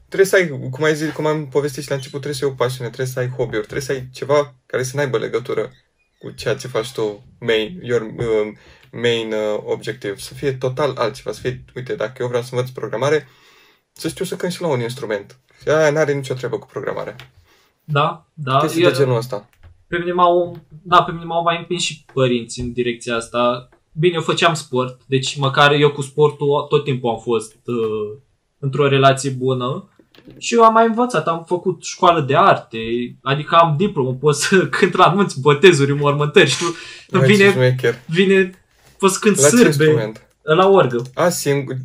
[0.08, 2.50] Trebuie să ai, cum, ai zis, cum am povestit și la început, trebuie să ai
[2.50, 5.72] o pasiune, trebuie să ai hobby-uri, trebuie să ai ceva care să n-aibă legătură
[6.18, 8.52] cu ceea ce faci tu, main, your uh,
[8.92, 12.70] main uh, objective, să fie total altceva, să fie, uite, dacă eu vreau să învăț
[12.70, 13.28] programare,
[13.92, 15.38] să știu să cânt și la un instrument.
[15.62, 17.16] Și aia n-are nicio treabă cu programarea.
[17.84, 18.58] Da, da.
[18.58, 19.48] Chestii de genul ăsta.
[19.86, 23.68] Pe mine m-au, da, pe mine m-au mai împins și părinții în direcția asta.
[23.92, 28.18] Bine, eu făceam sport, deci măcar eu cu sportul tot timpul am fost uh,
[28.58, 29.88] într-o relație bună.
[30.38, 32.78] Și eu am mai învățat, am făcut școală de arte,
[33.22, 36.74] adică am diplomă, pot să cânt la anunți, botezuri, mormântări și tu
[37.08, 37.94] Vai, ce vine, șmecher.
[38.06, 38.50] vine,
[38.98, 40.26] pot să cânt La ce sârbe, instrument?
[40.42, 41.02] la orgă.
[41.14, 41.76] A, singur...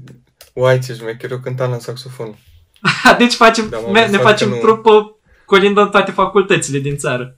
[0.53, 2.37] Uai, ce șmecher, eu cântam la saxofon.
[3.17, 6.97] deci facem, Da, m-am ne, ne lăsat facem că nu- trupă colindă toate facultățile din
[6.97, 7.37] țară.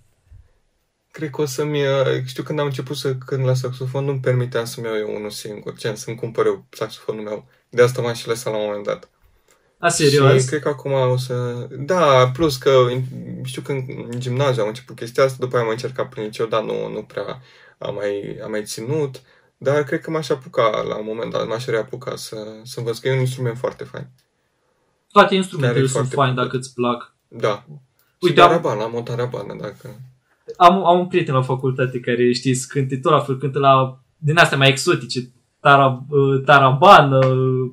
[1.12, 1.82] Cred că o să-mi...
[1.82, 5.30] uh, Știu când am început să cânt la saxofon, nu-mi permiteam să-mi iau eu unul
[5.30, 7.46] singur, gen să-mi cumpăr eu saxofonul meu.
[7.70, 9.10] De asta m-am și lăsat la un moment dat.
[9.80, 10.42] A, serios?
[10.42, 11.68] Și cred că acum o să...
[11.72, 12.88] Da, plus că
[13.44, 16.64] știu că în gimnaziu am început chestia asta, după aia am încercat prin liceu, dar
[16.64, 17.42] nu, nu prea
[17.78, 19.22] am mai, am mai ținut.
[19.58, 23.08] Dar cred că m-aș apuca la un moment dat, m-aș reapuca să, să învăț, că
[23.08, 24.08] e un instrument foarte fain.
[25.20, 26.44] Toate instrumentele Care e sunt foarte faine bun.
[26.44, 27.16] dacă îți plac.
[27.28, 27.64] Da.
[27.68, 27.82] Uite,
[28.20, 30.00] Uite, am- tarabană, am o tarabană, dacă...
[30.58, 34.38] Am, am un prieten la facultate care, știți, cânte tot la fel, cântă la din
[34.38, 35.30] astea mai exotice,
[35.60, 37.72] tara, uh, taraban, uh,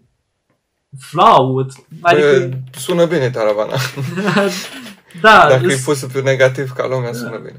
[0.98, 2.58] flaut, adică, Adică...
[2.78, 3.72] Sună bine taravana.
[5.22, 7.56] da, Dacă e îs- pus pe negativ ca lumea, sună bine.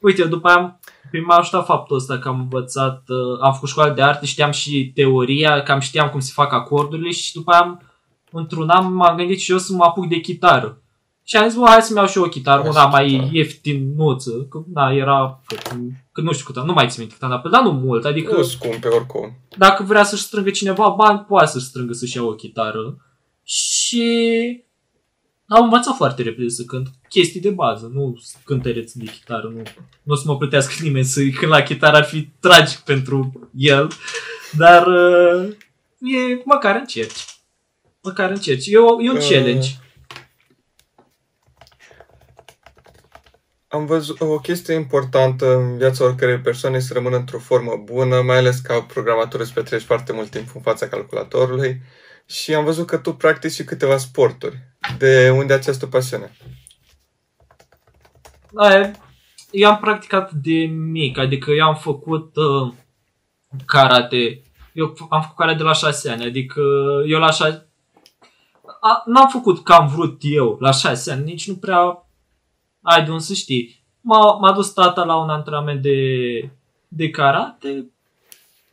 [0.00, 0.80] uite, după aia am,
[1.10, 4.50] pe m-a ajutat faptul ăsta că am învățat, uh, am făcut școală de arte, știam
[4.50, 7.82] și teoria, cam știam cum se fac acordurile și după aia am,
[8.32, 10.76] într-un an m-am gândit și eu să mă apuc de chitară.
[11.24, 13.06] Și am zis, bă, hai să-mi iau și eu o chitară, Hai una să mai
[13.08, 13.28] chitară.
[13.32, 15.56] ieftinuță, că, da, era, că,
[16.12, 17.70] că nu știu cât, am- nu mai țin minte cât am dat, pe- dar nu
[17.72, 18.34] mult, adică...
[18.36, 19.32] Nu scumpe oricum.
[19.56, 22.96] dacă vrea să-și strângă cineva bani, poate să-și strângă să-și ia o chitară.
[23.44, 24.64] Și
[25.46, 29.62] am învățat foarte repede să cânt chestii de bază, nu cântăreți de chitară, nu,
[30.02, 33.90] nu o să mă plătească nimeni să cânt la chitară, ar fi tragic pentru el,
[34.56, 35.48] dar uh,
[35.98, 37.24] e, măcar încerci.
[38.02, 38.66] Măcar încerci.
[38.66, 39.68] E, o, e un Uh, challenge.
[43.68, 48.20] Am văzut o chestie importantă în viața oricărei persoane este să rămână într-o formă bună,
[48.22, 51.80] mai ales ca programator îți petreci foarte mult timp în fața calculatorului
[52.26, 54.58] și am văzut că tu practici și câteva sporturi.
[54.98, 56.36] De unde această pasiune?
[58.54, 58.90] Aia,
[59.50, 62.72] eu am practicat de mic, adică eu am făcut uh,
[63.66, 64.42] karate.
[64.72, 66.60] Eu f- am făcut karate de la 6 ani, adică
[67.06, 67.66] eu la 6
[68.84, 72.06] a, n-am făcut că am vrut eu la 6 ani, nici nu prea
[72.82, 73.84] ai de unde să știi.
[74.00, 75.96] M-a, m-a dus tata la un antrenament de,
[76.88, 77.86] de karate.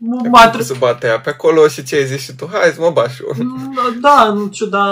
[0.01, 2.49] M- M-a Acum tre- să bate ea pe acolo și ce ai zis și tu?
[2.51, 3.45] Hai să mă bași eu.
[4.01, 4.85] da, în ciuda,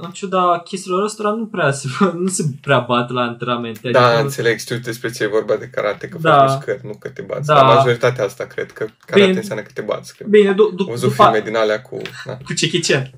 [0.00, 1.88] în ciuda chestiilor ăstora nu prea se,
[2.22, 3.90] nu se prea bat la antrenamente.
[3.90, 6.36] Da, adică- înțeleg, știu despre ce e vorba de karate, că Da.
[6.38, 7.46] faci mișcări, nu că te bați.
[7.46, 7.54] Da.
[7.54, 9.38] La majoritatea asta cred că karate Bine.
[9.38, 10.16] înseamnă că te bați.
[10.16, 11.96] Că Bine, du- am du- văzut după, filme din alea cu...
[12.24, 12.32] Da.
[12.32, 13.10] cu Jackie Chan.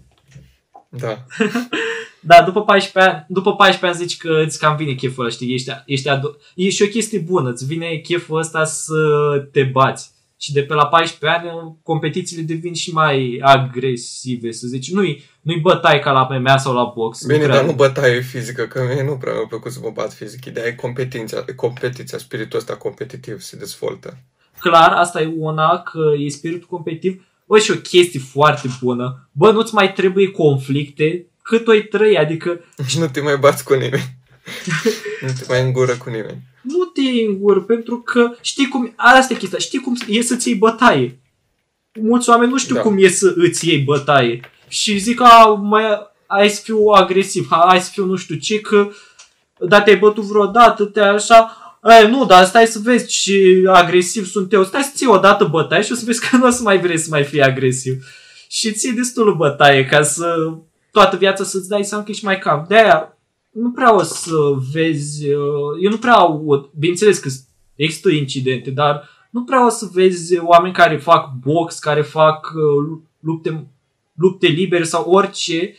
[0.99, 1.25] Da.
[2.27, 5.55] Da, după 14 ani, după 14 ani zici că îți cam vine cheful ăla, știi,
[5.55, 8.95] ești, ești adu- e și o chestie bună, îți vine cheful ăsta să
[9.53, 10.15] te bați.
[10.41, 14.93] Și de pe la 14 ani competițiile devin și mai agresive, să zici.
[14.93, 17.27] Nu-i, nu-i bătai ca la MMA sau la box.
[17.27, 17.51] Bine, cred.
[17.51, 20.45] dar nu bătaie fizică, că mie nu prea mi-a plăcut să mă bat fizic.
[20.45, 24.19] Ideea e competiția, competiția, spiritul ăsta competitiv se dezvoltă.
[24.59, 27.26] Clar, asta e una, că e spiritul competitiv.
[27.47, 29.29] Bă, și o chestie foarte bună.
[29.33, 33.75] Bă, nu-ți mai trebuie conflicte cât o trăi, adică Și nu te mai bați cu
[33.75, 34.17] nimeni.
[35.21, 36.43] nu te mai îngură cu nimeni.
[36.63, 40.23] nu te iei în gură, pentru că știi cum, asta e chestia, știi cum e
[40.23, 41.19] să-ți iei bătaie.
[42.01, 42.81] Mulți oameni nu știu Da.
[42.81, 44.41] cum e să îți iei bătaie.
[44.69, 45.83] Și zic, a, mai,
[46.27, 48.89] hai să fiu agresiv, ha, hai să fiu nu știu ce, că
[49.59, 54.53] da, te-ai bătut vreodată, te așa, Ei, nu, dar stai să vezi ce agresiv sunt
[54.53, 54.65] eu.
[54.65, 56.81] Stai să ții o dată bătaie și o să vezi că nu o să mai
[56.81, 58.05] vrei să mai fii agresiv.
[58.49, 60.53] Și ții destul bătaie ca să
[60.91, 62.65] toată viața să-ți dai seama că ești mai calm.
[62.69, 63.19] De-aia
[63.51, 64.37] nu prea o să
[64.73, 67.29] vezi, uh, eu nu prea aud, bineînțeles că
[67.75, 72.99] există incidente, dar nu prea o să vezi oameni care fac box, care fac uh,
[73.21, 73.67] lupte,
[74.15, 75.75] lupte libere sau orice.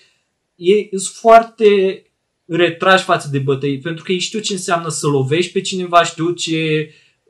[0.55, 2.01] Ei sunt foarte
[2.47, 6.31] retrași față de bătăi, pentru că ei știu ce înseamnă să lovești pe cineva, știu
[6.31, 6.89] ce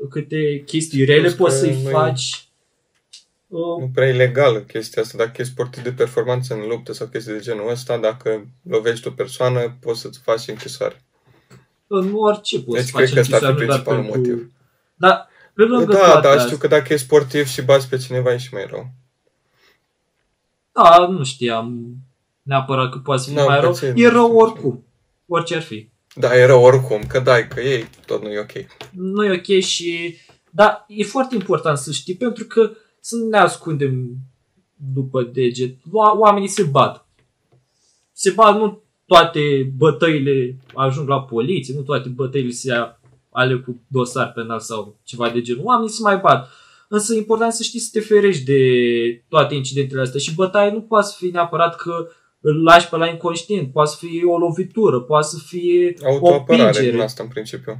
[0.09, 2.47] câte chestii rele Plus poți că să-i noi- faci.
[3.47, 5.17] Uh, Nu prea e legală chestia asta.
[5.17, 9.11] Dacă e sportiv de performanță în luptă sau chestii de genul ăsta, dacă lovești o
[9.11, 11.01] persoană, poți să-ți faci închisoare.
[11.87, 14.03] în orice poți Deci să faci cred că ăsta ar fi închisoare, nu doar principalul
[14.11, 14.31] pentru...
[14.31, 14.51] motiv.
[14.95, 17.97] Dar pe lângă Da, toate da, astea- știu că dacă e sportiv și bați pe
[17.97, 18.89] cineva e și mai rău.
[20.71, 21.95] Da, nu știam
[22.41, 23.69] neapărat că poate să fie N-am mai rău.
[23.69, 24.37] pățit, E nu rău știu.
[24.37, 24.85] oricum.
[25.27, 25.89] Orice ar fi.
[26.15, 28.51] Da, e rău oricum, că dai, că ei, tot nu e ok.
[28.91, 30.15] Nu e ok și...
[30.49, 34.15] Dar e foarte important să știi, pentru că să nu ne ascundem
[34.93, 35.75] după deget.
[35.91, 37.07] O- Oamenii se bat.
[38.11, 42.73] se bat, nu toate bătăile ajung la poliție, nu toate bătăile se
[43.31, 45.63] ale cu dosar penal sau ceva de genul.
[45.65, 46.49] Oamenii se mai bat.
[46.89, 48.61] Însă e important să știi să te ferești de
[49.29, 52.07] toate incidentele astea și bătaia nu poate să fie neapărat că
[52.39, 56.71] îl lași pe la inconștient, poate să fie o lovitură, poate să fie o Autoapărare
[56.71, 57.03] din pingere.
[57.03, 57.77] asta în principiu.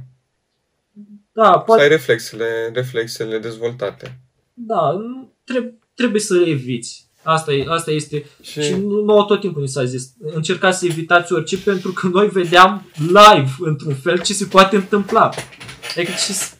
[1.32, 4.20] Da, Să poate, ai reflexele, reflexele dezvoltate.
[4.54, 7.06] da, nu- trebuie, trebuie să le eviți.
[7.22, 8.24] Asta, e, asta este.
[8.42, 10.12] Și, Și nu, nouă tot timpul ni s-a zis.
[10.20, 15.30] Încercați să evitați orice pentru că noi vedeam live, într-un fel, ce se poate întâmpla.
[15.96, 16.56] Adică ce, s-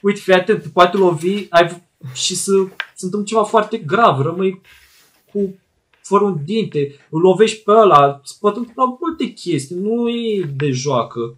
[0.00, 2.50] uite, fii atent, te poate lovi ai, v- și să
[2.94, 4.20] se întâmplă ceva foarte grav.
[4.20, 4.60] Rămâi
[5.32, 5.58] cu
[6.06, 10.70] fără un dinte, îl lovești pe ăla, se pot întâmpla multe chestii, nu e de
[10.70, 11.36] joacă.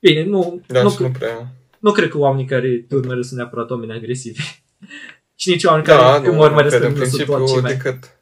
[0.00, 1.52] Bine, nu, da, nu, și nu prea...
[1.78, 4.42] nu cred că oamenii care te urmăresc sunt neapărat oameni agresivi.
[5.40, 7.60] și nici oameni Da, care nu, mă urmăresc cred în nu sunt principiu doar cei
[7.60, 7.72] mai...
[7.72, 8.18] decât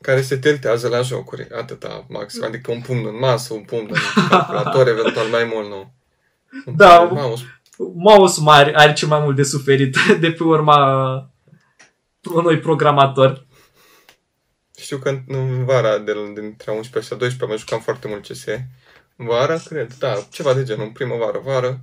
[0.00, 3.96] care se tiltează la jocuri, atâta maxim, adică un pumn în masă, un pumn în
[4.28, 5.92] calculator, eventual mai mult, nu.
[6.66, 7.60] Un Da, pumn în mouse.
[7.94, 11.30] mouse are, are cel mai mult de suferit de pe urma
[12.34, 13.46] unui programator.
[14.80, 18.26] Știu că în- în vara de, dintre 11 și a 12 mai jucam foarte mult
[18.26, 18.44] CS.
[19.16, 21.80] În vara, cred, da, ceva de genul, în primăvară, vară.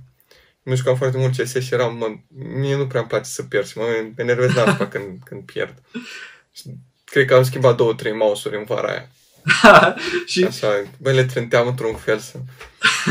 [0.62, 2.06] Mă jucam foarte mult CS și eram, mă,
[2.58, 3.84] mie nu prea îmi place să pierd și mă
[4.16, 5.74] enervez nașpa când, când pierd.
[6.52, 6.62] Și
[7.04, 9.08] Cred că am schimbat două, trei mouse-uri în vara aia.
[10.26, 10.68] și Așa,
[10.98, 12.38] băi, le trenteam într-un fel să...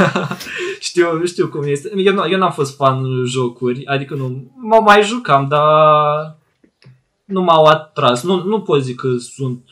[0.79, 1.91] știu, știu cum este.
[1.95, 5.61] Eu, nu, eu n-am fost fan jocuri, adică nu, mă mai jucam, dar
[7.25, 8.23] nu m-au atras.
[8.23, 9.63] Nu, nu pot zic că sunt...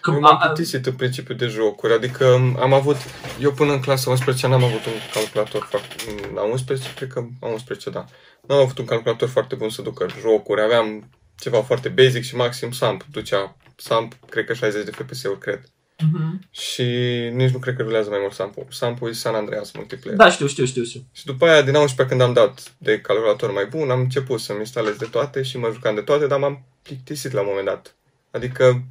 [0.00, 2.96] Că, Eu m-am plictisit în principiu de jocuri, adică am avut,
[3.40, 5.94] eu până în clasa 11 n-am avut un calculator foarte,
[6.34, 8.04] la 11, cred că am 11, da.
[8.46, 12.70] N-am avut un calculator foarte bun să ducă jocuri, aveam ceva foarte basic și maxim
[12.70, 15.60] SAMP ducea, SAMP, cred că 60 de FPS-uri, cred.
[15.98, 16.48] Mhm.
[16.50, 16.82] Și
[17.32, 18.66] nici nu cred că rulează mai mult SAMP-ul.
[18.70, 20.18] SAMP-ul e San Andreas multiplayer.
[20.18, 21.04] Da, știu, știu, știu, știu.
[21.12, 24.58] Și după aia, din 11 când am dat de calculator mai bun, am început să-mi
[24.58, 27.94] instalez de toate și mă jucam de toate, dar m-am plictisit la un moment dat.
[28.30, 28.82] Adică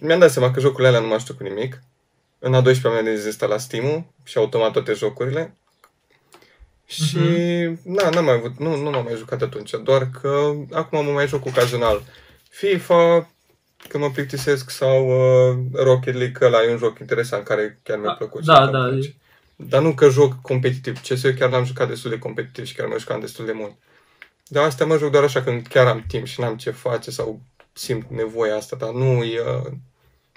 [0.00, 1.82] mi-am dat seama că jocurile alea nu mă ajută cu nimic.
[2.38, 5.56] În a 12 mi-am dezinstalat Steam-ul și automat toate jocurile.
[6.86, 7.18] Și
[7.82, 11.26] na, n-am mai avut, nu, nu m-am mai jucat atunci, doar că acum mă mai
[11.26, 12.02] joc ocazional.
[12.50, 13.30] FIFA,
[13.88, 17.98] când mă plictisesc, sau uh, Rocket League, că ăla e un joc interesant care chiar
[17.98, 18.44] mi-a Da, plăcut.
[18.44, 19.14] da, și îmi da, place.
[19.56, 21.00] Dar nu că joc competitiv.
[21.00, 23.72] CS eu chiar l-am jucat destul de competitiv și chiar mă jucam destul de mult.
[24.46, 27.40] Dar astea mă joc doar așa când chiar am timp și n-am ce face sau
[27.72, 29.72] simt nevoia asta, dar nu e, uh,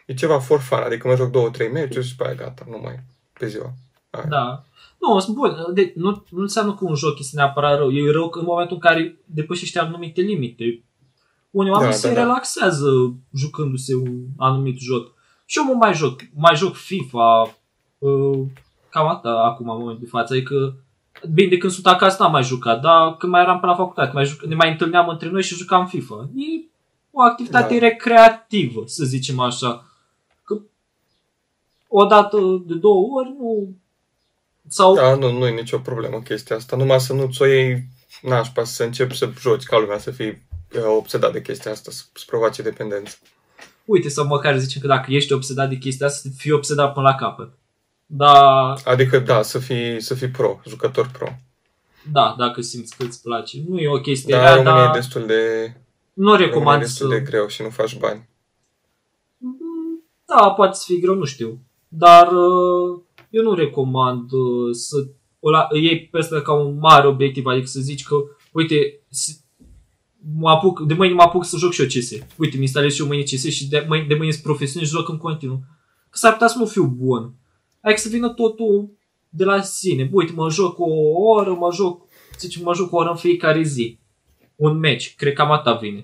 [0.05, 2.79] e ceva for fun, adică mă joc două, trei meciuri și pe aia gata, nu
[2.83, 2.99] mai
[3.39, 3.73] pe ziua.
[4.09, 4.25] Aia.
[4.29, 4.65] Da.
[4.99, 5.55] Nu, sunt bun.
[5.73, 7.91] De, nu, nu înseamnă că un joc este neapărat rău.
[7.91, 10.83] E rău în momentul în care depășește anumite limite.
[11.51, 12.19] Unii oameni Da, se da, da.
[12.19, 15.13] relaxează jucându-se un anumit joc.
[15.45, 16.19] Și eu mă mai joc.
[16.33, 17.55] Mai joc FIFA.
[17.97, 18.39] Uh,
[18.89, 20.33] cam atât acum, în momentul de față.
[20.33, 20.75] Adică,
[21.33, 24.11] bine, de când sunt acasă n-am mai jucat, dar când mai eram pe la facultate,
[24.13, 26.29] mai juc, ne mai întâlneam între noi și jucam FIFA.
[26.35, 26.65] E
[27.11, 27.87] o activitate Da.
[27.87, 29.85] recreativă, să zicem așa.
[30.43, 30.57] Că
[31.87, 33.75] o dată de două ori nu...
[34.67, 37.83] Sau Da, nu, nu e nicio problemă chestia asta, numai să nu-ți o iei
[38.21, 40.35] nașpa, să începi să joci ca lumea, să fii uh,
[40.79, 43.15] obsedat de chestia asta, să, să provoace dependență.
[43.85, 47.07] uite, sau măcar zicem că dacă ești obsedat de chestia asta, să fii obsedat până
[47.09, 47.53] la capăt.
[48.05, 51.27] Da, Adică, da, să fii, să fii pro, jucător pro.
[52.11, 53.57] da, dacă simți că îți place.
[53.67, 55.73] Nu e o chestie Dar rea, în România dar e destul de,
[56.13, 57.13] nu România e recomand destul să...
[57.13, 58.29] de greu și nu faci bani.
[60.25, 61.59] Da, poate să fie greu, nu știu.
[61.87, 62.99] Dar uh,
[63.29, 65.07] eu nu recomand uh, să
[65.39, 68.15] o la, îi iei pe asta ca un mare obiectiv, adică să zici că,
[68.51, 69.39] uite, s-
[70.39, 72.09] mă apuc, de mâine mă apuc să joc și eu CS.
[72.37, 74.97] Uite, mi instalez și eu mâine CS și de mâine, de mâine sunt profesionist și
[74.97, 75.59] joc în continuu.
[76.09, 77.33] Că s-ar putea să nu fiu bun.
[77.81, 78.91] Adică să vină totul
[79.29, 80.09] de la sine.
[80.11, 80.89] Uite, mă joc o
[81.35, 83.99] oră, mă joc, să zicem, mă joc o oră în fiecare zi.
[84.55, 85.99] Un match, cred că cam atâta vine.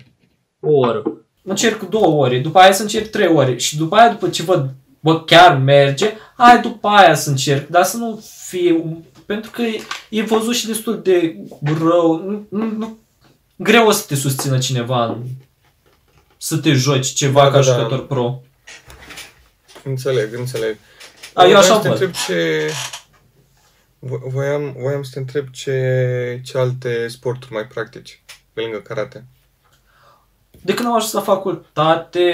[0.60, 1.02] O oră.
[1.42, 4.74] Încerc două ore, după aia să încerc trei ore și după aia, după ce văd,
[5.00, 9.62] bă, chiar merge, hai după aia să încerc, dar să nu fie, un- pentru că
[9.62, 9.80] e,
[10.10, 11.36] e văzut și destul de
[11.78, 12.98] rău, nu, nu, nu,
[13.58, 15.24] greu o să te susțină cineva în,
[16.36, 17.76] să te joci ceva Da, ca da, da.
[17.78, 18.40] jucător pro.
[19.84, 20.76] Înțeleg, înțeleg.
[21.34, 22.00] A, eu Voiam așa să te văd.
[22.00, 22.70] întreb ce...
[23.98, 28.22] vo- Voiam, voiam să te întreb ce, ce alte sporturi mai practici
[28.52, 29.24] pe lângă karate.
[30.62, 32.32] De când am ajuns la facultate,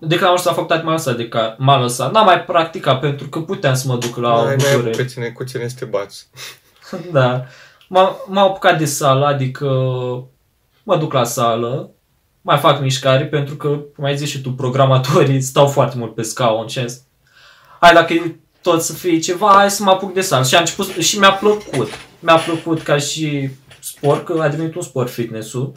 [0.00, 2.12] de când am ajuns la facultate m-a lăsat, de ca, m-a lăsat.
[2.12, 5.02] N-am mai practicat pentru că puteam să mă duc la N-ai mai avut București.
[5.02, 6.28] pe cine, cu cine să te bați.
[7.12, 7.44] Da.
[7.88, 9.66] M-am, m-am apucat de sală, adică
[10.88, 11.90] mă duc la sală,
[12.40, 16.22] mai fac mișcare pentru că, cum ai zis și tu, programatorii stau foarte mult pe
[16.22, 17.02] scaun și am zis,
[17.80, 20.44] hai dacă e tot să fie ceva, hai să mă apuc de sal.
[20.44, 21.88] Și am început și mi-a plăcut.
[22.20, 23.48] Mi-a plăcut ca și
[23.80, 25.72] sport, că a devenit un sport fitness-ul.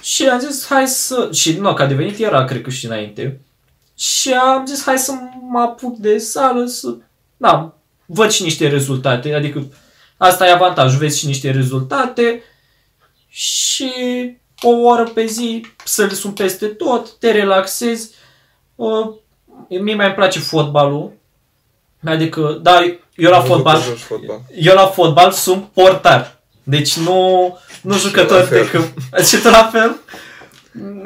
[0.00, 1.28] Și am zis, hai să...
[1.32, 3.40] Și nu, că a devenit era, cred că și înainte.
[3.98, 5.12] Și am zis, hai să
[5.50, 6.96] mă apuc de sală, să...
[7.36, 7.74] Da,
[8.06, 9.72] văd și niște rezultate, adică
[10.16, 12.42] asta e avantajul, vezi și niște rezultate
[13.36, 13.92] și
[14.62, 18.10] o oră pe zi să le sun peste tot, te relaxezi.
[18.74, 19.06] Uh,
[19.68, 21.12] mie mai îmi place fotbalul,
[22.04, 22.80] adică, da,
[23.14, 24.40] eu la Am văzut fotbal, că joci fotbal.
[24.54, 26.38] eu la fotbal sunt portar.
[26.62, 28.62] Deci nu, nu jucător la fel.
[28.62, 28.92] de câmp.
[29.28, 29.96] Și tu la fel?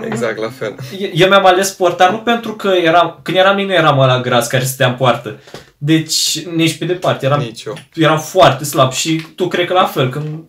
[0.04, 0.74] Exact, la fel.
[1.14, 4.46] Eu mi-am ales portar nu pentru că eram, când eram mic nu eram ăla gras
[4.46, 5.40] care stătea în poartă.
[5.78, 7.74] Deci nici pe departe, eram, Nici eu.
[7.94, 10.44] eram foarte slab și tu cred că la fel, când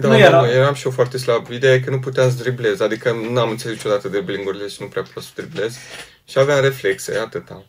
[0.00, 0.36] Da, Nu nu, era.
[0.36, 0.48] era.
[0.50, 1.46] eram și eu foarte slab.
[1.50, 5.02] Ideea e că nu puteam să driblez, adică n-am înțeles niciodată driblingurile și nu prea
[5.14, 5.76] pot să driblez.
[6.24, 7.64] Și aveam reflexe, atâta.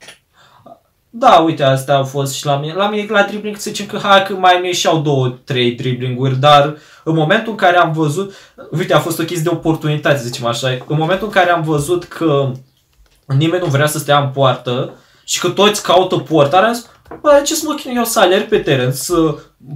[1.09, 2.73] Da, uite, asta a fost și la mine.
[2.73, 6.35] La mine, la dribbling, să zicem că hai că mai mi ieșeau două, trei driblinguri,
[6.35, 8.33] dar în momentul în care am văzut,
[8.71, 11.61] uite, a fost o chestie de oportunitate, să zicem așa, în momentul în care am
[11.61, 12.51] văzut că
[13.25, 14.93] nimeni nu vrea să stea în poartă
[15.23, 16.85] și că toți caută portar, am zis,
[17.21, 19.35] bă, ce să mă chinui eu să alerg pe teren, să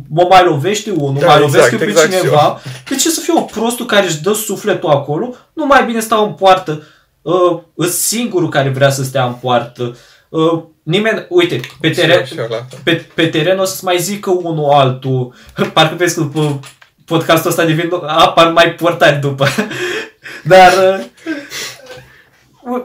[0.09, 3.09] mă mai lovește unul, Da, mai lovesc exact, eu pe exact și cineva, de ce
[3.09, 6.83] să fiu o prostul care își dă sufletul acolo, nu mai bine stau în poartă,
[7.21, 9.97] uh, îs singurul care vrea să stea în poartă,
[10.29, 12.79] uh, nimeni, uite, pe Și eu, teren, și eu la fel.
[12.83, 15.33] pe, pe teren o să-ți mai zică unul altul.
[15.73, 16.59] Parcă vezi că după
[17.05, 19.47] podcastul ăsta devin, apar mai portari după.
[20.43, 21.70] Dar, uh, u-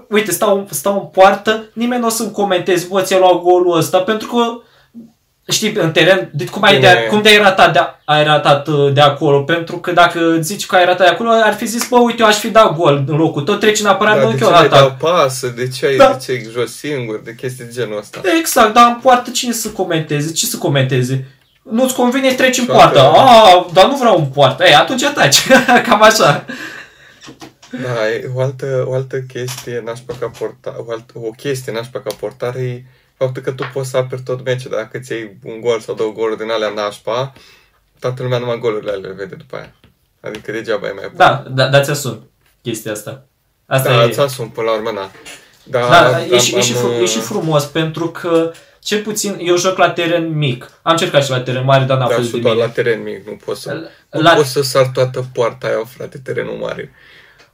[0.09, 3.99] uite, stau, stau în poartă, nimeni nu o să-mi comenteze, bă, ți-a luat golul ăsta,
[3.99, 4.43] pentru că
[5.49, 6.93] Știi, în teren, de, cum, ai Bine.
[6.93, 9.41] de, cum de-ai ratat de, ai ratat uh, de acolo?
[9.43, 12.27] Pentru că dacă zici că ai ratat de acolo, ar fi zis, bă, uite, eu
[12.29, 14.51] aș fi dat gol în locul tău, treci în apărat, Da, nu de că ce
[14.51, 14.81] eu ai ratat.
[14.81, 15.53] dat pasă?
[15.57, 16.07] De ce ai Da.
[16.19, 17.21] de ce ai jos singur?
[17.25, 18.21] De chestii de genul ăsta.
[18.39, 20.33] Exact, dar în poartă cine să comenteze?
[20.33, 21.25] Ce să comenteze?
[21.63, 23.01] Nu-ți convine, treci în Și poartă.
[23.01, 23.19] atât.
[23.19, 24.65] A, dar nu vreau în poartă.
[24.65, 25.47] Ei, atunci taci.
[25.89, 26.45] Cam așa.
[27.83, 32.01] Da, e o altă, o altă chestie nașpa ca portar, o, altă, o chestie nașpa
[32.01, 32.85] ca portar e
[33.17, 34.71] faptul că tu poți să aperi tot meciul.
[34.71, 37.33] Dacă ți iei un gol sau două goluri din alea nașpa,
[37.99, 39.75] toată lumea numai golurile alea le vede după aia.
[40.21, 41.17] Adică degeaba e mai bun.
[41.17, 42.31] Da, da, da ți-asum
[42.63, 43.27] chestia asta.
[43.67, 44.07] Asta da e.
[44.07, 45.11] îți asum până la urmă, na.
[45.63, 48.53] Da, Da, da, e, și, e, am, și fru, e și uh, frumos pentru că
[48.79, 50.71] cel puțin eu joc la teren mic.
[50.83, 52.73] Am încercat și la teren mare, dar n-a Da, fost și de doar la mine.
[52.75, 53.73] teren mic, nu poți să...
[53.73, 53.89] La-
[54.19, 56.93] Nu la- poți să sar toată poarta aia, frate, terenul mare.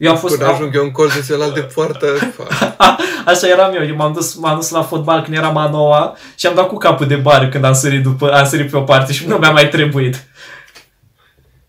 [0.02, 0.36] Eu am fost...
[0.36, 2.66] Până ajung eu în colț de celălalt de poartă, fa-
[3.26, 6.46] Așa eram eu, eu m-am dus, m-am dus la fotbal când eram a noua și
[6.46, 9.12] am dat cu capul de bară când am sărit, după, am sărit pe o parte
[9.12, 10.24] și nu mi-a mai trebuit.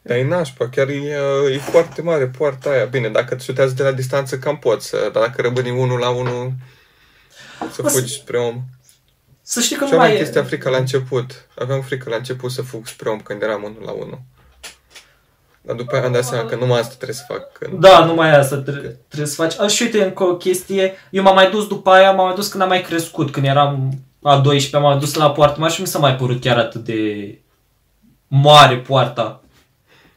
[0.01, 1.17] Dar e nașpa, chiar e,
[1.53, 2.85] e foarte mare poarta aia.
[2.85, 6.09] Bine, dacă te șutează de la distanță, cam poți, să- dar dacă rămâni unul la
[6.09, 6.51] unul,
[7.71, 8.61] să Bă, fugi spre om.
[9.41, 10.23] Să știi că Și nu aveam mai e...
[10.23, 11.47] chestia frică la început.
[11.59, 14.21] Aveam frică la început să fug spre om când eram unul la unul.
[15.65, 17.51] Dar după aia am dat seama că numai asta trebuie să fac.
[17.51, 17.79] Când...
[17.79, 19.59] Da, numai asta tre- trebuie să faci.
[19.59, 20.93] A, și uite, încă o chestie.
[21.11, 23.31] Eu m-am mai dus după aia, m-am mai dus când am mai crescut.
[23.31, 23.89] Când eram
[24.21, 26.83] a 12 m-am dus la poartă mare și nu mi s-a mai părut chiar atât
[26.83, 27.37] de
[28.27, 29.41] mare poarta.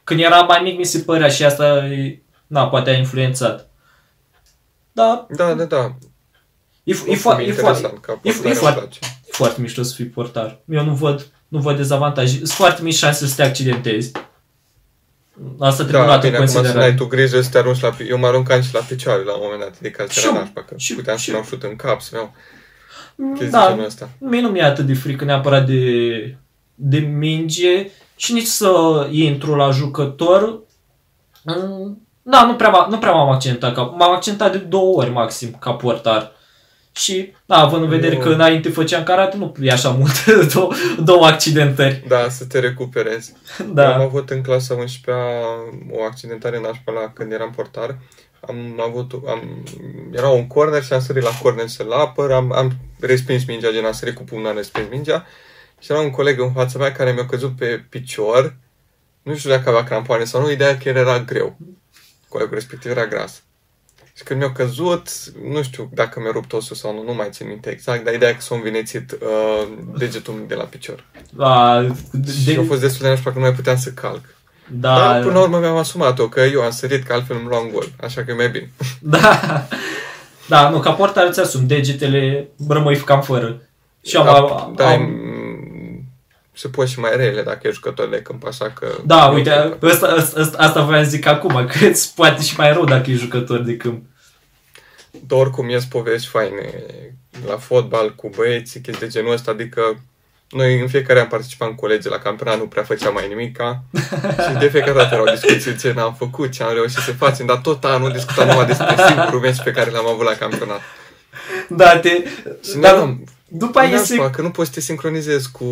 [0.03, 3.69] Când eram mai mic mi se părea și asta, e, na, poate a influențat.
[4.91, 5.95] Da, Da, da, da.
[6.83, 8.99] e, e, Oricum, fo- e, foarte, interesant, ca e, e, portare îmi foarte, place.
[9.25, 10.59] e foarte mișto să fii portar.
[10.69, 12.35] Eu nu văd, nu văd dezavantaje.
[12.35, 14.11] Sunt foarte mici șanse să te accidentezi.
[15.59, 16.89] Asta trebuie Da, luat în bine, acum să considerare.
[16.89, 17.89] n-ai tu grijă să te arunci la...
[17.89, 20.35] pi- Eu mă aruncam și la picioare la un moment dat, adică asta Și era
[20.35, 21.37] eu- nașpa, că și- puteam și să eu.
[21.37, 22.33] mă șut în cap, să iau
[23.33, 24.09] chestii Da, genul ăsta.
[24.19, 26.35] Mie nu mi-e atât de frică neapărat de,
[26.75, 28.71] de minge și nici să
[29.11, 30.59] intru la jucător.
[31.43, 33.73] Mm, Da, nu prea, m- nu prea m-am accidentat.
[33.73, 36.31] Ca, m-am accidentat de două ori maxim ca portar.
[36.97, 38.21] Și, da, având în vedere Nu.
[38.21, 42.03] că înainte făceam karate, nu e așa mult, două, două accidentări.
[42.07, 43.33] Da, să te recuperezi.
[43.59, 43.95] Eu am Da.
[43.95, 45.23] avut în clasa 11
[45.91, 47.97] o accidentare nașpa la când eram portar.
[48.47, 49.63] Am avut, am,
[50.11, 53.85] era un corner și am sărit la corner să-l apăr, am, am respins mingea, gen
[53.85, 55.25] am sărit cu pumnul, am respins mingea
[55.79, 58.55] și era un coleg în fața mea care mi-a căzut pe picior,
[59.21, 61.57] nu știu dacă avea crampoane sau nu, ideea că el era greu.
[62.29, 63.43] Colegul respectiv era gras.
[64.17, 65.09] Și când mi-a căzut,
[65.49, 68.29] nu știu dacă mi-a rupt osul sau nu, nu mai țin minte exact, dar ideea
[68.29, 69.67] e că s-a învinețit uh,
[69.97, 71.03] degetul de la picior.
[71.29, 71.81] Da,
[72.11, 72.31] De...
[72.31, 74.21] Și a de, fost destul de nașpa că nu mai puteam să calc.
[74.67, 77.69] da, Dar până la urmă mi-am asumat-o, că eu am sărit, că altfel îmi luam
[77.71, 77.91] gol.
[78.01, 78.71] Așa că e mai bine.
[78.99, 79.67] da,
[80.47, 83.61] da, nu, ca portar îți asum, degetele rămâi cam fără.
[84.03, 85.26] Și am, da, am, da, am, mm,
[86.57, 88.87] se pot și mai rele dacă e jucător de câmp, așa că...
[89.05, 89.49] Da, uite,
[89.81, 93.11] asta, asta, asta, asta voiam să zic acum, că îți poate și mai rău dacă
[93.11, 94.03] e jucător de câmp.
[95.11, 96.73] Dar oricum ies povești faine
[97.47, 99.81] la fotbal cu băieții, chestii de genul ăsta, adică
[100.49, 103.83] noi în fiecare an participam cu colegii la campionat, nu prea făceam mai nimica
[104.47, 107.57] și de fiecare dată erau discuții ce n-am făcut, ce am reușit să facem, dar
[107.57, 110.81] tot anul discutam numai despre singurul meci pe care l-am avut la campionat.
[111.69, 112.09] Da, te...
[112.69, 114.29] Și Dar n-am, după aia se...
[114.29, 115.65] că nu poți să te sincronizezi cu,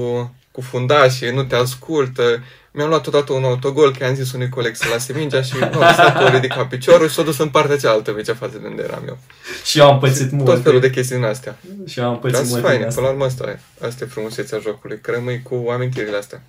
[0.55, 2.43] cu fundașii, nu te ascultă.
[2.71, 5.81] Mi-am luat odată un autogol, că am zis unui coleg să lase mingea și nu
[5.81, 8.83] a lăsat o ridicat piciorul și s-a dus în partea cealaltă, mingea față de unde
[8.83, 9.17] eram eu.
[9.65, 10.45] Și eu am pățit mult.
[10.45, 11.57] Tot felul de chestii din astea.
[11.87, 13.01] Și eu am Dar pățit sunt mult faine, din până asta.
[13.01, 13.85] la urmă asta e.
[13.87, 16.41] Asta e frumusețea jocului, că rămâi cu amintirile astea.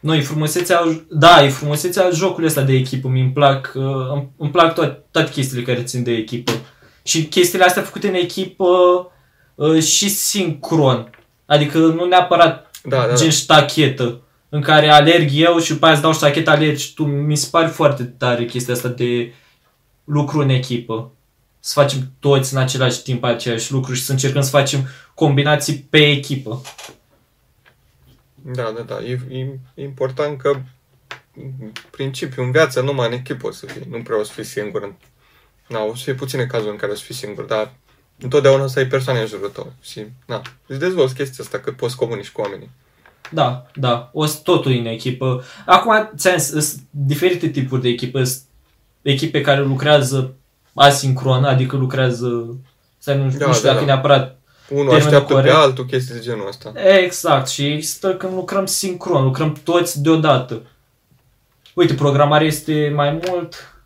[0.00, 3.08] Noi, frumusețea, da, e frumusețea jocului ăsta de echipă.
[3.08, 3.82] Mi-mi plac, uh,
[4.12, 6.52] îmi, îmi plac toate, toate chestiile care țin de echipă.
[7.02, 8.66] Și chestiile astea făcute în echipă
[9.54, 11.10] uh, și sincron.
[11.46, 13.32] Adică nu neapărat Da, da, gen da.
[13.34, 17.04] ștachetă în care alerg eu și după aia îți dau ștacheta, alergi tu.
[17.04, 19.32] Mi se pare foarte tare chestia asta de
[20.04, 21.12] lucru în echipă.
[21.60, 26.10] Să facem toți în același timp aceleași lucruri și să încercăm să facem combinații pe
[26.10, 26.62] echipă.
[28.34, 29.00] Da, da, da.
[29.04, 30.60] E, e, e important că
[31.36, 33.82] în principiu în viață numai în echipă o să fii.
[33.90, 34.94] Nu prea o să fii singur.
[35.68, 37.74] Na, o să fie puține cazuri în care o să fii singur, dar
[38.20, 39.72] întotdeauna o să ai persoane în jurul tău.
[39.82, 42.70] Și, na, îți dezvolți chestia asta că poți comunici cu oamenii.
[43.30, 45.44] Da, da, o să totul e în echipă.
[45.66, 48.24] Acum, ți-am zis, sunt diferite tipuri de echipă.
[48.24, 48.42] Sunt
[49.02, 50.34] echipe care lucrează
[50.74, 52.56] asincron, adică lucrează,
[52.98, 53.92] să nu, Da, nu știu da, dacă da.
[53.92, 54.38] neapărat
[54.68, 55.54] Unul Termenul așteaptă corect.
[55.54, 56.72] pe altul, chestii de genul ăsta.
[57.02, 60.62] Exact, și există când lucrăm sincron, lucrăm toți deodată.
[61.74, 63.77] Uite, programarea este mai mult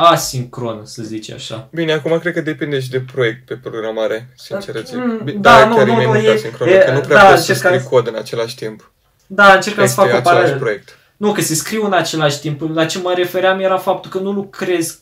[0.00, 1.68] asincronă, să zice așa.
[1.72, 4.96] Bine, acum cred că depinde și de proiect pe programare, sincer zic.
[4.96, 6.92] Mm, Bi- da, da, nu, chiar nu, e mai nu, mult e- asincron, e- că
[6.92, 8.90] nu prea da, poți să încercam scrii să- cod în același timp.
[9.26, 10.56] Da, încercam să Este fac o același paralelă.
[10.58, 10.98] proiect.
[11.16, 12.60] Nu, că se scriu în același timp.
[12.74, 14.98] La ce mă refeream era faptul că nu lucrezi.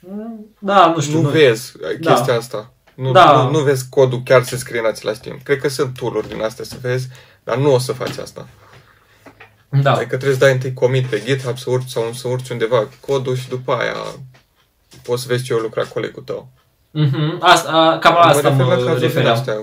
[0.00, 1.14] Mm, Da, nu știu.
[1.16, 1.28] Nu nu.
[1.28, 2.12] vezi Da.
[2.14, 2.72] chestia asta.
[2.94, 3.42] Nu, Da.
[3.42, 5.42] nu, nu vezi codul chiar se scrie în același timp.
[5.42, 7.08] Cred că sunt tool din astea să vezi,
[7.44, 8.48] dar nu o să faci asta.
[9.82, 9.90] Da.
[9.92, 13.36] Adică trebuie să dai întâi commit pe GitHub să urci sau să urci undeva codul
[13.36, 13.96] și după aia
[15.02, 16.48] poți să vezi ce o lucra colegul tău.
[16.90, 17.36] Mhm.
[17.40, 19.32] Asta, a, cam la asta refer la mă cazuri din refeream.
[19.32, 19.60] astea.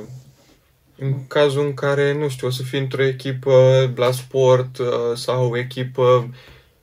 [1.00, 5.50] În cazul în care, nu știu, o să fii într-o echipă la sport uh, sau
[5.50, 6.30] o echipă,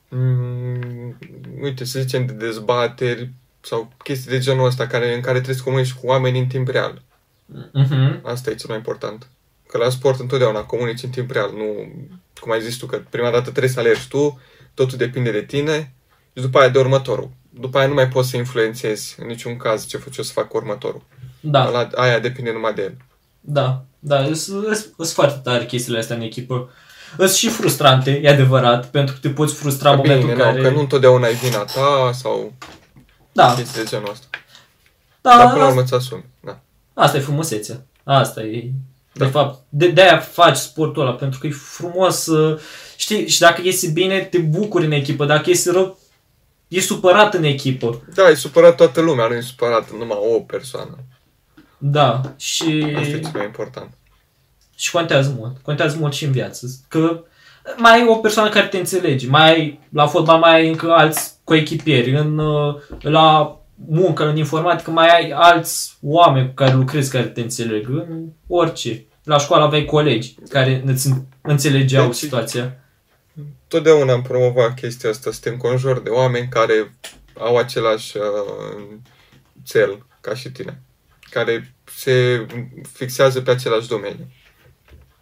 [0.09, 1.19] mm,
[1.63, 5.63] uite, să zicem, de dezbateri sau chestii de genul ăsta care, în care trebuie să
[5.63, 7.03] comunici cu oameni în timp real.
[7.73, 8.21] Mhm.
[8.23, 9.27] Asta e cel mai important.
[9.69, 11.93] Că la sport întotdeauna comunici în timp real, nu
[12.41, 14.41] cum ai zis tu, că prima dată trebuie să alergi tu,
[14.75, 15.95] totul depinde de tine
[16.37, 17.31] și după aia de următorul.
[17.61, 20.49] După aia nu mai poți să influențezi în niciun caz ce faci eu să fac
[20.49, 21.03] cu următorul.
[21.41, 22.97] Da, La, aia depinde numai de el.
[23.41, 24.31] da, da.
[24.35, 26.71] Sunt foarte tare chestiile astea în echipă.
[27.17, 30.51] Sunt și frustrante, e adevărat, pentru că te poți frustra în Bine, momentul nu, în
[30.55, 30.63] care...
[30.69, 32.53] că nu întotdeauna e vina ta sau
[33.33, 34.27] Da, chestii de genul ăsta.
[35.21, 36.25] da, Dar până la asta, urmă ți asumi.
[36.45, 36.61] Da.
[36.95, 37.87] asta e frumusețea.
[38.05, 38.71] Asta e...
[39.13, 39.31] De Da.
[39.31, 42.61] fapt, de, de-aia faci sportul ăla, pentru că e frumos să...
[42.97, 45.25] Știi, și dacă iese bine, te bucuri în echipă.
[45.25, 45.99] Dacă iese rău,
[46.69, 48.03] e supărat în echipă.
[48.15, 50.99] Da, e supărat toată lumea, nu e supărat numai o persoană.
[51.78, 52.95] Da, și...
[52.97, 53.91] Asta e cel mai important.
[54.77, 55.57] Și contează mult.
[55.62, 56.66] Contează mult și în viață.
[56.89, 57.24] Că
[57.77, 59.28] mai ai o persoană care te înțelege.
[59.28, 62.11] Mai ai, la fotbal mai ai încă alți coechipieri.
[62.16, 63.59] În, uh, la
[63.89, 67.89] muncă, în informatică, mai ai alți oameni cu care lucrezi care te înțeleg.
[67.89, 69.05] În orice.
[69.24, 71.09] La școală aveai colegi care îți
[71.43, 72.78] înțelegeau Deci- situația.
[73.75, 76.95] Totdeauna am promovat chestia asta, să te înconjori de oameni care
[77.39, 78.83] au același uh,
[79.65, 80.83] cel ca și tine,
[81.31, 82.47] care se
[82.93, 84.27] fixează pe același domeniu.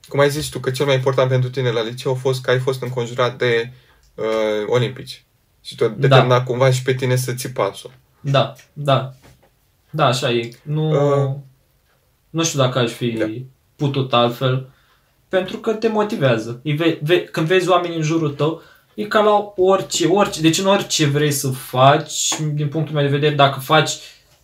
[0.08, 2.50] Cum ai zis tu, că cel mai important pentru tine la liceu a fost că
[2.50, 3.72] ai fost înconjurat de
[4.14, 4.24] uh,
[4.66, 5.24] olimpici.
[5.62, 6.08] Și tot Da.
[6.08, 7.90] determina cumva și pe tine să ții pasul.
[8.20, 9.14] Da, da.
[9.90, 10.50] Da, așa e.
[10.62, 11.34] Nu, Uh.
[12.30, 13.26] nu știu dacă aș fi Da.
[13.76, 14.70] putut altfel.
[15.32, 16.60] Pentru că te motivează.
[16.64, 18.62] Îi ve, ve, când vezi oameni în jurul tău,
[18.94, 20.40] e ca la orice, orice.
[20.40, 23.90] Deci în orice vrei să faci, din punctul meu de vedere, dacă faci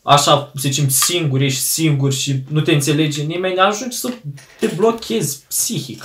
[0.02, 4.10] așa, să zicem, singur, ești singur și nu te înțelege nimeni, ajungi să
[4.60, 6.04] te blochezi psihic.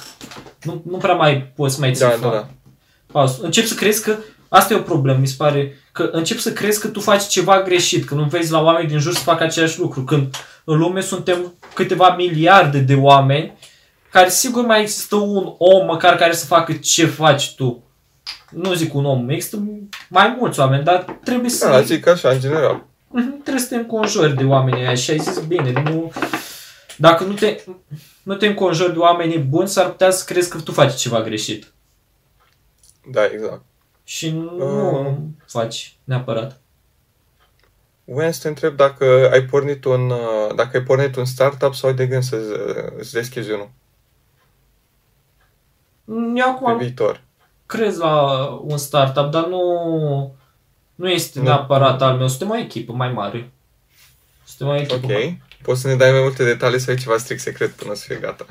[0.64, 2.22] Nu, nu prea mai poți mai ții Da, față.
[2.22, 2.50] da, da.
[3.12, 3.38] Paus.
[3.42, 4.16] Încep să crezi că
[4.50, 7.62] asta e o problemă, mi se pare, că încep să crezi că tu faci ceva
[7.62, 11.02] greșit, că nu vezi la oameni din jur să facă același lucru, când în lume
[11.02, 13.54] suntem câteva miliarde de oameni
[14.14, 17.84] care sigur mai există un om măcar care să facă ce faci tu.
[18.50, 19.64] Nu zic un om, există
[20.10, 21.68] mai mulți oameni, dar trebuie să...
[21.68, 22.86] Da, zic așa, în general.
[23.08, 26.12] Mhm, trebuie să te înconjori de oamenii aia și ai zis bine, nu...
[26.98, 27.64] Dacă nu te...
[28.24, 31.74] nu te înconjori de oameni buni, s-ar putea să crezi că tu faci ceva greșit.
[33.12, 33.62] Da, exact.
[34.04, 35.14] Și nu Uh.
[35.46, 36.62] faci neapărat.
[38.04, 41.90] Voiam să te întreb dacă ai pornit un, uh, dacă ai pornit un startup sau
[41.90, 42.38] ai de gând să
[42.98, 43.70] îți deschizi unul
[46.36, 47.22] Eu acum pe am viitor.
[47.66, 50.36] crez la un startup, dar nu,
[50.96, 51.46] nu este Nu.
[51.46, 52.28] neapărat al meu.
[52.28, 53.52] Suntem o echipă mai mare.
[54.46, 55.12] Suntem o echipă Ok.
[55.12, 55.42] mai...
[55.62, 58.16] Poți să ne dai mai multe detalii sau e ceva strict secret până să fie
[58.16, 58.46] gata?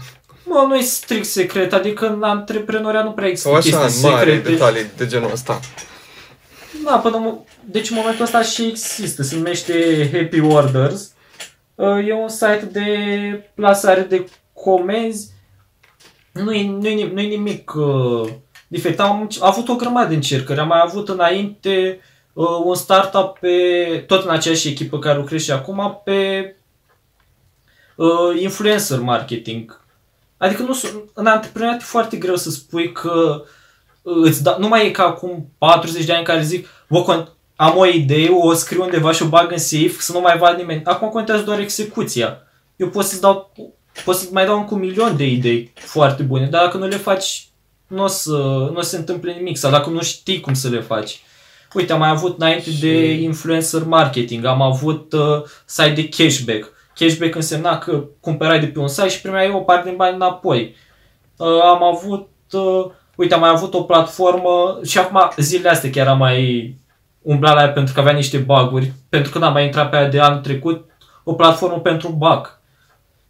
[0.44, 4.14] Mă, nu e strict secret, adică în antreprenoria nu prea Sau există așa, chestii în
[4.14, 4.51] mare secrete.
[4.51, 5.60] detalii de genul ăsta.
[6.84, 11.12] Da, până mo- deci în momentul ăsta și există, se numește Happy Orders.
[11.74, 12.86] Uh, E un site de
[13.55, 15.30] plasare de comenzi.
[16.33, 18.29] Nu-i, nu-i, nu-i nimic uh,
[18.69, 19.01] diferit.
[19.01, 20.61] Am, am avut o grămadă de încercări.
[20.61, 22.01] Am mai avut înainte
[22.33, 26.55] uh, un startup pe, tot în aceeași echipă care lucrez și acum, pe
[27.97, 29.81] uh, influencer marketing.
[30.37, 33.43] Adică nu, sunt- în antreprenoriat e foarte greu să spui că
[34.03, 37.77] îți da, nu mai e ca acum 40 de ani care zic, bă, con- am
[37.77, 40.85] o idee, o scriu undeva și o bag în safe, să nu mai vadă nimeni.
[40.85, 42.43] Acum contează doar execuția.
[42.77, 43.53] Eu pot să-ți dau,
[44.05, 46.97] pot să mai dau încă un milion de idei foarte bune, dar dacă nu le
[46.97, 47.47] faci,
[47.86, 48.31] nu o să,
[48.73, 49.56] nu o să se întâmple nimic.
[49.56, 51.20] Sau dacă nu știi cum să le faci.
[51.74, 56.73] Uite, am mai avut înainte Și- de influencer marketing, am avut uh, site de cashback.
[56.94, 60.74] Cashback însemna că cumpărai de pe un site și primeai o parte din bani înapoi.
[61.36, 62.85] Uh, am avut, uh,
[63.16, 66.74] uite, am mai avut o platformă și acum zilele astea chiar am mai
[67.23, 70.09] umblat la ea pentru că avea niște buguri, pentru că n-am mai intrat pe aia
[70.09, 70.90] de anul trecut,
[71.24, 72.60] o platformă pentru bug.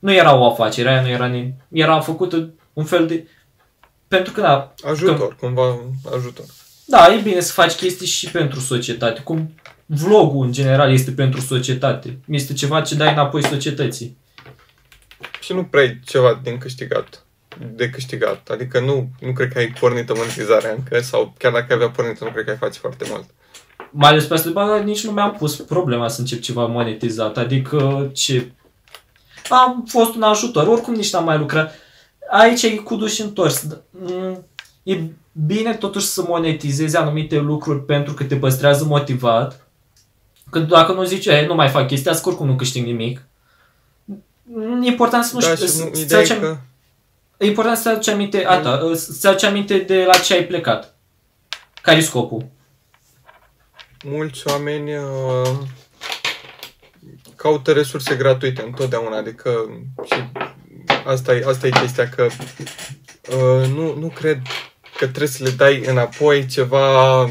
[0.03, 3.27] Nu era o afacere, aia nu era, ni- era făcută un fel de...
[4.09, 5.79] Pentru că, da, Ajutor, cumva
[6.17, 6.45] ajutor.
[6.87, 9.21] da, e bine să faci chestii și pentru societate.
[9.21, 9.55] Cum
[9.87, 12.19] vlogul, în general, este pentru societate.
[12.29, 14.17] Este ceva ce dai înapoi societății.
[15.41, 17.25] Și nu prea ai ceva din câștigat.
[17.73, 18.49] De câștigat.
[18.49, 22.25] Adică nu, nu cred că ai pornit monetizarea încă sau chiar dacă ai avea pornită,
[22.25, 23.25] nu cred că ai face foarte mult.
[23.91, 27.37] Mai ales pe asta, bă, nici nu mi-am pus problema să încep ceva monetizat.
[27.37, 28.53] Adică ce...
[29.53, 31.75] Am fost un ajutor, oricum nici n-am mai lucrat.
[32.31, 33.67] Aici e cu duș întors.
[33.91, 34.45] Mm,
[34.83, 35.01] E
[35.47, 39.67] bine totuși să monetizezi anumite lucruri pentru că te păstrează motivat.
[40.51, 43.23] Că dacă nu zici, "E, nu mai fac chestia asta, că oricum nu câștig nimic.
[44.83, 46.57] E important să nu da, știi, și să- nu, să-ți ideea e aduci am- că
[47.39, 50.95] E important să-ți aduci aminte, a, da, să-ți aduci aminte de la ce ai plecat.
[51.83, 52.45] Care e scopul?
[54.05, 55.49] mulți oameni uh,
[57.43, 59.51] caută resurse gratuite întotdeauna, adică
[60.05, 60.23] și
[61.05, 64.41] asta e, asta e chestia că uh, nu, nu cred
[64.99, 67.29] că trebuie să le dai înapoi ceva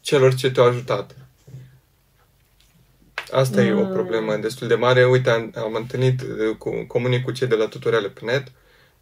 [0.00, 1.16] celor ce te-au ajutat.
[3.32, 3.92] Asta e o Mm.
[3.92, 5.06] problemă destul de mare.
[5.06, 8.52] Uite, am, am întâlnit uh, cu comunic cu cei de la tutoriale pe net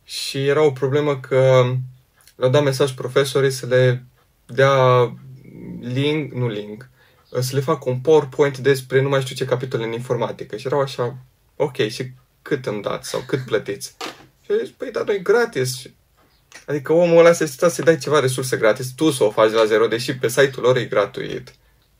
[0.04, 1.72] și era o problemă că
[2.36, 4.04] le-au dat mesaj profesorii să le
[4.46, 4.72] dea
[5.80, 6.88] link, nu link,
[7.40, 10.56] să le fac un PowerPoint despre nu mai știu ce capitol în informatică.
[10.56, 11.16] Și erau așa,
[11.56, 12.10] ok, și
[12.42, 13.94] cât îmi dați sau cât plătiți?
[14.44, 15.78] Și eu zic, păi, dar noi gratis.
[15.78, 15.94] Și-
[16.66, 19.64] Adică omul ăla se aștepta să-i dai ceva resurse gratis, tu să o faci la
[19.64, 21.54] zero, deși pe site-ul lor e gratuit.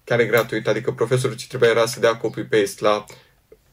[0.05, 3.05] Chiar e gratuit, adică profesorul ce trebuia era să dea copy-paste la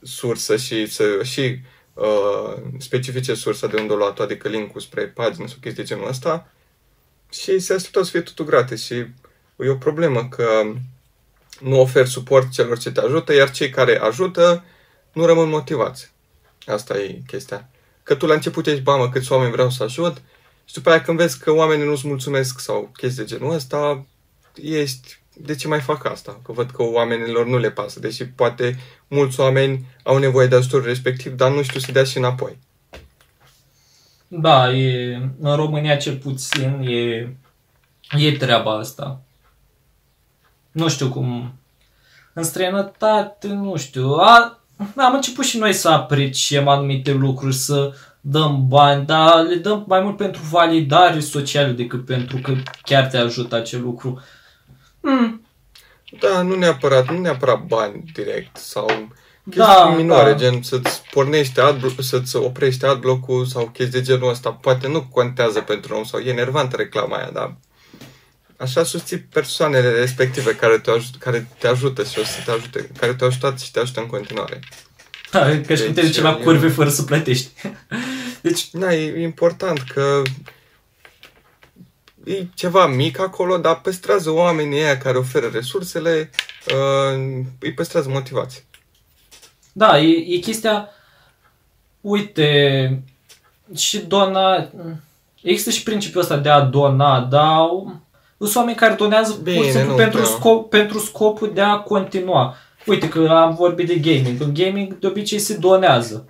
[0.02, 1.60] sursă și să și
[1.94, 6.08] uh, specifice sursa de unde a luat adică linkul spre pagină sau chestii de genul
[6.08, 6.52] ăsta
[7.32, 8.94] și se așteptau să fie totul gratis și
[9.58, 10.74] e o problemă că
[11.60, 14.64] nu oferi suport celor ce te ajută, iar cei care ajută
[15.12, 16.12] nu rămân motivați.
[16.66, 17.70] Asta e chestia.
[18.04, 20.22] Că tu la început ești, bamă, câți oameni vreau să ajut
[20.68, 24.06] și după aia când vezi că oamenii nu-ți mulțumesc sau chestii de genul ăsta,
[24.62, 26.40] ești, de ce mai fac asta?
[26.44, 30.86] Că văd că oamenilor nu le pasă, deși poate mulți oameni au nevoie de ajutorul
[30.86, 32.58] respectiv, dar nu știu să dea și înapoi.
[34.28, 37.30] Da, e, în România cel puțin e,
[38.18, 39.22] e treaba asta.
[40.72, 41.53] Nu știu cum...
[42.34, 44.11] În străinătate, nu știu.
[44.14, 44.60] A,
[44.95, 50.02] am început și noi să apreciem anumite lucruri, să dăm bani, dar le dăm mai
[50.02, 54.22] mult pentru validare socială decât pentru că chiar te ajută acel lucru.
[55.02, 55.41] Hmm,
[56.19, 58.85] Da, nu neapărat, nu neapărat bani direct sau
[59.44, 60.38] chestii Da, minore, da.
[60.38, 64.52] gen să-ți pornești ad, să-ți oprești adblock-ul sau chestii de genul ăsta.
[64.52, 67.56] Poate nu contează pentru om sau e enervantă reclama aia, dar
[68.58, 72.90] așa susții persoanele respective care te, ajut, care te ajută și o să te ajute,
[73.00, 74.60] care te-au ajutat și te ajută în continuare.
[75.32, 77.50] da, ca și cum te Deci, duci la eu- curve fără să plătești.
[78.42, 80.22] Deci, Da, e important că
[82.24, 86.30] e ceva mic acolo, dar păstrează oamenii aia care oferă resursele,
[86.68, 88.66] uh, îi păstrează motivați.
[89.74, 90.90] Da, e, e chestia...
[92.02, 93.02] Uite,
[93.76, 94.70] și dona...
[95.42, 97.68] Există și principiul ăsta de a dona, dar
[98.46, 100.30] sunt oameni care donează Bine, pur și simplu nu pentru, prea.
[100.32, 102.56] scop, pentru scopul de a continua.
[102.86, 104.42] Uite că am vorbit de gaming.
[104.42, 106.26] În gaming de obicei se donează.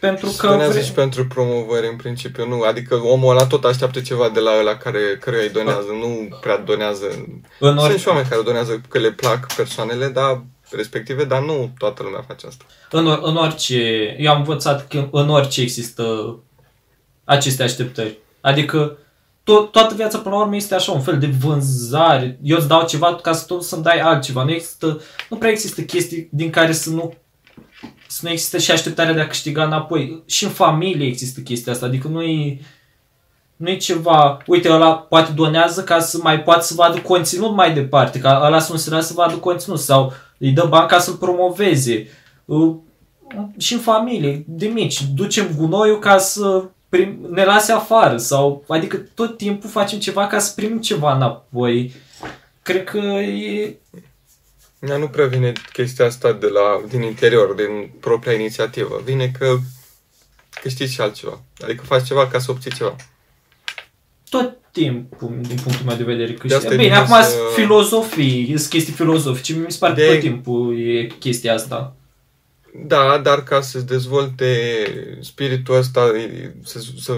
[0.00, 0.82] Pentru Se că donează vre...
[0.82, 2.60] și pentru promovări, în principiu, nu.
[2.62, 6.58] Adică omul ăla tot așteaptă ceva de la ăla care, care îi donează, nu prea
[6.58, 7.06] donează.
[7.14, 11.70] în Sunt orice, și oameni care donează că le plac persoanele, dar respective, dar nu
[11.78, 12.64] toată lumea face asta.
[12.90, 14.14] în, or- în orice...
[14.18, 16.36] Eu am învățat că în orice există
[17.24, 18.18] aceste așteptări.
[18.40, 18.98] Adică
[19.46, 22.38] to- toată viața până la urmă este așa un fel de vânzare.
[22.42, 24.44] Eu îți dau ceva ca să tu să-mi dai altceva.
[24.44, 25.00] Nu există,
[25.30, 27.12] nu prea există chestii din care să nu
[28.08, 30.22] să nu există și așteptarea de a câștiga înapoi.
[30.26, 31.86] Și în familie există chestia asta.
[31.86, 32.58] Adică nu e,
[33.56, 37.74] nu e ceva, uite, ăla poate donează ca să mai poată să vadă conținut mai
[37.74, 40.98] departe, ca ăla să nu se lasă să vadă conținut sau îi dă bani ca
[40.98, 42.08] să-l promoveze.
[42.44, 42.74] Uh,
[43.56, 48.96] Și în familie, de mici, ducem gunoiul ca să prim, ne lase afară sau, adică
[49.14, 51.94] tot timpul facem ceva ca să primim ceva înapoi.
[52.62, 53.76] Cred că e,
[54.88, 59.00] Ea nu prea vine chestia asta de la, din interior, din propria inițiativă.
[59.04, 59.56] Vine că
[60.60, 61.40] câștigi și altceva.
[61.64, 62.96] Adică faci ceva ca să obții ceva.
[64.28, 66.74] tot timpul, din punctul meu de vedere, De asta câștigă.
[66.74, 70.06] e Bine, bine acum să- sunt filozofii, sunt chestii filozofice, mi se pare că De-
[70.12, 71.94] tot timpul e chestia asta.
[72.84, 74.46] Da, dar ca să-ți dezvolte
[75.20, 77.12] spiritul ăsta, e- să, să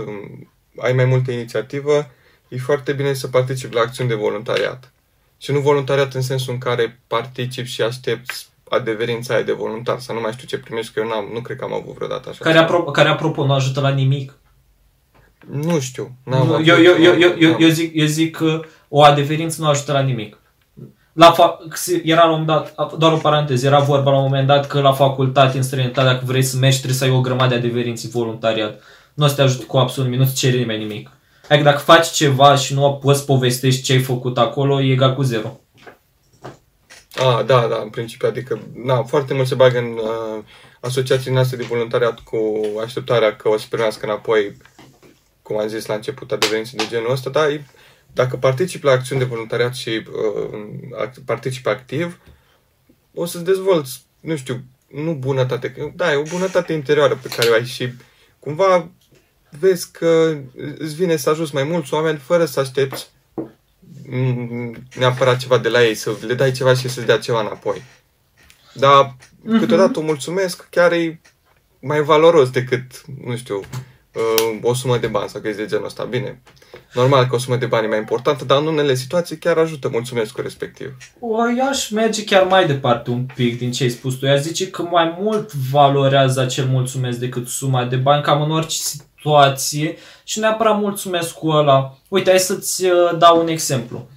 [0.77, 2.11] ai mai multă inițiativă,
[2.49, 4.93] e foarte bine să participi la acțiuni de voluntariat.
[5.39, 10.13] Și nu voluntariat în sensul în care participi și aștepți adeverința aia de voluntar, să
[10.13, 12.39] nu mai știu ce primești, că eu n-am, nu cred că am avut vreodată așa.
[12.41, 12.67] Care, ceva.
[12.67, 14.33] apropo, care apropo nu ajută la nimic.
[15.51, 16.13] Nu știu.
[16.25, 17.61] N-am Eu, avut, eu, eu, eu, eu, eu, n-am.
[17.61, 20.39] eu, zic, eu zic că o adeverință nu ajută la nimic.
[21.19, 21.59] La fa-
[22.05, 24.81] era la un moment dat, doar o paranteză, era vorba la un moment dat că
[24.81, 28.09] la facultate, în străinătate, dacă vrei să mergi, trebuie să ai o grămadă de adeverinți
[28.09, 28.83] voluntariat.
[29.15, 31.11] Nu o să te ajute cu absolut nimic, nu-ți cere nimeni nimic.
[31.49, 35.23] Adică dacă faci ceva și nu poți povestești ce ai făcut acolo, e egal cu
[35.23, 35.61] zero.
[37.15, 40.45] Ah, da, da, în principiu, adică, na, foarte mult se bagă în uh,
[40.81, 42.39] asociații noastre de voluntariat cu
[42.85, 44.57] așteptarea că o să primească înapoi,
[45.43, 47.67] cum am zis la început, adeverințe de genul ăsta, dar e-
[48.13, 50.61] dacă participi la acțiuni de voluntariat și uh,
[51.01, 52.19] act- participi activ,
[53.15, 57.49] o să-ți dezvolți, nu știu, nu bunătate, că- da, e o bunătate interioară pe care
[57.49, 57.93] o ai și
[58.39, 58.91] cumva
[59.59, 60.39] vezi că
[60.79, 63.11] îți vine să ajuți mai mulți oameni fără să aștepți
[64.07, 67.83] mm, neapărat ceva de la ei, să le dai ceva și să-ți dea ceva înapoi.
[68.75, 69.17] Dar
[69.59, 71.21] câteodată o mulțumesc chiar e
[71.81, 73.61] mai valoros decât, nu știu,
[74.19, 76.05] uh, o sumă de bani sau chestii de genul ăsta.
[76.05, 76.43] Bine,
[76.93, 79.89] normal că o sumă de bani e mai importantă, dar în unele situații chiar ajută
[79.89, 80.97] mulțumesc respectiv.
[81.21, 84.27] O, eu aș merge chiar mai departe un pic din ce ai spus tu.
[84.27, 88.51] Eu aș zice că mai mult valorează acel mulțumesc decât suma de bani, cam în
[88.51, 91.99] orice situație și neapărat mulțumesc cu ăla.
[92.09, 94.09] Uite, hai să-ți uh, dau un exemplu.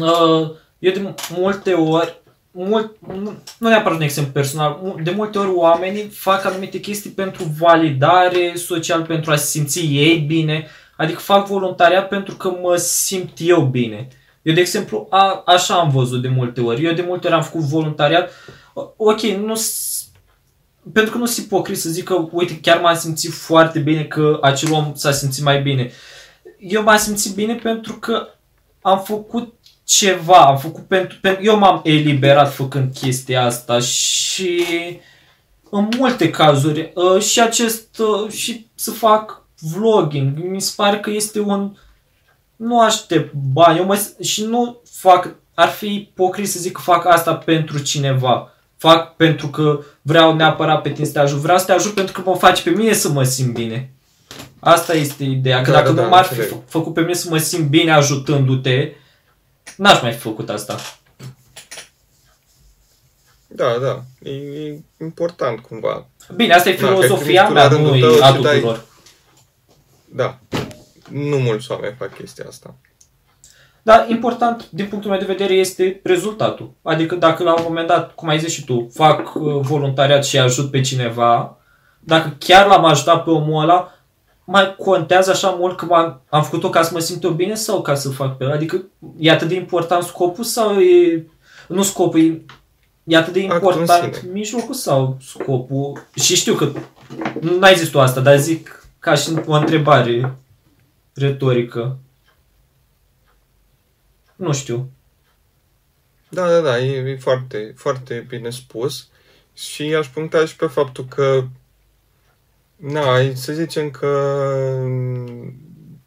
[0.00, 2.19] Uh, eu de multe ori,
[2.50, 7.10] mult, nu nu neapărat un exemplu personal, mu- de multe ori oamenii fac anumite chestii
[7.10, 10.66] pentru validare social, pentru a se simți ei bine,
[10.96, 14.08] adică fac voluntariat pentru că mă simt eu bine.
[14.42, 16.84] Eu, de exemplu, a, așa am văzut de multe ori.
[16.84, 18.30] Eu de multe ori am făcut voluntariat.
[18.74, 20.04] O- Ok, nu s-
[20.92, 24.38] pentru că nu sunt ipocrit să zic că, uite, chiar m-am simțit foarte bine că
[24.42, 25.90] acel om s-a simțit mai bine.
[26.58, 28.26] Eu m-am simțit bine pentru că
[28.82, 29.54] am făcut
[29.96, 34.64] ceva, am făcut pentru, pentru eu m-am eliberat făcând chestia asta și
[35.70, 41.10] în multe cazuri uh, și acest uh, și să fac vlogging, mi se pare că
[41.10, 41.76] este un
[42.56, 47.06] nu aștept bani, eu mă, și nu fac, ar fi ipocrit să zic că fac
[47.06, 48.52] asta pentru cineva.
[48.76, 51.38] Fac pentru că vreau neapărat pe tine să te ajut.
[51.38, 53.92] Vreau să te ajut pentru că mă faci pe mine să mă simt bine.
[54.58, 55.62] Asta este ideea.
[55.62, 56.58] Că Da, dacă da, nu da, m-ar fi înțeleg.
[56.62, 58.92] fă- făcut pe mine să mă simt bine ajutându-te,
[59.76, 60.76] n-aș mai fi făcut asta.
[63.46, 66.06] Da, da, e, e important cumva.
[66.34, 68.22] Bine, asta e Da, că ai filozofia primit tu la mea, nu rândul e tău
[68.22, 68.84] a și dai- tuturor.
[70.04, 70.38] Da,
[71.10, 72.74] nu mulți oameni fac chestia asta.
[73.82, 76.72] Dar important, din punctul meu de vedere, este rezultatul.
[76.82, 80.38] Adică dacă la un moment dat, cum ai zis și tu, fac uh, voluntariat și
[80.38, 81.58] ajut pe cineva,
[82.00, 83.92] dacă chiar l-am ajutat pe omul ăla,
[84.50, 87.82] mai contează așa mult că am, am făcut-o ca să mă simt eu bine sau
[87.82, 88.54] ca să fac pe ăla?
[88.54, 88.84] Adică
[89.18, 91.26] e atât de important scopul sau e...
[91.68, 92.42] Nu scopul, e,
[93.04, 94.30] e atât de Actul în important sine.
[94.32, 96.06] mijlocul sau scopul?
[96.14, 96.72] Și știu că
[97.40, 100.34] nu ai zis tu asta, dar zic ca și o întrebare
[101.14, 101.98] retorică.
[104.36, 104.90] Nu știu.
[106.28, 109.08] Da, da, da, e, e foarte, foarte bine spus
[109.54, 111.44] și aș puncta și pe faptul că
[112.80, 114.08] Na, să zicem că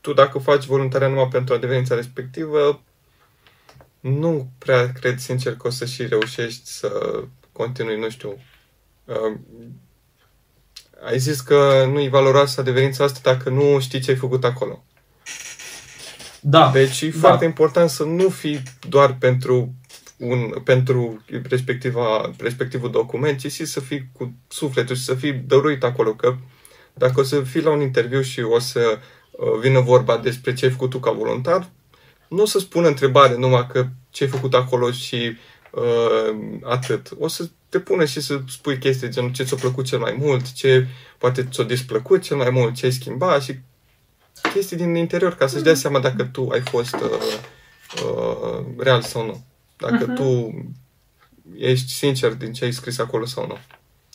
[0.02, 2.82] tu dacă faci voluntariat numai pentru adeverința respectivă,
[4.00, 8.38] nu prea cred sincer că o să și reușești să continui, nu știu.
[9.06, 9.38] Uh,
[11.06, 14.84] ai zis că nu-i valoroasă adeverința asta dacă nu știi ce ai făcut acolo.
[16.40, 16.72] Da.
[16.74, 17.20] Deci e da.
[17.20, 19.74] foarte important să nu fii doar pentru
[20.18, 25.84] un, pentru respectiva, respectivul document, ci și să fii cu sufletul și să fii dăruit
[25.84, 26.14] acolo.
[26.14, 26.36] Că
[26.94, 29.00] dacă o să fii la un interviu și o să
[29.32, 31.70] uh, vină vorba despre ce ai făcut tu ca voluntar,
[32.28, 35.38] nu o să spună întrebare numai că ce ai făcut acolo și
[35.72, 37.10] uh, atât.
[37.20, 40.52] O să te pună și să spui chestii genul ce ți-a plăcut cel mai mult,
[40.52, 40.88] ce
[41.18, 43.60] poate ți-a displăcut cel mai mult, ce ai schimbat și
[44.54, 47.40] chestii din interior ca să-și dea seama dacă tu ai fost uh,
[48.04, 49.46] uh, real sau nu.
[49.78, 50.16] Dacă uh-huh.
[50.16, 50.54] tu
[51.58, 53.58] ești sincer din ce ai scris acolo sau nu.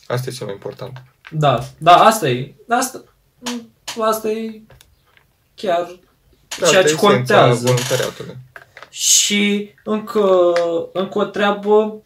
[0.09, 1.03] Asta e cel mai important.
[1.31, 2.53] Da, da, asta e.
[2.69, 3.03] Asta,
[3.99, 4.61] asta e
[5.55, 5.99] chiar
[6.59, 7.65] Da, ceea asta ce e esența contează.
[7.65, 8.35] voluntariatului.
[8.89, 10.53] Și încă,
[10.93, 12.01] încă o treabă,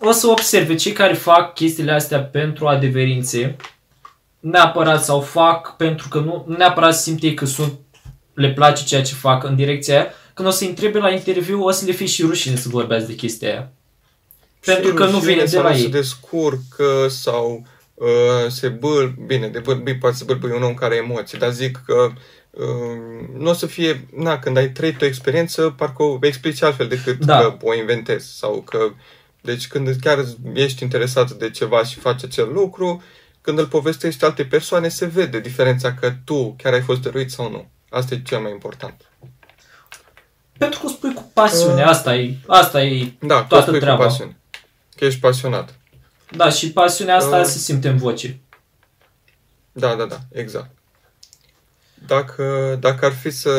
[0.00, 3.56] o să observe cei care fac chestiile astea pentru adeverințe,
[4.40, 7.72] neapărat sau fac pentru că nu neapărat simte că sunt,
[8.34, 11.70] le place ceea ce fac în direcția aia, când o să întrebe la interviu, o
[11.70, 13.70] să le fie și rușine să vorbească de chestia aia.
[14.66, 15.88] Pentru Și că nu rușine vine de sau la nu se ei.
[15.88, 18.06] descurcă sau uh,
[18.48, 19.14] se bâl...
[19.26, 22.10] Bine, de bâlbâi poate să bâlbâi un om care are emoții, dar zic că
[22.50, 22.64] uh,
[23.36, 24.06] nu o să fie...
[24.16, 27.38] Na, când ai trăit o experiență, parcă o explici altfel decât Da.
[27.40, 28.78] că o inventezi sau că...
[29.40, 30.24] Deci când chiar
[30.54, 33.02] ești interesat de ceva și faci acel lucru,
[33.40, 37.50] când îl povestești alte persoane, se vede diferența că tu chiar ai fost dăruit sau
[37.50, 37.68] nu.
[37.90, 39.10] Asta e cel mai important.
[40.58, 41.88] Pentru că o spui cu pasiune, Uh.
[41.88, 44.04] asta e, asta e, Da, că o Toată spui cu treaba.
[44.04, 44.36] pasiune.
[44.96, 45.78] Că ești pasionat.
[46.30, 47.44] da, și pasiunea asta Uh.
[47.44, 48.40] se simte în voce.
[49.72, 50.70] Da, da, da, exact.
[52.06, 53.50] Dacă, dacă ar fi să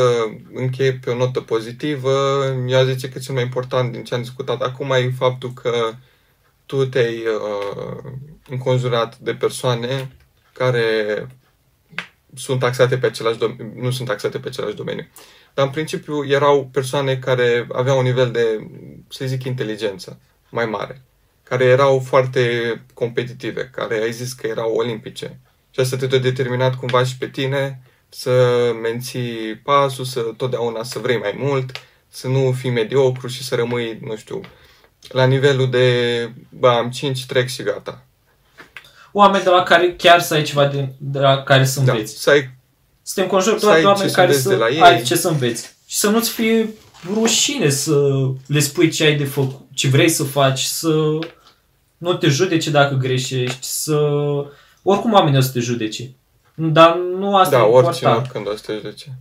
[0.53, 4.21] închei pe o notă pozitivă, eu aș zice că cel mai important din ce am
[4.21, 5.91] discutat acum e faptul că
[6.65, 8.11] tu te-ai uh,
[8.49, 10.11] înconjurat de persoane
[10.53, 11.27] care
[12.35, 15.07] sunt taxate pe același domeniu, nu sunt taxate pe același domeniu.
[15.53, 18.67] Dar în principiu erau persoane care aveau un nivel de,
[19.09, 20.19] să zic, inteligență
[20.49, 21.01] mai mare,
[21.49, 22.41] care erau foarte
[22.93, 25.39] competitive, care ai zis că erau olimpice.
[25.71, 28.31] Și asta te-a determinat cumva și pe tine să
[28.81, 31.71] menții pasul, să totdeauna să vrei mai mult,
[32.09, 34.41] să nu fii mediocru și să rămâi, nu știu,
[35.09, 38.03] la nivelul de, bă, am 5, trec și gata.
[39.11, 42.21] Oameni de la care chiar să ai ceva de, de la care să Da, înveți.
[42.21, 42.49] să ai,
[43.01, 44.69] Să te înconjuri Să doar ai de oameni ce să care înveți să de la
[44.69, 44.81] ei.
[44.81, 45.75] ai ce să înveți.
[45.87, 46.69] Și să nu-ți fie
[47.13, 48.01] rușine să
[48.47, 51.19] le spui ce ai de făcut, ce vrei să faci, să
[51.97, 53.97] nu te judece dacă greșești, să...
[54.83, 56.11] Oricum oamenii o să te judece.
[56.55, 58.17] Dar nu asta da, e oricine, important.
[58.17, 59.17] oricând o să te judece.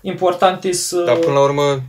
[0.00, 1.02] Important e să...
[1.02, 1.82] Dar până la urmă,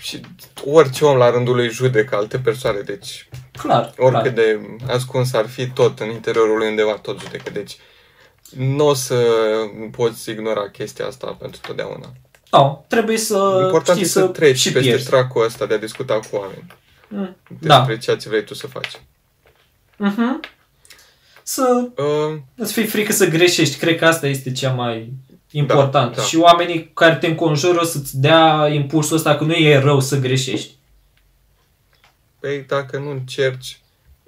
[0.00, 0.20] și
[0.64, 3.28] orice om la rândul lui judecă alte persoane, deci
[3.58, 4.34] Clar, oricât clar.
[4.34, 7.50] de ascuns ar fi tot în interiorul lui undeva, tot judecă.
[7.50, 7.76] Deci
[8.56, 9.24] nu o să
[9.90, 12.12] poți ignora chestia asta pentru totdeauna.
[12.50, 15.06] Da, trebuie să Important știi e să treci și peste pierzi.
[15.08, 16.66] tracul ăsta de a discuta cu oameni
[17.12, 17.96] Mm, despre Da.
[17.96, 19.00] ceea ce vrei tu să faci.
[19.96, 20.40] Mhm.
[21.42, 23.76] Să Uh, îți fie frică să greșești.
[23.78, 25.12] Cred că asta este cea mai
[25.50, 26.16] important.
[26.16, 26.22] da.
[26.22, 30.18] Și oamenii care te înconjură o să-ți dea impulsul ăsta că nu e rău să
[30.18, 30.74] greșești.
[32.40, 33.80] Păi dacă nu încerci,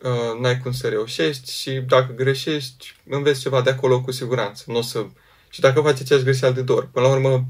[0.02, 4.64] uh, n-ai cum să reușești și dacă greșești, înveți ceva de acolo cu siguranță.
[4.66, 5.06] Nu o să...
[5.48, 7.44] Și dacă faci aceeași greșeală de două ori, până la urmă,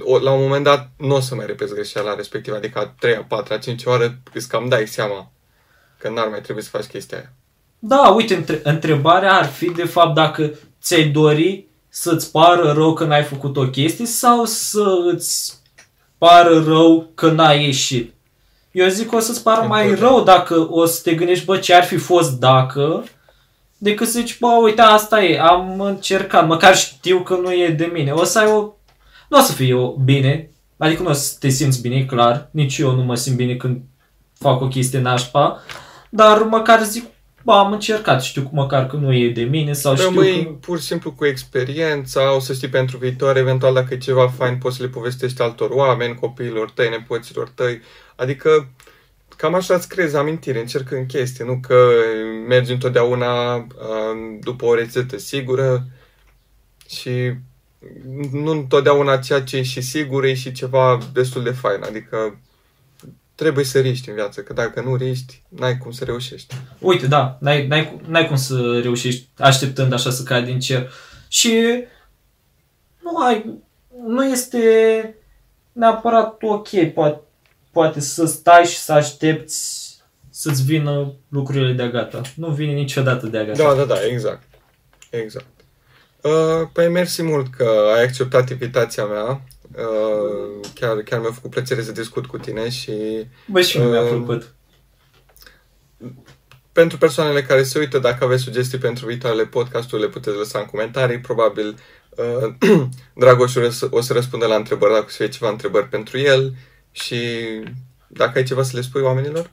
[0.00, 3.24] o, la un moment dat, nu o să mai repeți greșeala respectivă, adică a treia,
[3.28, 5.30] patra, cincea oară, îți cam dai seama
[5.98, 7.32] că n-ar mai trebui să faci chestia aia.
[7.78, 10.52] Da, uite, între- întrebarea ar fi de fapt dacă
[10.82, 15.54] ți-ai dori să-ți pară rău că n-ai făcut o chestie sau să îți
[16.18, 18.14] pară rău că n-ai ieșit.
[18.70, 20.10] Eu zic că o să-ți pară mai Important.
[20.10, 23.04] rău dacă o să te gândești, bă, ce ar fi fost dacă,
[23.78, 27.90] decât să zici, bă, uite, asta e, am încercat, măcar știu că nu e de
[27.92, 28.10] mine.
[28.10, 28.72] O să ai o...
[29.32, 32.48] Nu o să fie o bine, adică nu o să te simți bine, e clar,
[32.50, 33.82] nici eu nu mă simt bine când
[34.38, 35.62] fac o chestie nașpa,
[36.10, 37.04] dar măcar zic,
[37.42, 40.50] bă, am încercat, știu măcar că nu e de mine sau știu Rămâi că...
[40.50, 44.58] pur și simplu cu experiența, o să știi pentru viitor, eventual dacă e ceva fain
[44.58, 47.80] poți să le povestești altor oameni, copiilor tăi, nepoților tăi.
[48.16, 48.68] Adică
[49.36, 51.90] cam așa îți crezi amintire, încercând chestii, nu că
[52.48, 53.64] mergi întotdeauna uh,
[54.40, 55.86] după o rețetă sigură
[56.88, 57.10] și
[58.32, 61.82] nu întotdeauna ceea ce e și sigur e și ceva destul de fain.
[61.82, 62.38] Adică
[63.34, 66.54] trebuie să riști în viață, că dacă nu riști, n-ai cum să reușești.
[66.78, 70.90] Uite, da, n-ai, n-ai, n-ai cum să reușești așteptând așa să cai din cer.
[71.28, 71.84] Și
[73.02, 73.44] nu ai,
[74.06, 75.14] nu este
[75.72, 77.20] neapărat ok, poate,
[77.70, 79.82] poate să stai și să aștepți
[80.30, 82.20] să-ți vină lucrurile de gata.
[82.36, 83.62] Nu vine niciodată de gata.
[83.62, 84.42] Da, da, da, exact.
[85.10, 85.46] Exact.
[86.22, 89.42] Uh, păi mersi mult că ai acceptat invitația mea.
[89.76, 92.92] Uh, chiar, chiar mi-a făcut plăcere să discut cu tine și
[93.46, 94.54] Bă, și uh, mi-a Uh, plăcut.
[96.72, 100.64] pentru persoanele care se uită, dacă aveți sugestii pentru viitoarele podcasturi, le puteți lăsa în
[100.64, 101.20] comentarii.
[101.20, 101.78] Probabil
[102.10, 102.54] uh,
[103.14, 106.18] Dragoș o să- o să răspundă la întrebări dacă o să fie ceva întrebări pentru
[106.18, 106.54] el
[106.90, 107.16] și
[108.06, 109.50] dacă ai ceva să le spui oamenilor?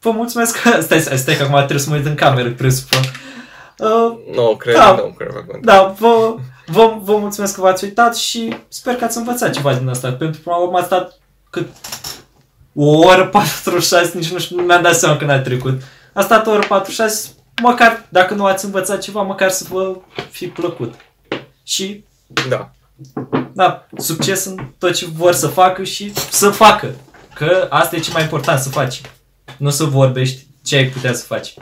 [0.00, 0.80] Vă mulțumesc că...
[0.80, 2.98] Stai, stai, stai că acum trebuie să mă uit în cameră, presupun.
[2.98, 3.23] Uh,
[4.34, 4.94] Nu, cred Da.
[4.94, 6.34] că nu cred că Da, vă,
[6.66, 10.12] vă, vă mulțumesc că v-ați uitat și sper că ați învățat ceva din asta.
[10.12, 11.18] Pentru că până la urmă a stat
[11.50, 11.68] cât
[12.74, 15.82] o oră 46, nici nu știu, nu mi-am dat seama când a trecut.
[16.12, 17.28] A stat o oră 46,
[17.62, 19.96] măcar dacă nu ați învățat ceva, măcar să vă
[20.30, 20.94] fi plăcut.
[21.62, 22.04] Și,
[22.48, 22.70] Da.
[23.52, 26.94] da, succes în tot ce vor să facă și să facă.
[27.34, 29.00] Că asta e ce mai important, să faci.
[29.58, 31.54] Nu să vorbești ce ai putea să faci.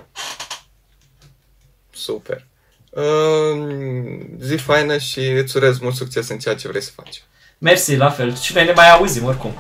[2.03, 2.47] Super.
[2.91, 7.23] Uh, zi faină și îți urez mult succes în ceea ce vrei să faci.
[7.59, 8.37] Mersi, la fel.
[8.37, 9.55] Și noi ne mai auzim oricum.